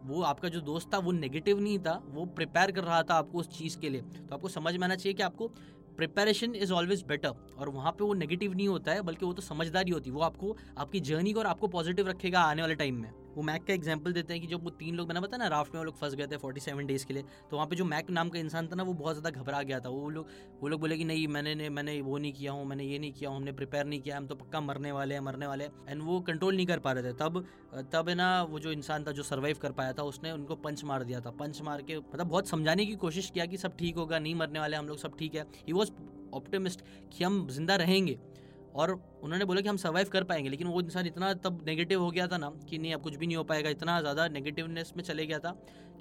वो 0.02 0.22
आपका 0.22 0.48
जो 0.48 0.60
दोस्त 0.60 0.94
था, 0.94 0.98
वो 0.98 1.12
नेगेटिव 1.12 1.60
नहीं 1.60 1.78
था, 1.78 2.02
वो 2.06 2.24
प्रिपेयर 2.24 2.72
कर 2.72 2.84
रहा 2.84 3.02
था 3.02 3.14
आपको 3.14 3.38
उस 3.38 3.58
चीज़ 3.58 3.78
के 3.78 3.88
लिए। 3.88 4.00
तो 4.00 4.34
आपको 4.34 4.48
समझ 4.48 4.76
में 4.76 4.84
आना 4.84 4.94
चाहिए 4.94 5.14
कि 5.14 5.22
आपको 5.22 5.48
प्रिपेरेशन 5.96 6.54
इज़ 6.54 6.72
ऑलवेज 6.72 7.02
बेटर 7.02 7.28
और 7.58 7.68
वहाँ 7.68 7.92
पे 7.92 8.04
वो 8.04 8.14
नेगेटिव 8.14 8.54
नहीं 8.54 8.68
होता 8.68 8.92
है, 8.92 9.02
बल्कि 9.02 9.26
वो 9.26 9.32
तो 9.32 9.42
समझदारी 9.42 9.90
होती 9.90 10.10
है। 10.10 10.16
वो 10.16 10.22
आपको, 10.22 10.56
आपकी 10.78 11.00
जर्नी 11.00 11.32
को 11.32 11.40
और 11.40 11.46
आपको 11.46 11.68
पॉजिटिव 11.68 12.08
रखेगा 12.08 12.40
आने 12.40 12.62
वाले 12.62 12.74
टाइम 12.74 12.94
में। 12.94 13.23
वो 13.36 13.42
मैक 13.42 13.64
का 13.66 13.72
एग्ज़ाम्पल 13.74 14.12
देते 14.12 14.32
हैं 14.34 14.42
कि 14.42 14.48
जब 14.48 14.64
वो 14.64 14.70
तीन 14.78 14.94
लोग 14.94 15.08
मैंने 15.08 15.20
बताया 15.20 15.38
ना 15.38 15.48
राफ्ट 15.48 15.74
में 15.74 15.78
वो 15.80 15.84
लोग 15.84 15.96
फंस 15.98 16.14
गए 16.14 16.26
थे 16.26 16.36
फोर्टी 16.36 16.60
सेवन 16.60 16.86
डेज़ 16.86 17.06
के 17.06 17.14
लिए 17.14 17.24
तो 17.50 17.56
वहाँ 17.56 17.66
पे 17.68 17.76
जो 17.76 17.84
मैक 17.84 18.10
नाम 18.10 18.28
का 18.28 18.38
इंसान 18.38 18.68
था 18.68 18.76
ना 18.76 18.82
वो 18.82 18.92
बहुत 18.94 19.16
ज़्यादा 19.16 19.40
घबरा 19.40 19.62
गया 19.62 19.80
था। 19.80 19.88
वो 19.88 20.08
लोग 20.10 20.28
वो 20.62 20.68
लोग 20.68 20.80
बोले 20.80 20.96
कि 20.96 21.04
नहीं 21.04 21.26
मैंने 21.28 21.54
ने, 21.54 21.68
मैंने 21.70 22.00
वो 22.02 22.18
नहीं 22.18 22.32
किया 22.32 22.52
हूँ 22.52 22.64
मैंने 22.66 22.84
ये 22.84 22.98
नहीं 22.98 23.12
किया 23.12 23.30
हूँ 23.30 23.36
हमने 23.36 23.52
प्रिपेयर 23.52 23.86
नहीं 23.86 24.00
किया 24.00 24.16
हम 24.16 24.26
तो 24.26 24.34
पक्का 24.34 24.60
मरने 24.60 24.92
वाले 24.92 25.14
हैं 25.14 25.20
मरने 25.22 25.46
वाले 25.46 25.64
एंड 25.64 26.02
वो 26.02 26.20
कंट्रोल 26.22 26.56
नहीं 26.56 26.66
कर 26.66 26.78
पा 26.78 26.92
रहे 26.92 27.02
थे। 27.04 27.12
तब 27.14 27.44
तब 27.92 28.08
है 28.08 28.14
ना 28.14 28.42
वो 28.44 28.58
जो 28.58 28.72
इंसान 28.72 29.04
था 29.04 29.12
जो 29.12 29.22
सर्वाइव 29.24 29.58
कर 29.62 29.72
पाया 29.72 29.92
था 29.92 30.02
उसने 30.04 30.32
उनको 30.32 30.56
पंच 30.58 30.84
मार 30.84 31.04
दिया 31.04 31.20
था। 31.20 31.30
पंच 31.32 31.60
मार 31.62 31.82
के 31.82 31.98
मतलब 31.98 32.26
बहुत 32.26 32.48
समझाने 32.48 32.86
की 32.86 32.94
कोशिश 32.98 33.30
किया 33.30 33.46
कि 33.46 33.56
सब 33.58 33.76
ठीक 33.78 33.96
होगा 33.96 34.18
नहीं 34.18 34.34
मरने 34.34 34.60
वाले 34.60 34.76
हम 34.76 34.88
लोग 34.88 34.98
सब 34.98 35.16
ठीक 35.18 35.34
है। 35.34 35.46
ही 35.66 35.72
वॉज़ 35.72 35.90
ऑप्टिमिस्ट 36.34 36.80
कि 37.12 37.24
हम 37.24 37.46
ज़िंदा 37.50 37.76
रहेंगे। 37.76 38.18
और 38.74 38.90
उन्होंने 39.22 39.44
बोला 39.44 39.60
कि 39.60 39.68
हम 39.68 39.76
सर्वाइव 39.76 40.08
कर 40.08 40.24
पाएँगे, 40.24 40.48
लेकिन 40.48 40.66
वो 40.66 40.80
इंसान 40.80 41.06
इतना 41.06 41.32
तब 41.34 41.64
नेगेटिव 41.66 42.02
हो 42.02 42.10
गया 42.10 42.26
था 42.26 42.36
ना 42.38 42.50
कि 42.70 42.78
नहीं, 42.78 42.94
अब 42.94 43.02
कुछ 43.02 43.16
भी 43.16 43.26
नहीं 43.26 43.36
हो 43.36 43.44
पाएगा, 43.44 43.70
इतना 43.70 44.00
ज़्यादा 44.00 44.28
नेगेटिवनेस 44.28 44.92
में 44.96 45.02
चले 45.04 45.26
गया 45.26 45.38
था 45.38 45.50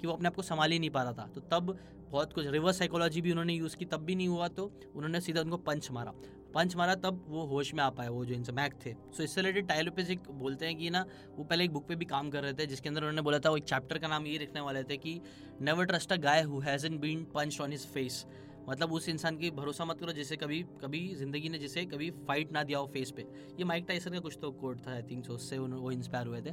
कि 0.00 0.06
वो 0.06 0.12
अपने 0.12 0.28
आप 0.28 0.34
को 0.34 0.42
संभाल 0.42 0.72
ही 0.72 0.78
नहीं 0.78 0.90
पा 0.90 1.02
रहा 1.02 1.12
था। 1.12 1.26
तो 1.34 1.40
तब 1.50 1.76
बहुत 2.10 2.32
कुछ 2.32 2.46
रिवर्स 2.46 2.78
साइकोलॉजी 2.78 3.20
भी 3.20 3.30
उन्होंने 3.30 3.54
यूज़ 3.54 3.76
की, 3.76 3.84
तब 3.84 4.04
भी 4.04 4.14
नहीं 4.14 4.28
हुआ 4.28 4.48
तो 4.48 4.72
उन्होंने 4.94 5.20
सीधा 5.20 5.40
उनको 5.40 5.56
पंच 5.58 5.90
मारा। 5.90 6.12
पंच 6.54 6.74
मारा, 6.76 6.94
तब 6.94 7.24
वो 7.28 7.44
होश 7.46 7.72
में 7.74 7.82
आ 7.82 7.88
पाए, 7.90 8.08
वो 8.08 8.24
जो 8.24 8.34
इनसे 8.34 8.52
मैक 8.52 8.74
थे। 8.84 8.92
सो 9.16 9.22
इससे 9.22 9.40
रिलेटेड 9.40 9.66
टाइलोपिस 9.68 10.10
एक 10.10 10.28
बोलते 10.32 10.66
हैं 10.66 10.76
कि 10.76 10.90
ना, 10.90 11.04
वो 11.36 11.44
पहले 11.44 11.64
एक 11.64 11.72
बुक 11.72 11.86
पे 11.88 11.96
भी 11.96 12.04
काम 12.04 12.30
कर 12.30 12.42
रहे 12.42 12.52
थे, 12.52 12.66
जिसके 12.66 12.88
अंदर 12.88 13.00
उन्होंने 13.00 13.22
बोला 13.22 13.38
था, 13.38 13.50
वो 13.50 13.56
एक 13.56 13.64
चैप्टर 13.64 13.98
का 13.98 14.08
नाम 14.08 14.26
ये 14.26 14.38
लिखने 14.38 14.60
वाले 14.60 14.82
थे 14.82 14.96
कि 14.96 15.20
never 15.60 15.84
trust 15.84 16.12
a 16.12 16.16
guy 16.16 16.42
who 16.42 16.60
hasn't 16.60 16.98
been 16.98 17.24
punch 17.34 17.60
on 17.60 17.72
his 17.72 17.86
face 17.86 18.24
मतलब 18.68 18.92
उस 18.92 19.08
इंसान 19.08 19.36
की 19.36 19.50
भरोसा 19.52 19.84
मत 19.84 19.98
करो, 20.00 20.12
जिसे 20.12 20.36
कभी 20.36 20.62
कभी 20.82 21.00
ज़िंदगी 21.14 21.48
ने 21.48 21.58
जिसे 21.58 21.84
कभी 21.86 22.10
फाइट 22.28 22.52
ना 22.52 22.62
दिया 22.62 22.78
हो 22.78 22.86
फेस 22.94 23.10
पे। 23.10 23.22
ये 23.58 23.64
माइक 23.64 23.84
टाइसन 23.88 24.12
का 24.12 24.20
कुछ 24.20 24.38
तो 24.42 24.50
कोड 24.52 24.80
था 24.86 24.92
आई 24.92 25.02
थिंक 25.02 25.24
सो 25.26 25.34
उससे 25.34 25.58
वो 25.58 25.90
इंस्पायर 25.90 26.26
हुए 26.26 26.40
थे। 26.42 26.52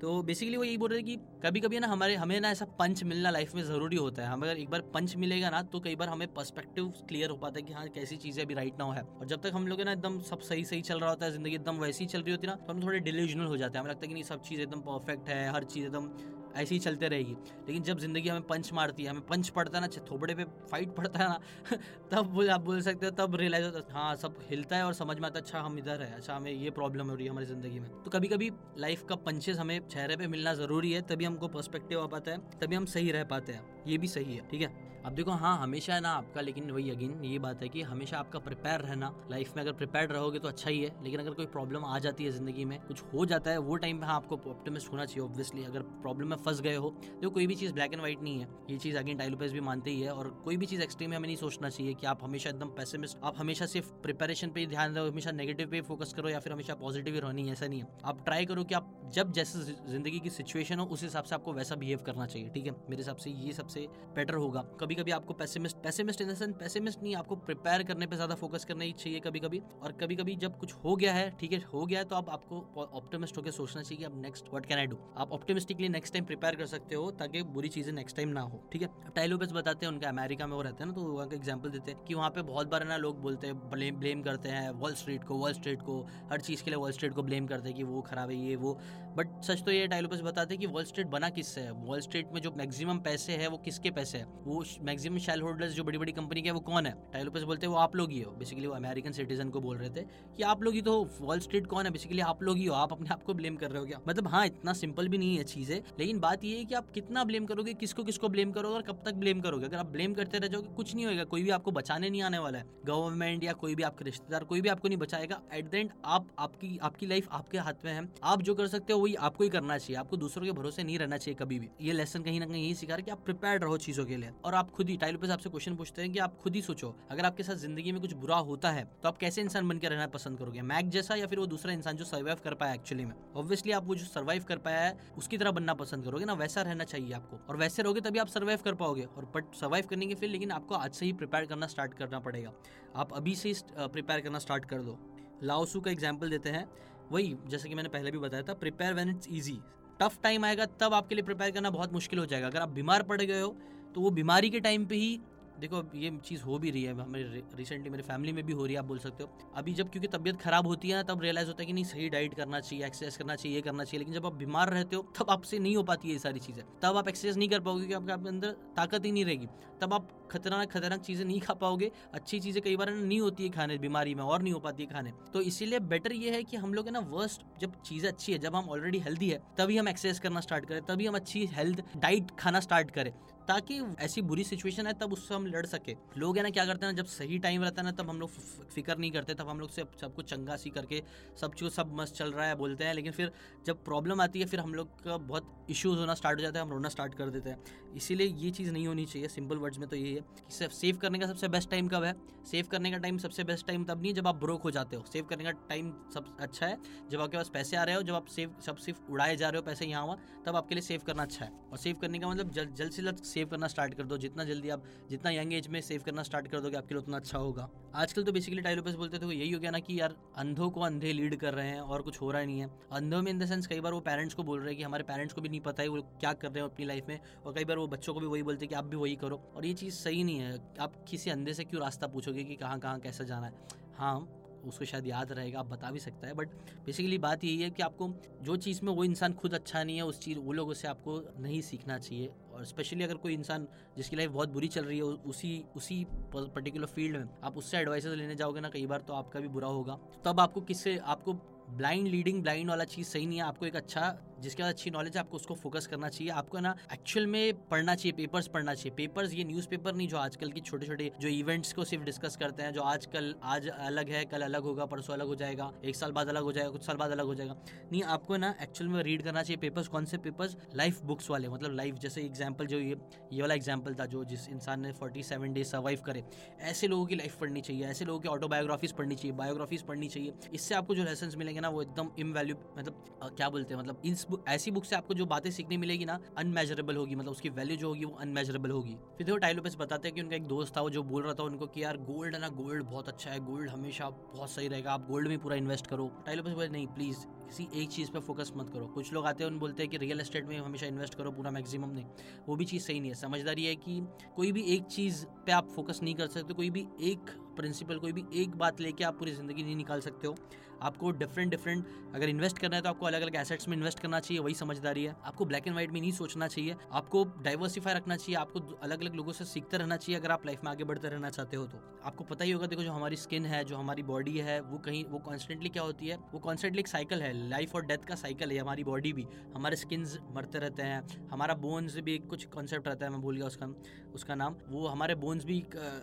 तो 0.00 0.22
बेसिकली 0.22 0.56
वो 0.56 0.64
यही 0.64 0.76
बोल 0.78 0.90
रहे 0.90 0.98
थे 0.98 1.02
कि 1.02 1.16
कभी 1.42 1.60
कभी 1.60 1.78
ना, 1.78 1.86
हमारे, 1.86 2.14
हमें 2.16 2.40
ना 2.40 2.50
ऐसा 2.50 2.64
पंच 2.78 3.02
मिलना 3.04 3.30
लाइफ 3.30 3.54
में 3.54 3.62
ज़रूरी 3.64 3.96
होता 3.96 4.22
है। 4.22 4.28
हमें 4.28 4.48
अगर 4.48 4.60
एक 4.60 4.70
बार 4.70 4.80
पंच 4.94 5.16
मिलेगा 5.16 5.50
ना 5.50 5.62
तो 5.64 5.80
कई 5.80 5.96
बार 5.96 6.08
हमें 6.08 6.26
पर्सपेक्टिव 6.34 6.92
क्लियर 7.08 7.30
हो 7.30 7.36
पाता 7.36 7.58
है 7.58 7.62
कि 7.62 7.72
हाँ 7.72 7.86
कैसी 7.90 8.16
चीज़ें 8.16 8.42
अभी 8.44 8.54
राइट 8.54 8.78
नाउ 8.78 8.92
है। 8.92 9.02
और 9.02 9.26
जब 9.26 9.40
तक 9.40 9.52
हम 9.54 9.66
लोग 9.68 9.80
ना, 9.80 9.92
एकदम 9.92 10.20
सब 10.22 10.40
सही 10.40 10.64
सही 10.64 10.80
चल 10.82 11.00
रहा 11.00 11.10
होता 11.10 11.26
है, 11.26 11.32
ज़िंदगी 11.32 11.54
एकदम 11.54 11.78
वैसी 11.78 12.06
चल 12.06 12.22
रही 12.22 12.32
होती 12.32 12.46
है 12.46 12.52
ना 12.52 12.56
तो 12.58 12.72
हम 12.72 12.82
थोड़े 12.82 12.98
डिलीजनल 13.00 13.46
हो 13.46 13.56
जाते 13.56 13.78
हैं। 13.78 13.84
हमें 13.84 13.90
लगता 13.90 14.04
है 14.04 14.08
कि 14.08 14.14
नहीं, 14.14 14.24
सब 14.24 14.42
चीज़ 14.42 14.60
एकदम 14.60 14.80
परफेक्ट 14.82 15.28
है, 15.28 15.48
हर 15.52 15.64
चीज़ 15.66 15.86
एकदम 15.86 16.10
ऐसे 16.56 16.74
ही 16.74 16.78
चलते 16.80 17.08
रहेगी। 17.08 17.36
लेकिन 17.68 17.82
जब 17.82 17.98
ज़िंदगी 17.98 18.28
हमें 18.28 18.42
पंच 18.42 18.72
मारती 18.72 19.02
है, 19.02 19.10
हमें 19.10 19.26
पंच 19.26 19.48
पड़ता 19.48 19.78
है 19.78 19.86
ना 19.86 20.00
थोपड़े 20.10 20.34
पे 20.34 20.44
फाइट 20.70 20.94
पड़ता 20.94 21.18
है 21.18 21.28
ना, 21.28 21.38
तब 22.10 22.40
आप 22.50 22.60
बोल 22.60 22.80
सकते 22.82 23.06
हो, 23.06 23.12
तब 23.12 23.36
रियलाइज़ 23.36 23.64
होता 23.64 23.78
है 23.78 23.84
हाँ 23.94 24.14
सब 24.16 24.36
हिलता 24.50 24.76
है 24.76 24.84
और 24.84 24.94
समझ 24.94 25.18
में 25.18 25.26
आता 25.28 25.38
है 25.38 25.44
अच्छा 25.44 25.60
हम 25.60 25.78
इधर 25.78 26.02
है 26.02 26.14
अच्छा 26.14 26.34
हमें 26.34 26.52
ये 26.52 26.70
प्रॉब्लम 26.70 27.10
हो 27.10 27.14
रही 27.14 27.24
है 27.24 27.30
हमारी 27.30 27.46
ज़िंदगी 27.46 27.80
में। 27.80 27.88
तो 28.02 28.10
कभी 28.10 28.28
कभी 28.28 28.50
लाइफ 28.78 29.04
का 29.08 29.14
पंचेस 29.14 29.58
हमें 29.58 29.78
चेहरे 29.88 30.16
पर 30.16 30.28
मिलना 30.28 30.54
ज़रूरी 30.54 30.92
है, 30.92 31.02
तभी 31.02 31.24
हमको 31.24 31.48
पर्सपेक्टिव 31.48 32.02
आ 32.02 32.06
पाता 32.06 32.30
है, 32.30 32.38
तभी 32.60 32.76
हम 32.76 32.84
सही 32.86 33.12
रह 33.12 33.24
पाते 33.24 33.52
हैं, 33.52 33.62
ये 33.86 33.98
भी 33.98 34.08
सही 34.08 34.34
है, 34.34 34.48
ठीक 34.50 34.62
है? 34.62 34.97
अब 35.04 35.14
देखो 35.14 35.30
हाँ 35.32 35.56
हमेशा 35.58 35.94
है 35.94 36.00
ना 36.00 36.10
आपका, 36.10 36.40
लेकिन 36.40 36.70
वही 36.70 36.90
अगेन 36.90 37.24
ये 37.24 37.38
बात 37.38 37.62
है 37.62 37.68
कि 37.68 37.82
हमेशा 37.82 38.18
आपका 38.18 38.38
प्रिपेयर 38.38 38.80
रहना। 38.80 39.12
लाइफ 39.30 39.52
में 39.56 39.62
अगर 39.62 39.72
प्रिपेयर 39.72 40.08
रहोगे 40.10 40.38
तो 40.38 40.48
अच्छा 40.48 40.70
ही 40.70 40.80
है, 40.80 40.90
लेकिन 41.04 41.20
अगर 41.20 41.34
कोई 41.34 41.46
प्रॉब्लम 41.48 41.84
आ 41.84 41.98
जाती 41.98 42.24
है 42.24 42.30
ज़िंदगी 42.30 42.64
में, 42.64 42.78
कुछ 42.80 43.02
हो 43.14 43.26
जाता 43.26 43.50
है, 43.50 43.58
वो 43.58 43.76
टाइम 43.76 44.00
पे 44.00 44.06
हाँ 44.06 44.14
आपको 44.16 44.36
ऑप्टिमिस्ट 44.50 44.92
होना 44.92 45.04
चाहिए 45.04 45.22
ऑब्वियसली 45.22 45.64
अगर 45.64 45.82
प्रॉब्लम 46.02 46.28
में 46.28 46.36
फंस 46.38 46.60
गए 46.60 46.74
हो 46.76 46.90
तो 47.22 47.30
कोई 47.30 47.46
भी 47.46 47.54
चीज़ 47.54 47.72
ब्लैक 47.72 47.92
एंड 47.92 48.00
व्हाइट 48.00 48.22
नहीं 48.22 48.40
है। 48.40 48.48
ये 48.70 48.76
चीज़ 48.78 48.96
अगेन 48.98 49.18
टाइलोपेस 49.18 49.52
भी 49.52 49.60
मानते 49.60 49.90
ही 49.90 50.00
है, 50.00 50.10
और 50.10 50.28
कोई 50.44 50.56
भी 50.56 50.66
चीज़ 50.66 50.82
एक्सट्रीम 50.82 51.10
में 51.10 51.16
हमें 51.16 51.26
नहीं 51.28 51.36
सोचना 51.36 51.68
चाहिए 51.70 51.94
कि 51.94 52.06
आप 52.06 52.24
हमेशा 52.24 52.50
एकदम 52.50 52.68
पैसेमिस्ट 52.76 53.18
आप 53.24 53.38
हमेशा 53.38 53.66
सिर्फ़ 53.66 53.92
प्रिपेरेशन 54.02 54.50
पे 54.50 54.66
ध्यान 54.66 54.94
दो, 54.94 55.08
हमेशा 55.10 55.30
नेगेटिव 55.32 55.70
पे 55.70 55.80
फोकस 55.82 56.12
करो, 56.12 56.28
या 56.28 56.40
फिर 56.40 56.52
हमेशा 56.52 56.74
पॉजिटिव 56.76 57.14
ही 57.14 57.20
रहनी 57.20 57.50
ऐसा 57.50 57.66
नहीं 57.66 57.80
है। 57.80 57.88
आप 58.04 58.24
ट्राई 58.24 58.46
करो 58.46 58.64
कि 58.64 58.74
आप 58.74 58.94
जब 59.14 59.32
जैसे 59.32 59.58
ज़िंदगी 59.90 60.18
की 60.18 60.30
सिचुएशन 60.30 60.78
हो, 60.78 60.86
उस 60.86 61.02
हिसाब 61.02 61.24
से 61.24 61.34
आपको 61.34 61.52
वैसा 61.52 61.74
बिहेव 61.76 62.02
करना 62.06 62.26
चाहिए, 62.26 62.48
ठीक 62.48 62.66
है? 62.66 62.72
मेरे 62.72 62.96
हिसाब 62.96 63.16
से 63.16 63.30
ये 63.30 63.52
सबसे 63.52 63.86
बेटर 64.16 64.34
होगा। 64.36 64.64
कभी 64.88 64.94
कभी 64.94 65.10
आपको 65.10 65.34
pessimist 65.34 65.76
pessimist 65.76 66.20
in 66.20 66.28
the 66.28 66.34
sense 66.34 66.54
pessimist 66.60 67.02
नहीं, 67.02 67.14
आपको 67.16 67.36
प्रिपेयर 67.38 67.82
करने 67.82 68.06
पे 68.06 68.16
ज़्यादा 68.16 68.34
फोकस 68.34 68.64
करना 68.64 68.84
ही 68.84 68.92
चाहिए 68.92 69.18
कभी 69.20 69.40
कभी 69.40 69.58
और 69.82 69.92
कभी 69.92 70.16
कभी 70.16 70.36
जब 70.44 70.56
कुछ 70.58 70.72
हो 70.84 70.94
गया 70.96 71.12
है, 71.14 71.28
ठीक 71.40 71.52
है, 71.52 71.58
हो 71.72 71.84
गया 71.86 71.98
है 71.98 72.04
तो 72.04 72.16
आप, 72.16 72.28
आपको 72.30 72.84
ऑप्टोमिस्ट 72.92 73.38
होकर 73.38 73.50
सोचना 73.50 73.82
चाहिए 73.82 74.04
अब 74.06 74.20
next 74.22 74.48
what 74.50 74.66
can 74.66 74.78
I 74.78 74.86
do 74.86 74.98
आप 75.16 75.32
ऑप्टिमिस्टिकली 75.32 75.88
नेक्स्ट 75.88 76.14
टाइम 76.14 76.24
प्रिपेयर 76.24 76.54
कर 76.56 76.66
सकते 76.66 76.94
हो 76.94 77.10
ताकि 77.18 77.42
बुरी 77.50 77.68
चीज़ें 77.68 77.92
नेक्स्ट 77.92 78.16
टाइम 78.16 78.28
ना 78.28 78.40
हो, 78.40 78.62
ठीक 78.72 78.82
है? 78.82 78.88
अब 78.88 79.12
टाइलोपेस 79.16 79.52
बताते 79.52 79.86
हैं, 79.86 79.92
उनके 79.92 80.06
अमेरिका 80.06 80.46
में 80.46 80.54
वो 80.56 80.62
रहते 80.62 80.84
हैं 80.84 80.86
ना 80.86 80.94
तो 80.94 81.04
वहाँ 81.04 81.28
का 81.28 81.36
एग्ज़ाम्पल 81.36 81.70
देते 81.70 81.92
हैं 81.92 82.04
कि 82.04 82.14
वहाँ 82.14 82.30
पे 82.30 82.42
बहुत 82.44 82.70
बार 82.70 82.86
ना 82.88 82.96
लोग 82.96 83.20
बोलते 83.22 83.46
हैं 83.46 83.58
ब्लेम 83.70 83.96
ब्लेम 83.96 84.22
करते 84.22 84.48
हैं 84.48 84.70
वॉल 84.80 84.94
स्ट्रीट 84.94 85.24
को 85.24 85.34
वॉल 85.34 85.52
स्ट्रीट 85.52 85.82
को, 85.82 86.00
हर 86.32 86.40
चीज़ 86.40 86.64
के 86.64 86.70
लिए 86.70 86.78
वॉल 86.78 86.92
स्ट्रीट 86.92 87.14
को 87.14 87.22
ब्लेम 87.22 87.46
करते 87.46 87.68
हैं 87.68 87.76
कि 87.76 87.84
वो 87.84 88.00
खराब 88.00 88.30
है, 88.30 88.36
ये, 88.38 88.56
वो। 88.56 88.74
बट 89.16 89.40
सच 89.42 89.62
तो 89.64 89.72
ये 89.72 89.86
टाइलोपेस 89.88 90.20
बताते 90.22 90.54
हैं 90.54 90.60
कि 90.60 90.66
वॉल 90.68 90.84
स्ट्रीट 90.84 91.06
बना 91.08 91.28
किससे 91.30 91.60
है? 91.60 91.70
वॉल 91.74 92.00
स्ट्रीट 92.00 92.32
में 92.32 92.40
जो 92.40 92.54
मैक्सिमम 92.56 92.98
पैसे 93.00 93.36
है, 93.36 93.48
वो 93.48 93.56
किसके 93.58 93.90
पैसे 93.90 94.18
है? 94.18 94.24
वो 94.44 94.64
मैक्सिमम 94.82 95.18
शेयर 95.18 95.40
होल्डर्स 95.40 95.72
जो 95.72 95.84
बड़ी 95.84 95.98
बड़ी 95.98 96.12
कंपनी 96.12 96.42
के 96.42 96.50
वो 96.50 96.60
कौन 96.60 96.86
है? 96.86 96.92
टाइलोपेस 97.12 97.42
बोलते 97.42 97.66
हैं, 97.66 97.72
वो 97.72 97.78
आप 97.78 97.96
लोग 97.96 98.10
ही 98.10 98.20
हो। 98.20 98.30
बेसिकली 98.30 98.66
वो 98.66 98.74
अमेरिकन 98.74 99.12
सिटीजन 99.12 99.48
को 99.48 99.60
बोल 99.60 99.76
रहे 99.76 99.90
थे 99.90 100.02
कि 100.36 100.42
आप 100.42 100.62
लोग 100.62 100.74
ही 100.74 100.82
तो 100.82 100.92
वॉल 101.20 101.40
स्ट्रीट 101.40 101.66
कौन 101.66 101.84
है? 101.84 101.90
बेसिकली 101.90 102.20
आप 102.20 102.42
लोग 102.42 102.56
ही 102.56 102.66
हो। 102.66 102.74
आप 102.74 102.92
अपने 102.92 103.08
आप 103.08 103.22
को 103.22 103.34
ब्लेम 103.34 103.56
कर 103.56 103.70
रहे 103.70 103.80
हो 103.80 103.86
क्या? 103.86 104.00
मतलब 104.08 104.28
हाँ 104.28 104.44
इतना 104.46 104.72
सिंपल 104.72 105.08
भी 105.08 105.18
नहीं 105.18 105.36
है 105.36 105.44
चीज़ें, 105.44 105.80
लेकिन 105.98 106.18
बात 106.20 106.44
ये 106.44 106.56
है 106.58 106.64
कि 106.64 106.74
आप 106.74 106.90
कितना 106.90 107.24
ब्लेम 107.24 107.46
करोगे, 107.46 107.74
किसको 107.74 108.04
किसको 108.04 108.28
ब्लेम 108.28 108.52
करोगे 108.52 108.74
और 108.74 108.82
कब 108.82 109.02
तक 109.04 109.14
ब्लेम 109.14 109.40
करोगे? 109.40 109.66
अगर 109.66 109.76
आप 109.76 109.86
ब्लेम 109.86 110.14
करते 110.14 110.38
रह 110.38 110.48
जाओगे, 110.48 110.68
कुछ 110.68 110.94
नहीं 110.94 111.06
होगा 111.06 111.24
कोई 111.24 111.42
भी 111.42 111.50
आपको 111.50 111.70
बचाने 111.70 112.10
नहीं 112.10 112.22
आने 112.22 112.38
वाला 112.38 112.58
है। 112.58 112.64
गवर्नमेंट 112.86 113.44
या 113.44 113.52
कोई 113.52 113.74
भी 113.74 113.82
आपके 113.82 114.04
रिश्तेदार, 114.04 114.44
कोई 114.44 114.60
भी 114.60 114.68
आपको 114.68 114.88
नहीं 114.88 114.98
बचाएगा। 114.98 115.40
एट 115.52 115.70
द 115.70 115.74
एंड 115.74 115.90
आप, 116.04 116.26
आपकी 116.38 116.78
आपकी 116.82 117.06
लाइफ 117.06 117.28
आपके 117.30 117.58
हाथ 117.58 117.84
में 117.84 117.92
है। 117.92 118.08
आप 118.22 118.42
जो 118.42 118.54
कर 118.54 118.66
सकते 118.66 118.92
हो, 118.92 118.98
वही 118.98 119.14
आपको 119.14 119.44
ही 119.44 119.50
करना 119.50 119.78
चाहिए। 119.78 119.96
आपको 119.96 120.16
दूसरों 120.16 120.44
के 120.44 120.52
भरोसे 120.52 120.84
नहीं 120.84 120.98
रहना 120.98 121.16
चाहिए 121.16 121.36
कभी 121.36 121.58
भी। 121.58 121.68
ये 121.80 121.92
लेसन 121.92 122.22
कहीं 122.22 122.40
ना 122.40 122.46
कहीं 122.46 122.64
यही 122.64 122.74
सिखा 122.74 122.94
रहा 122.94 123.04
कि 123.04 123.10
आप 123.10 123.24
प्रिपेयर 123.24 123.60
रहो 123.60 123.76
चीज़ों 123.78 124.04
के 124.06 124.16
लिए। 124.16 124.30
और 124.44 124.54
आप 124.54 124.67
खुद 124.68 124.88
ही, 124.88 124.96
टाइल 124.96 125.16
आपसे 125.28 125.50
क्वेश्चन 125.50 125.74
पूछते 125.76 126.02
हैं 126.02 126.12
कि 126.12 126.18
आप 126.18 126.36
खुद 126.38 126.54
ही 126.54 126.62
सोचो, 126.62 126.94
अगर 127.10 127.24
आपके 127.26 127.42
साथ 127.42 127.54
ज़िंदगी 127.56 127.92
में 127.92 128.00
कुछ 128.00 128.12
बुरा 128.14 128.36
होता 128.38 128.70
है 128.70 128.84
तो 129.02 129.08
आप 129.08 129.18
कैसे 129.18 129.40
इंसान 129.40 129.68
बनकर 129.68 129.90
रहना 129.90 130.06
पसंद 130.08 130.38
करोगे? 130.38 130.62
मैक 130.62 130.88
जैसा 130.88 131.14
या 131.14 131.26
फिर 131.26 131.38
वो 131.38 131.46
दूसरा 131.46 131.72
इंसान 131.72 131.96
जो 131.96 132.04
सर्वाइव 132.04 132.40
कर 132.44 132.54
पाया 132.54 132.74
एक्चुअली 132.74 133.04
में? 133.04 133.14
ऑब्वियसली 133.34 133.72
आप 133.72 133.86
वो 133.86 133.94
जो 133.94 134.04
सर्वाइव 134.06 134.44
कर 134.44 134.58
पाया 134.58 134.80
है, 134.80 134.96
उसकी 135.18 135.38
तरह 135.38 135.50
बनना 135.50 135.74
पसंद 135.76 136.04
करोगे 136.04 136.24
ना, 136.24 136.32
वैसा 136.34 136.62
रहना 136.62 136.84
चाहिए 136.84 137.12
आपको। 137.12 137.38
और 137.48 137.56
वैसे 137.56 137.82
रहोगे 137.82 138.00
तभी 138.00 138.18
आप 138.18 138.28
सर्वाइव 138.28 138.60
कर 138.64 138.74
पाओगे। 138.74 139.04
और 139.06 139.30
बट 139.34 139.54
सर्वाइव 139.54 139.86
करने 139.86 140.06
के 140.06 140.14
फिर 140.14 140.30
लेकिन 140.30 140.50
आपको 140.50 140.74
आज 140.74 140.92
से 140.92 141.06
ही 141.06 141.12
प्रिपेयर 141.14 141.46
करना 141.46 141.66
स्टार्ट 141.66 141.94
करना 141.94 142.20
पड़ेगा। 142.20 142.52
आप 142.96 143.12
अभी 143.12 143.34
से 143.36 143.48
ही 143.48 143.54
प्रिपेयर 143.78 144.20
करना 144.20 144.38
स्टार्ट 144.38 144.64
कर 144.64 144.82
दो। 144.82 144.98
लाओसू 145.42 145.80
का 145.80 145.90
एग्ज़ाम्पल 145.90 146.30
देते 146.30 146.50
हैं। 146.50 146.68
वही, 147.12 147.36
जैसे 147.46 147.68
कि 147.68 147.74
मैंने 147.74 147.88
पहले 147.88 148.10
भी 148.10 148.18
बताया 148.18 148.42
था 148.42 148.54
prepare 148.56 148.94
when 148.94 149.10
it's 149.10 149.28
easy 149.30 149.58
tough 150.00 150.18
time 150.22 150.44
आएगा, 150.44 150.64
तब 150.80 150.94
आपके 150.94 151.14
लिए 151.14 151.24
प्रिपेयर 151.24 151.50
करना 151.50 151.70
बहुत 151.70 151.92
मुश्किल 151.92 152.18
हो 152.18 152.26
जाएगा। 152.26 152.46
अगर 152.46 152.60
आप 152.60 152.68
बीमार 152.70 153.02
पड़ 153.02 153.20
गए 153.20 153.40
हो 153.40 153.56
तो 153.98 154.02
वो 154.02 154.10
बीमारी 154.10 154.48
के 154.50 154.58
टाइम 154.60 154.84
पे 154.86 154.96
ही, 154.96 155.18
देखो, 155.60 155.82
ये 155.94 156.10
चीज़ 156.24 156.42
हो 156.42 156.58
भी 156.58 156.70
रही 156.70 156.82
है 156.82 156.92
हमें 156.94 157.20
रिसेंटली 157.56 157.90
मेरे 157.90 158.02
फैमिली 158.02 158.32
में 158.32 158.44
भी 158.46 158.52
हो 158.52 158.64
रही 158.64 158.74
है, 158.74 158.80
आप 158.80 158.84
बोल 158.84 158.98
सकते 158.98 159.22
हो। 159.22 159.50
अभी 159.56 159.72
जब, 159.74 159.90
क्योंकि 159.90 160.08
तबियत 160.08 160.36
खराब 160.40 160.66
होती 160.66 160.88
है 160.88 160.96
ना, 160.96 161.02
तब 161.02 161.22
रियलाइज़ 161.22 161.48
होता 161.48 161.62
है 161.62 161.66
कि 161.66 161.72
नहीं, 161.72 161.84
सही 161.84 162.08
डाइट 162.08 162.34
करना 162.34 162.60
चाहिए 162.60 162.84
एक्सरसाइज 162.86 163.16
करना 163.16 163.34
चाहिए, 163.34 163.54
ये 163.56 163.62
करना 163.62 163.84
चाहिए, 163.84 163.98
लेकिन 163.98 164.14
जब 164.14 164.26
आप 164.26 164.34
बीमार 164.34 164.70
रहते 164.70 164.96
हो, 164.96 165.02
तब 165.18 165.30
आपसे 165.30 165.58
नहीं 165.58 165.76
हो 165.76 165.82
पाती 165.82 166.08
है 166.08 166.14
ये 166.14 166.18
सारी 166.18 166.40
चीज़ें। 166.40 166.62
तब 166.82 166.96
आप 166.96 167.08
एक्सरसाइज 167.08 167.38
नहीं 167.38 167.48
कर 167.48 167.60
पाओगे, 167.60 167.86
क्योंकि 167.86 168.12
आपके 168.12 168.28
अंदर 168.28 168.50
ताकत 168.76 169.04
ही 169.04 169.12
नहीं 169.12 169.24
रहेगी। 169.24 169.46
तब 169.80 169.94
आप 169.94 170.08
खतरनाक 170.32 170.70
खतरनाक 170.70 171.00
चीज़ें 171.00 171.24
नहीं 171.24 171.40
खा 171.40 171.54
पाओगे। 171.54 171.90
अच्छी 172.14 172.40
चीज़ें 172.40 172.62
कई 172.64 172.76
बार 172.76 172.90
नहीं 172.90 173.20
होती 173.20 173.44
है 173.44 173.50
खाने, 173.50 173.78
बीमारी 173.78 174.14
में 174.14 174.22
और 174.22 174.42
नहीं 174.42 174.52
हो 174.52 174.60
पाती 174.60 174.82
है 174.82 174.88
खाने। 174.88 175.12
तो 175.32 175.40
इसीलिए 175.42 175.78
बेटर 175.86 176.12
ये 176.12 176.30
है 176.30 176.42
कि 176.42 176.56
हम 176.56 176.74
लोग 176.74 176.86
है 176.86 176.92
ना 176.92 177.00
वर्स्ट 177.10 177.42
जब 177.60 177.80
चीज़ें 177.82 178.08
अच्छी 178.10 178.32
है, 178.32 178.38
जब 178.38 178.56
हम 178.56 178.68
ऑलरेडी 178.68 178.98
हेल्दी 178.98 179.30
है, 179.30 179.40
तभी 179.58 179.78
हम 179.78 179.88
एक्सरसाइज 179.88 180.18
करना 180.18 180.40
स्टार्ट 180.40 180.66
करें, 180.66 180.80
तभी 180.82 181.06
हम 181.06 181.14
अच्छी 181.14 181.44
हेल्थ 181.46 181.82
डाइट 181.96 182.30
खाना 182.38 182.60
स्टार्ट 182.60 182.90
करें। 182.90 183.12
ताकि 183.48 183.80
ऐसी 183.98 184.22
बुरी 184.22 184.44
सिचुएशन 184.44 184.86
है, 184.86 184.92
तब 184.92 185.12
उससे 185.12 185.34
हम 185.34 185.46
लड़ 185.46 185.64
सके। 185.66 185.96
लोग 186.18 186.36
है 186.36 186.42
ना, 186.42 186.50
क्या 186.50 186.66
करते 186.66 186.86
हैं 186.86 186.96
जब 186.96 187.06
सही 187.06 187.38
टाइम 187.38 187.62
रहता 187.62 187.82
है 187.82 187.84
ना, 187.84 187.92
तब 187.92 188.10
हम 188.10 188.20
लोग 188.20 188.30
फ़िक्र 188.74 188.96
नहीं 188.98 189.10
करते, 189.10 189.34
तब 189.34 189.48
हम 189.48 189.60
लोग 189.60 189.70
से 189.70 189.84
सब 190.00 190.14
कुछ 190.14 190.30
चंगा 190.30 190.56
सी 190.56 190.70
करके, 190.70 191.02
सब 191.40 191.54
चीज़, 191.54 191.70
सब 191.70 191.94
मस्त 191.94 192.14
चल 192.14 192.32
रहा 192.32 192.46
है, 192.46 192.54
बोलते 192.54 192.84
हैं। 192.84 192.94
लेकिन 192.94 193.12
फिर 193.12 193.32
जब 193.66 193.84
प्रॉब्लम 193.84 194.20
आती 194.20 194.40
है, 194.40 194.46
फिर 194.46 194.60
हम 194.60 194.74
लोग 194.74 195.02
का 195.04 195.16
बहुत 195.16 195.66
इश्यूज़ 195.70 195.98
होना 195.98 196.14
स्टार्ट 196.14 196.38
हो 196.38 196.42
जाता 196.42 196.58
है, 196.58 196.64
हम 196.64 196.72
रोना 196.72 196.88
स्टार्ट 196.88 197.14
कर 197.14 197.30
देते 197.30 197.50
हैं। 197.50 197.94
इसीलिए 197.96 198.26
ये 198.26 198.50
चीज़ 198.50 198.70
नहीं 198.72 198.86
होनी 198.86 199.06
चाहिए 199.06 199.28
सिंपल 199.28 199.56
वर्ड्स 199.56 199.78
में 199.78 199.88
तो 199.88 199.96
यही 199.96 200.14
है 200.14 200.20
कि 200.20 200.68
सेव 200.74 200.96
करने 200.96 201.18
का 201.18 201.26
सबसे 201.26 201.48
बेस्ट 201.48 201.70
टाइम 201.70 201.88
कब 201.88 202.02
है? 202.02 202.14
सेव 202.50 202.66
करने 202.66 202.90
का 202.90 202.98
टाइम 202.98 203.18
सबसे 203.18 203.44
बेस्ट 203.44 203.66
टाइम 203.66 203.84
तब 203.84 204.02
नहीं 204.02 204.12
जब 204.14 204.26
आप 204.26 204.34
ब्रोक 204.34 204.62
हो 204.62 204.70
जाते 204.70 204.96
हो। 204.96 205.04
सेव 205.12 205.24
करने 205.24 205.44
का 205.44 205.50
टाइम 205.68 205.90
सब 206.14 206.36
अच्छा 206.40 206.66
है, 206.66 206.76
जब 207.10 207.20
आपके 207.20 207.36
पास 207.36 207.50
पैसे 207.54 207.76
आ 207.76 207.82
रहे 207.82 207.94
हो, 207.94 208.02
जब 208.02 208.14
आप 208.14 208.26
सेव 208.26 208.54
सब 208.66 208.76
सिर्फ़ 208.76 209.10
उड़ाए 209.10 209.36
जा 209.36 209.48
रहे 209.48 209.58
हो, 209.58 209.62
पैसे 209.62 209.86
यहाँ 209.86 210.04
वहाँ 210.06 210.42
तब 210.46 210.56
आपके 210.56 210.74
लिए 210.74 210.82
सेव 210.82 211.00
करना 211.06 211.22
अच्छा 211.22 211.44
है। 211.44 211.50
और 211.72 211.78
सेव 211.78 211.96
करने 211.96 212.18
का 212.18 212.28
मतलब 212.28 212.50
जल्द 212.50 212.74
जल्द 212.74 212.92
से 212.92 213.02
जल्द 213.02 213.16
सेव 213.38 213.48
करना 213.48 213.68
स्टार्ट 213.68 213.94
कर 213.94 214.02
दो। 214.04 214.18
जितना 214.18 214.44
जल्दी 214.44 214.68
आप, 214.68 214.84
जितना 215.10 215.30
यंग 215.30 215.52
एज 215.54 215.68
में 215.68 215.80
सेव 215.80 216.02
करना 216.06 216.22
स्टार्ट 216.22 216.48
कर 216.48 216.60
दोगे, 216.60 216.76
आपके 216.76 216.94
लिए 216.94 217.02
उतना 217.02 217.16
अच्छा 217.16 217.38
होगा। 217.38 217.68
आजकल 217.94 218.22
तो 218.22 218.32
बेसिकली 218.32 218.62
टाइलोपेस 218.62 218.94
बोलते 218.94 219.18
थे 219.18 219.26
यही 219.28 219.50
हो 219.50 219.60
गया 219.60 219.70
ना 219.70 219.78
कि 219.78 220.00
यार, 220.00 220.14
अंधों 220.36 220.70
को 220.70 220.80
अंधे 220.80 221.12
लीड 221.12 221.36
कर 221.36 221.54
रहे 221.54 221.68
हैं 221.68 221.80
और 221.80 222.02
कुछ 222.02 222.20
हो 222.20 222.30
रहा 222.30 222.44
नहीं 222.44 222.60
है। 222.60 222.70
अंधों 222.92 223.22
में 223.22 223.30
इन 223.32 223.38
द 223.38 223.46
सेंस 223.46 223.66
कई 223.66 223.80
बार 223.80 223.92
वो 223.92 224.00
पेरेंट्स 224.00 224.34
को 224.34 224.42
बोल 224.42 224.60
रहे 224.60 224.68
हैं 224.68 224.76
कि 224.76 224.82
हमारे 224.82 225.04
पेरेंट्स 225.04 225.34
को 225.34 225.40
भी 225.40 225.48
नहीं 225.48 225.60
पता 225.60 225.82
है 225.82 225.88
वो 225.88 226.02
क्या 226.20 226.32
कर 226.32 226.50
रहे 226.50 226.60
हो 226.60 226.68
अपनी 226.68 226.86
लाइफ 226.86 227.04
में, 227.08 227.18
और 227.46 227.54
कई 227.54 227.64
बार 227.64 227.78
वो 227.78 227.86
बच्चों 227.86 228.14
को 228.14 228.20
भी 228.20 228.26
वही 228.26 228.42
बोलते 228.42 228.64
हैं 228.64 228.68
कि 228.68 228.74
आप 228.74 228.84
भी 228.84 228.96
वही 228.96 229.14
करो। 229.16 229.40
और 229.56 229.66
ये 229.66 229.72
चीज़ 229.74 229.94
सही 229.94 230.24
नहीं 230.24 230.38
है। 230.38 230.58
आप 230.80 231.04
किसी 231.08 231.30
अंधे 231.30 231.54
से 231.54 231.64
क्यों 231.64 231.82
रास्ता 231.82 232.06
पूछोगे 232.06 232.44
कि 232.44 232.56
कहाँ 232.56 232.78
कहाँ, 232.78 232.98
कैसे 232.98 233.24
जाना 233.24 233.46
है? 233.46 233.52
हाँ 233.98 234.37
उसको 234.64 234.84
शायद 234.84 235.06
याद 235.06 235.32
रहेगा, 235.32 235.58
आप 235.58 235.66
बता 235.66 235.90
भी 235.90 235.98
सकता 235.98 236.26
है। 236.26 236.34
बट 236.34 236.48
बेसिकली 236.86 237.18
बात 237.18 237.44
यही 237.44 237.62
है 237.62 237.70
कि 237.70 237.82
आपको 237.82 238.08
जो 238.42 238.56
चीज़ 238.56 238.80
में 238.84 238.92
वो 238.92 239.04
इंसान 239.04 239.32
खुद 239.32 239.54
अच्छा 239.54 239.82
नहीं 239.84 239.96
है, 239.96 240.02
उस 240.02 240.20
चीज़, 240.20 240.38
वो 240.38 240.52
लोगों 240.52 240.74
से 240.74 240.88
आपको 240.88 241.20
नहीं 241.40 241.60
सीखना 241.60 241.98
चाहिए। 241.98 242.30
और 242.52 242.64
स्पेशली 242.64 243.04
अगर 243.04 243.14
कोई 243.14 243.34
इंसान 243.34 243.66
जिसकी 243.96 244.16
लाइफ 244.16 244.30
बहुत 244.30 244.48
बुरी 244.48 244.68
चल 244.68 244.84
रही 244.84 244.96
है 244.96 245.02
उसी 245.02 245.64
उसी 245.76 246.04
पर्टिकुलर 246.34 246.86
फ़ील्ड 246.86 247.16
में, 247.16 247.28
आप 247.44 247.56
उससे 247.56 247.78
एडवाइस 247.78 248.06
लेने 248.06 248.34
जाओगे 248.34 248.60
ना, 248.60 248.68
कई 248.68 248.86
बार 248.86 249.00
तो 249.00 249.12
आपका 249.12 249.40
भी 249.40 249.48
बुरा 249.48 249.68
होगा। 249.68 249.98
तब 250.24 250.40
आपको 250.40 250.60
किससे, 250.60 250.96
आपको 250.96 251.32
ब्लाइंड 251.70 252.06
लीडिंग 252.08 252.42
ब्लाइंड 252.42 252.70
वाला 252.70 252.84
चीज़ 252.84 253.06
सही 253.06 253.26
नहीं 253.26 253.38
है। 253.38 253.44
आपको 253.44 253.66
एक 253.66 253.76
अच्छा 253.76 254.16
जिसके 254.40 254.62
बाद 254.62 254.72
अच्छी 254.72 254.90
नॉलेज 254.90 255.16
है, 255.16 255.20
आपको 255.20 255.36
उसको 255.36 255.54
फोकस 255.56 255.86
करना 255.86 256.08
चाहिए। 256.08 256.32
आपको 256.32 256.60
ना 256.60 256.74
एक्चुअल 256.92 257.26
में 257.26 257.68
पढ़ना 257.68 257.94
चाहिए 257.94 258.12
पेपर्स 258.16 258.46
पढ़ना 258.48 258.74
चाहिए। 258.74 258.94
पेपर्स 258.96 259.34
ये 259.34 259.44
न्यूज़पेपर 259.44 259.94
नहीं, 259.94 260.08
जो 260.08 260.16
आजकल 260.18 260.50
की 260.50 260.60
छोटे 260.60 260.86
छोटे 260.86 261.10
जो 261.20 261.28
इवेंट्स 261.28 261.72
को 261.72 261.84
सिर्फ़ 261.84 262.04
डिस्कस 262.04 262.36
करते 262.36 262.62
हैं, 262.62 262.72
जो 262.72 262.82
आजकल, 262.84 263.34
आज 263.44 263.68
अलग 263.68 264.08
है, 264.10 264.24
कल 264.26 264.42
अलग 264.42 264.62
होगा, 264.62 264.86
परसों 264.86 265.14
अलग 265.14 265.26
हो 265.26 265.34
जाएगा, 265.36 265.70
एक 265.84 265.96
साल 265.96 266.12
बाद 266.12 266.28
अलग 266.28 266.42
हो 266.42 266.52
जाएगा, 266.52 266.70
कुछ 266.70 266.86
साल 266.86 266.96
बाद 266.96 267.10
अलग 267.10 267.26
हो 267.26 267.34
जाएगा। 267.34 267.56
नहीं, 267.92 268.02
आपको 268.04 268.36
ना 268.36 268.54
एक्चुअल 268.62 268.90
में 268.90 269.02
रीड 269.02 269.22
करना 269.22 269.42
चाहिए 269.42 269.56
पेपर्स 269.58 269.88
कौन 269.88 270.04
से 270.04 270.18
पेपर्स 270.18 270.56
लाइफ 270.76 271.02
बुक्स 271.04 271.30
वाले 271.30 271.48
मतलब 271.48 271.74
लाइफ 271.76 271.94
जैसे 271.98 272.22
एग्ज़ाम्पल 272.22 272.66
जो 272.66 272.78
ये 272.78 272.96
ये 273.32 273.40
वाला 273.40 273.54
एग्ज़ाम्पल 273.54 273.94
था, 273.94 274.06
जो 274.06 274.24
जिस 274.24 274.48
इंसान 274.48 274.80
ने 274.80 274.92
फोर्टी 274.94 275.22
सेवन 275.22 275.52
डेज़ 275.52 275.68
सर्वाइव 275.68 276.02
करे। 276.06 276.24
ऐसे 276.62 276.88
लोगों 276.88 277.06
की 277.06 277.16
लाइफ 277.16 277.36
पढ़नी 277.40 277.60
चाहिए, 277.60 277.84
ऐसे 277.86 278.04
लोगों 278.04 278.20
की 278.20 278.28
ऑटोबायोग्राफीज 278.28 278.92
पढ़नी 278.92 279.14
चाहिए 279.14 279.36
बायोग्राफीज 279.36 279.82
पढ़नी 279.82 280.08
चाहिए। 280.08 280.32
इससे 280.54 280.74
आपको 280.74 280.94
जो 280.94 281.04
लेसन 281.04 281.32
मिलेंगे 281.38 281.60
ना, 281.60 281.68
वो 281.68 281.82
एकदम 281.82 282.10
इम 282.18 282.28
मतलब 282.28 283.32
क्या 283.36 283.48
बोलते 283.50 283.74
हैं 283.74 283.80
मतलब 283.80 284.02
इस 284.04 284.26
ऐसी 284.48 284.70
बुक 284.70 284.84
से 284.84 284.96
आपको 284.96 285.14
जो 285.14 285.26
बातें 285.26 285.50
सीखने 285.50 285.76
मिलेगी 285.76 286.04
ना 286.04 286.18
अनमेजरेबल 286.38 286.96
होगी 286.96 287.14
मतलब 287.14 287.30
उसकी 287.30 287.48
वैल्यू 287.48 287.76
जो 287.76 287.88
होगी 287.88 288.04
वो 288.04 288.16
अनमेजरेबल 288.20 288.70
होगी। 288.70 288.96
फिर 289.18 289.26
देखो 289.26 289.38
टाइलोपेस 289.38 289.76
बताते 289.80 290.08
हैं 290.08 290.14
कि 290.14 290.20
उनका 290.20 290.36
एक 290.36 290.46
दोस्त 290.46 290.76
था, 290.76 290.80
वो 290.80 290.90
जो 290.90 291.02
बोल 291.02 291.22
रहा 291.22 291.34
था 291.34 291.42
उनको 291.42 291.66
कि 291.66 291.82
यार 291.82 291.96
गोल्ड 291.96 292.34
है 292.34 292.40
ना 292.40 292.48
गोल्ड 292.48 292.82
बहुत 292.82 293.08
अच्छा 293.08 293.30
है 293.30 293.40
गोल्ड 293.40 293.70
हमेशा 293.70 294.08
बहुत 294.10 294.50
सही 294.50 294.68
रहेगा, 294.68 294.92
आप 294.92 295.06
गोल्ड 295.10 295.28
में 295.28 295.38
पूरा 295.38 295.56
इन्वेस्ट 295.56 295.86
करो। 295.86 296.10
टाइलोपेस 296.26 296.54
बोले, 296.54 296.68
नहीं 296.68 296.86
प्लीज़ 296.86 297.26
किसी 297.48 297.68
एक 297.74 297.90
चीज़ 297.90 298.10
पर 298.10 298.20
फोकस 298.20 298.52
मत 298.56 298.70
करो। 298.70 298.86
कुछ 298.86 299.12
लोग 299.12 299.26
आते 299.26 299.44
हैं, 299.44 299.50
उन 299.50 299.58
बोलते 299.58 299.82
हैं 299.82 299.90
कि 299.90 299.96
रियल 299.96 300.20
एस्टेट 300.20 300.46
में 300.46 300.58
हमेशा 300.58 300.86
इन्वेस्ट 300.86 301.14
करो, 301.14 301.30
पूरा 301.30 301.50
मैक्सिमम 301.50 301.90
नहीं। 301.90 302.04
वो 302.48 302.56
भी 302.56 302.64
चीज़ 302.64 302.82
सही 302.82 303.00
नहीं 303.00 303.10
है। 303.10 303.16
समझदारी 303.16 303.64
है 303.64 303.74
कि 303.76 304.00
कोई 304.36 304.52
भी 304.52 304.62
एक 304.74 304.86
चीज़ 304.86 305.24
पे 305.46 305.52
आप 305.52 305.68
फोकस 305.76 306.00
नहीं 306.02 306.14
कर 306.14 306.26
सकते, 306.26 306.54
कोई 306.54 306.70
भी 306.70 306.86
एक 307.02 307.30
प्रिंसिपल 307.56 307.98
कोई 307.98 308.12
भी 308.12 308.24
एक 308.42 308.54
बात 308.56 308.80
लेके 308.80 309.04
आप 309.04 309.18
पूरी 309.18 309.32
ज़िंदगी 309.32 309.62
नहीं 309.62 309.76
निकाल 309.76 310.00
सकते 310.00 310.26
हो। 310.26 310.34
आपको 310.82 311.10
डिफरेंट 311.12 311.50
डिफरेंट 311.50 311.86
अगर 312.14 312.28
इन्वेस्ट 312.28 312.58
करना 312.58 312.76
है 312.76 312.82
तो 312.82 312.88
आपको 312.88 313.06
अलग 313.06 313.22
अलग 313.22 313.36
एसेट्स 313.36 313.68
में 313.68 313.76
इन्वेस्ट 313.76 314.00
करना 314.00 314.20
चाहिए, 314.20 314.42
वही 314.42 314.54
समझदारी 314.54 315.04
है। 315.04 315.14
आपको 315.24 315.44
ब्लैक 315.44 315.66
एंड 315.66 315.74
व्हाइट 315.74 315.90
में 315.90 316.00
नहीं 316.00 316.12
सोचना 316.12 316.46
चाहिए। 316.48 316.76
आपको 316.92 317.24
डाइवर्सिफाई 317.42 317.94
रखना 317.94 318.16
चाहिए, 318.16 318.36
आपको 318.36 318.60
अलग 318.76 319.00
अलग 319.00 319.14
लोगों 319.14 319.32
से 319.32 319.44
सीखते 319.44 319.76
रहना 319.76 319.96
चाहिए 319.96 320.20
अगर 320.20 320.30
आप 320.30 320.46
लाइफ 320.46 320.64
में 320.64 320.70
आगे 320.70 320.84
बढ़ते 320.84 321.08
रहना 321.08 321.30
चाहते 321.30 321.56
हो 321.56 321.66
तो। 321.66 321.78
आपको 322.04 322.24
पता 322.24 322.44
ही 322.44 322.50
होगा, 322.50 322.66
देखो 322.66 322.82
जो 322.82 322.92
हमारी 322.92 323.16
स्किन 323.16 323.46
है, 323.46 323.62
जो 323.64 323.76
हमारी 323.76 324.02
बॉडी 324.02 324.36
है, 324.38 324.60
वो 324.60 324.78
कहीं, 324.78 325.04
वो 325.04 325.18
कॉन्स्टेंटली 325.18 325.68
क्या 325.68 325.82
होती 325.82 326.08
है, 326.08 326.16
वो 326.32 326.38
कॉन्स्टेंटली 326.38 326.80
एक 326.80 326.88
साइकिल 326.88 327.22
है। 327.22 327.32
लाइफ 327.48 327.74
और 327.74 327.86
डेथ 327.86 328.04
का 328.08 328.14
साइकिल 328.14 328.50
है 328.50 328.58
हमारी 328.58 328.84
बॉडी 328.84 329.12
भी। 329.12 329.26
हमारे 329.54 329.76
स्किन 329.76 330.06
मरते 330.34 330.58
रहते 330.58 330.82
हैं, 330.82 331.28
हमारा 331.28 331.54
बोन्स 331.56 331.96
भी 332.00 332.18
कुछ 332.28 332.44
कॉन्सेप्ट 332.48 332.88
रहता 332.88 333.06
है, 333.06 333.12
मैं 333.12 333.20
भूल 333.20 333.36
गया 333.36 333.46
उसका 333.46 333.72
उसका 334.14 334.34
नाम। 334.34 334.54
वो 334.68 334.86
हमारे 334.86 335.14
बोन्स 335.16 335.44
भी 335.44 335.62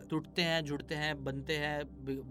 टूटते 0.09 0.41
हैं, 0.41 0.63
जुड़ते 0.65 0.95
हैं, 0.95 1.23
बनते 1.23 1.57
हैं 1.57 1.83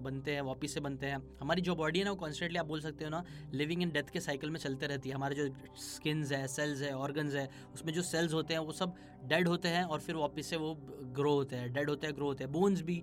बनते 0.02 0.34
हैं, 0.34 0.42
वापिस 0.42 0.74
से 0.74 0.80
बनते 0.80 1.06
हैं। 1.06 1.18
हमारी 1.40 1.62
जो 1.62 1.74
बॉडी 1.74 1.98
है 1.98 2.04
ना, 2.04 2.10
वो 2.10 2.16
कॉन्स्टेंटली 2.34 2.58
आप 2.58 2.66
बोल 2.66 2.80
सकते 2.80 3.04
हो 3.04 3.10
ना 3.10 3.22
लिविंग 3.54 3.82
इन 3.82 3.90
डेथ 3.90 4.10
के 4.12 4.20
साइकिल 4.20 4.50
में 4.50 4.58
चलते 4.60 4.86
रहती 4.86 5.08
है। 5.08 5.14
हमारे 5.14 5.34
जो 5.34 5.48
स्किन्स 5.78 6.32
है 6.32 6.46
सेल्स 6.48 6.80
है 6.82 6.92
ऑर्गन्स 6.98 7.34
है, 7.34 7.48
उसमें 7.74 7.92
जो 7.94 8.02
सेल्स 8.02 8.32
होते 8.34 8.54
हैं, 8.54 8.60
वो 8.60 8.72
सब 8.72 8.94
डेड 9.28 9.48
होते 9.48 9.68
हैं 9.68 9.82
और 9.84 10.00
फिर 10.00 10.16
वापस 10.16 10.46
से 10.46 10.56
वो 10.56 10.76
ग्रो 11.16 11.32
होते 11.32 11.56
हैं 11.56 11.72
डेड 11.72 11.90
होते 11.90 12.06
हैं 12.06 12.14
ग्रो 12.16 12.26
होते 12.26 12.44
हैं। 12.44 12.52
बोन्स 12.52 12.80
भी 12.82 13.02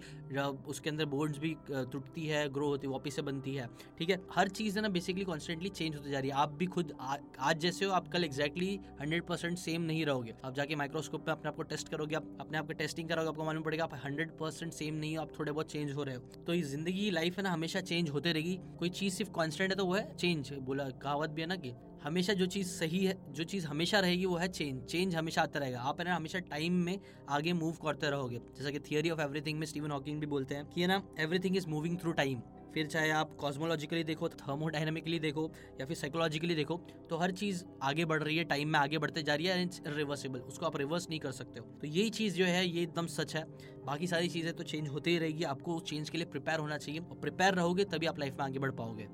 उसके 0.67 0.89
अंदर 0.89 1.05
बोन्स 1.07 1.37
भी 1.39 1.55
टूटती 1.69 2.25
है 2.27 2.47
ग्रो 2.53 2.67
होती 2.67 2.87
है 2.87 2.93
वापस 2.93 3.15
से 3.15 3.21
बनती 3.21 3.55
है। 3.55 3.67
ठीक 3.97 4.09
है? 4.09 4.19
हर 4.33 4.47
चीज़ 4.49 4.75
है 4.77 4.81
ना 4.81 4.89
बेसिकली 4.89 5.23
कॉन्स्टेंटली 5.25 5.69
चेंज 5.71 5.95
होती 5.95 6.11
जा 6.11 6.19
रही 6.19 6.29
है। 6.29 6.35
आप 6.35 6.53
भी 6.53 6.65
खुद 6.67 6.93
आ, 6.99 7.15
आज 7.39 7.59
जैसे 7.59 7.85
हो 7.85 7.91
आप 7.91 8.07
कल 8.07 8.23
एक्जैक्टली 8.23 8.79
हंड्रेड 9.01 9.23
परसेंट 9.25 9.57
सेम 9.57 9.81
नहीं 9.83 10.05
रहोगे। 10.05 10.33
आप 10.45 10.55
जाके 10.55 10.75
माइक्रोस्कोप 10.75 11.27
में 11.27 11.33
अपने 11.35 11.49
आपको 11.49 11.63
टेस्ट 11.63 11.89
करोगे 11.89 12.15
आप 12.15 12.27
अपने 12.41 12.57
आप 12.57 12.71
टेस्टिंग 12.73 13.09
करोगे 13.09 13.29
आपको 13.29 13.43
मालूम 13.43 13.63
पड़ेगा 13.63 13.83
आप 13.83 13.93
हंड्रेड 14.05 14.37
परसेंट 14.39 14.73
सेम 14.73 14.95
नहीं 14.95 15.15
हो 15.17 15.21
आप 15.21 15.31
थोड़े 15.39 15.51
बहुत 15.51 15.71
चेंज 15.71 15.91
हो 15.91 16.03
रहे 16.03 16.15
हो। 16.15 16.43
तो 16.47 16.53
ये 16.53 16.61
ज़िंदगी 16.63 17.09
लाइफ 17.11 17.37
है 17.37 17.43
ना 17.43 17.51
हमेशा 17.51 17.81
चेंज 17.81 18.09
होते 18.09 18.31
रहेगी। 18.31 18.59
कोई 18.79 18.89
चीज़ 18.91 19.13
सिर्फ़ 19.13 19.31
कॉन्स्टेंट 19.31 19.69
है 19.71 19.77
तो 19.77 19.85
वो 19.85 19.93
है 19.93 20.15
चेंज 20.15 20.53
बोला 20.61 20.89
कहावत 21.01 21.29
भी 21.29 21.41
है 21.41 21.47
ना 21.47 21.55
कि 21.55 21.73
हमेशा 22.03 22.33
जो 22.33 22.45
चीज़ 22.45 22.67
सही 22.69 23.03
है, 23.05 23.17
जो 23.29 23.43
चीज़ 23.43 23.65
हमेशा 23.67 23.99
रहेगी, 23.99 24.25
वो 24.25 24.35
है 24.35 24.47
चेंज 24.47 24.83
चेंज 24.85 25.15
हमेशा 25.15 25.41
आता 25.41 25.59
रहेगा। 25.59 25.81
आप 25.81 25.99
है 25.99 26.05
ना, 26.05 26.15
हमेशा 26.15 26.39
टाइम 26.39 26.73
में 26.85 26.99
आगे 27.29 27.53
मूव 27.53 27.75
करते 27.83 28.09
रहोगे। 28.09 28.39
जैसा 28.57 28.71
कि 28.71 28.79
थियरी 28.81 29.09
ऑफ़ 29.09 29.21
एवरीथिंग 29.21 29.59
में 29.59 29.65
स्टीवन 29.67 29.91
हॉकिंग 29.91 30.19
भी 30.19 30.27
बोलते 30.27 30.55
हैं 30.55 30.65
कि 30.65 30.81
है 30.81 30.87
ना 30.87 31.01
everything 31.19 31.57
is 31.57 31.67
moving 31.67 31.97
through 31.99 32.11
time 32.13 32.41
फिर 32.73 32.87
चाहे 32.87 33.09
आप 33.11 33.33
कॉस्मोलॉजिकली 33.35 34.03
देखो 34.03 34.27
थर्मोडाइनमिकली 34.29 35.19
देखो, 35.19 35.51
या 35.81 35.85
फिर 35.85 35.97
साइकोलॉजिकली 35.97 36.55
देखो 36.55 36.77
तो 37.09 37.17
हर 37.17 37.31
चीज़ 37.31 37.63
आगे 37.83 38.05
बढ़ 38.05 38.23
रही 38.23 38.37
है 38.37 38.43
टाइम 38.43 38.69
में 38.69 38.79
आगे 38.79 38.97
बढ़ते 38.97 39.23
जा 39.23 39.35
रही 39.35 39.45
है 39.45 39.63
इट्स 39.63 39.81
रिवर्सिबल 39.87 40.39
उसको 40.41 40.65
आप 40.65 40.77
रिवर्स 40.77 41.09
नहीं 41.09 41.19
कर 41.19 41.31
सकते 41.31 41.59
हो। 41.59 41.65
तो 41.81 41.87
यही 41.87 42.09
चीज़ 42.09 42.35
जो 42.35 42.45
है, 42.45 42.67
ये 42.67 42.83
एकदम 42.83 43.07
सच 43.07 43.35
है। 43.35 43.43
बाकी 43.85 44.07
सारी 44.07 44.29
चीज़ें 44.29 44.53
तो 44.53 44.63
चेंज 44.63 44.87
होती 44.87 45.11
ही 45.11 45.17
रहेगी। 45.17 45.43
आपको 45.43 45.79
चेंज 45.79 46.09
के 46.09 46.17
लिए 46.17 46.27
प्रिपेयर 46.27 46.59
होना 46.59 46.77
चाहिए। 46.77 47.01
और 47.01 47.19
प्रिपेयर 47.19 47.53
रहोगे, 47.53 47.83
तभी 47.85 48.05
आप 48.05 48.19
लाइफ 48.19 48.33
में 48.33 48.45
आगे 48.45 48.59
बढ़ 48.59 48.71
पाओगे। 48.71 49.07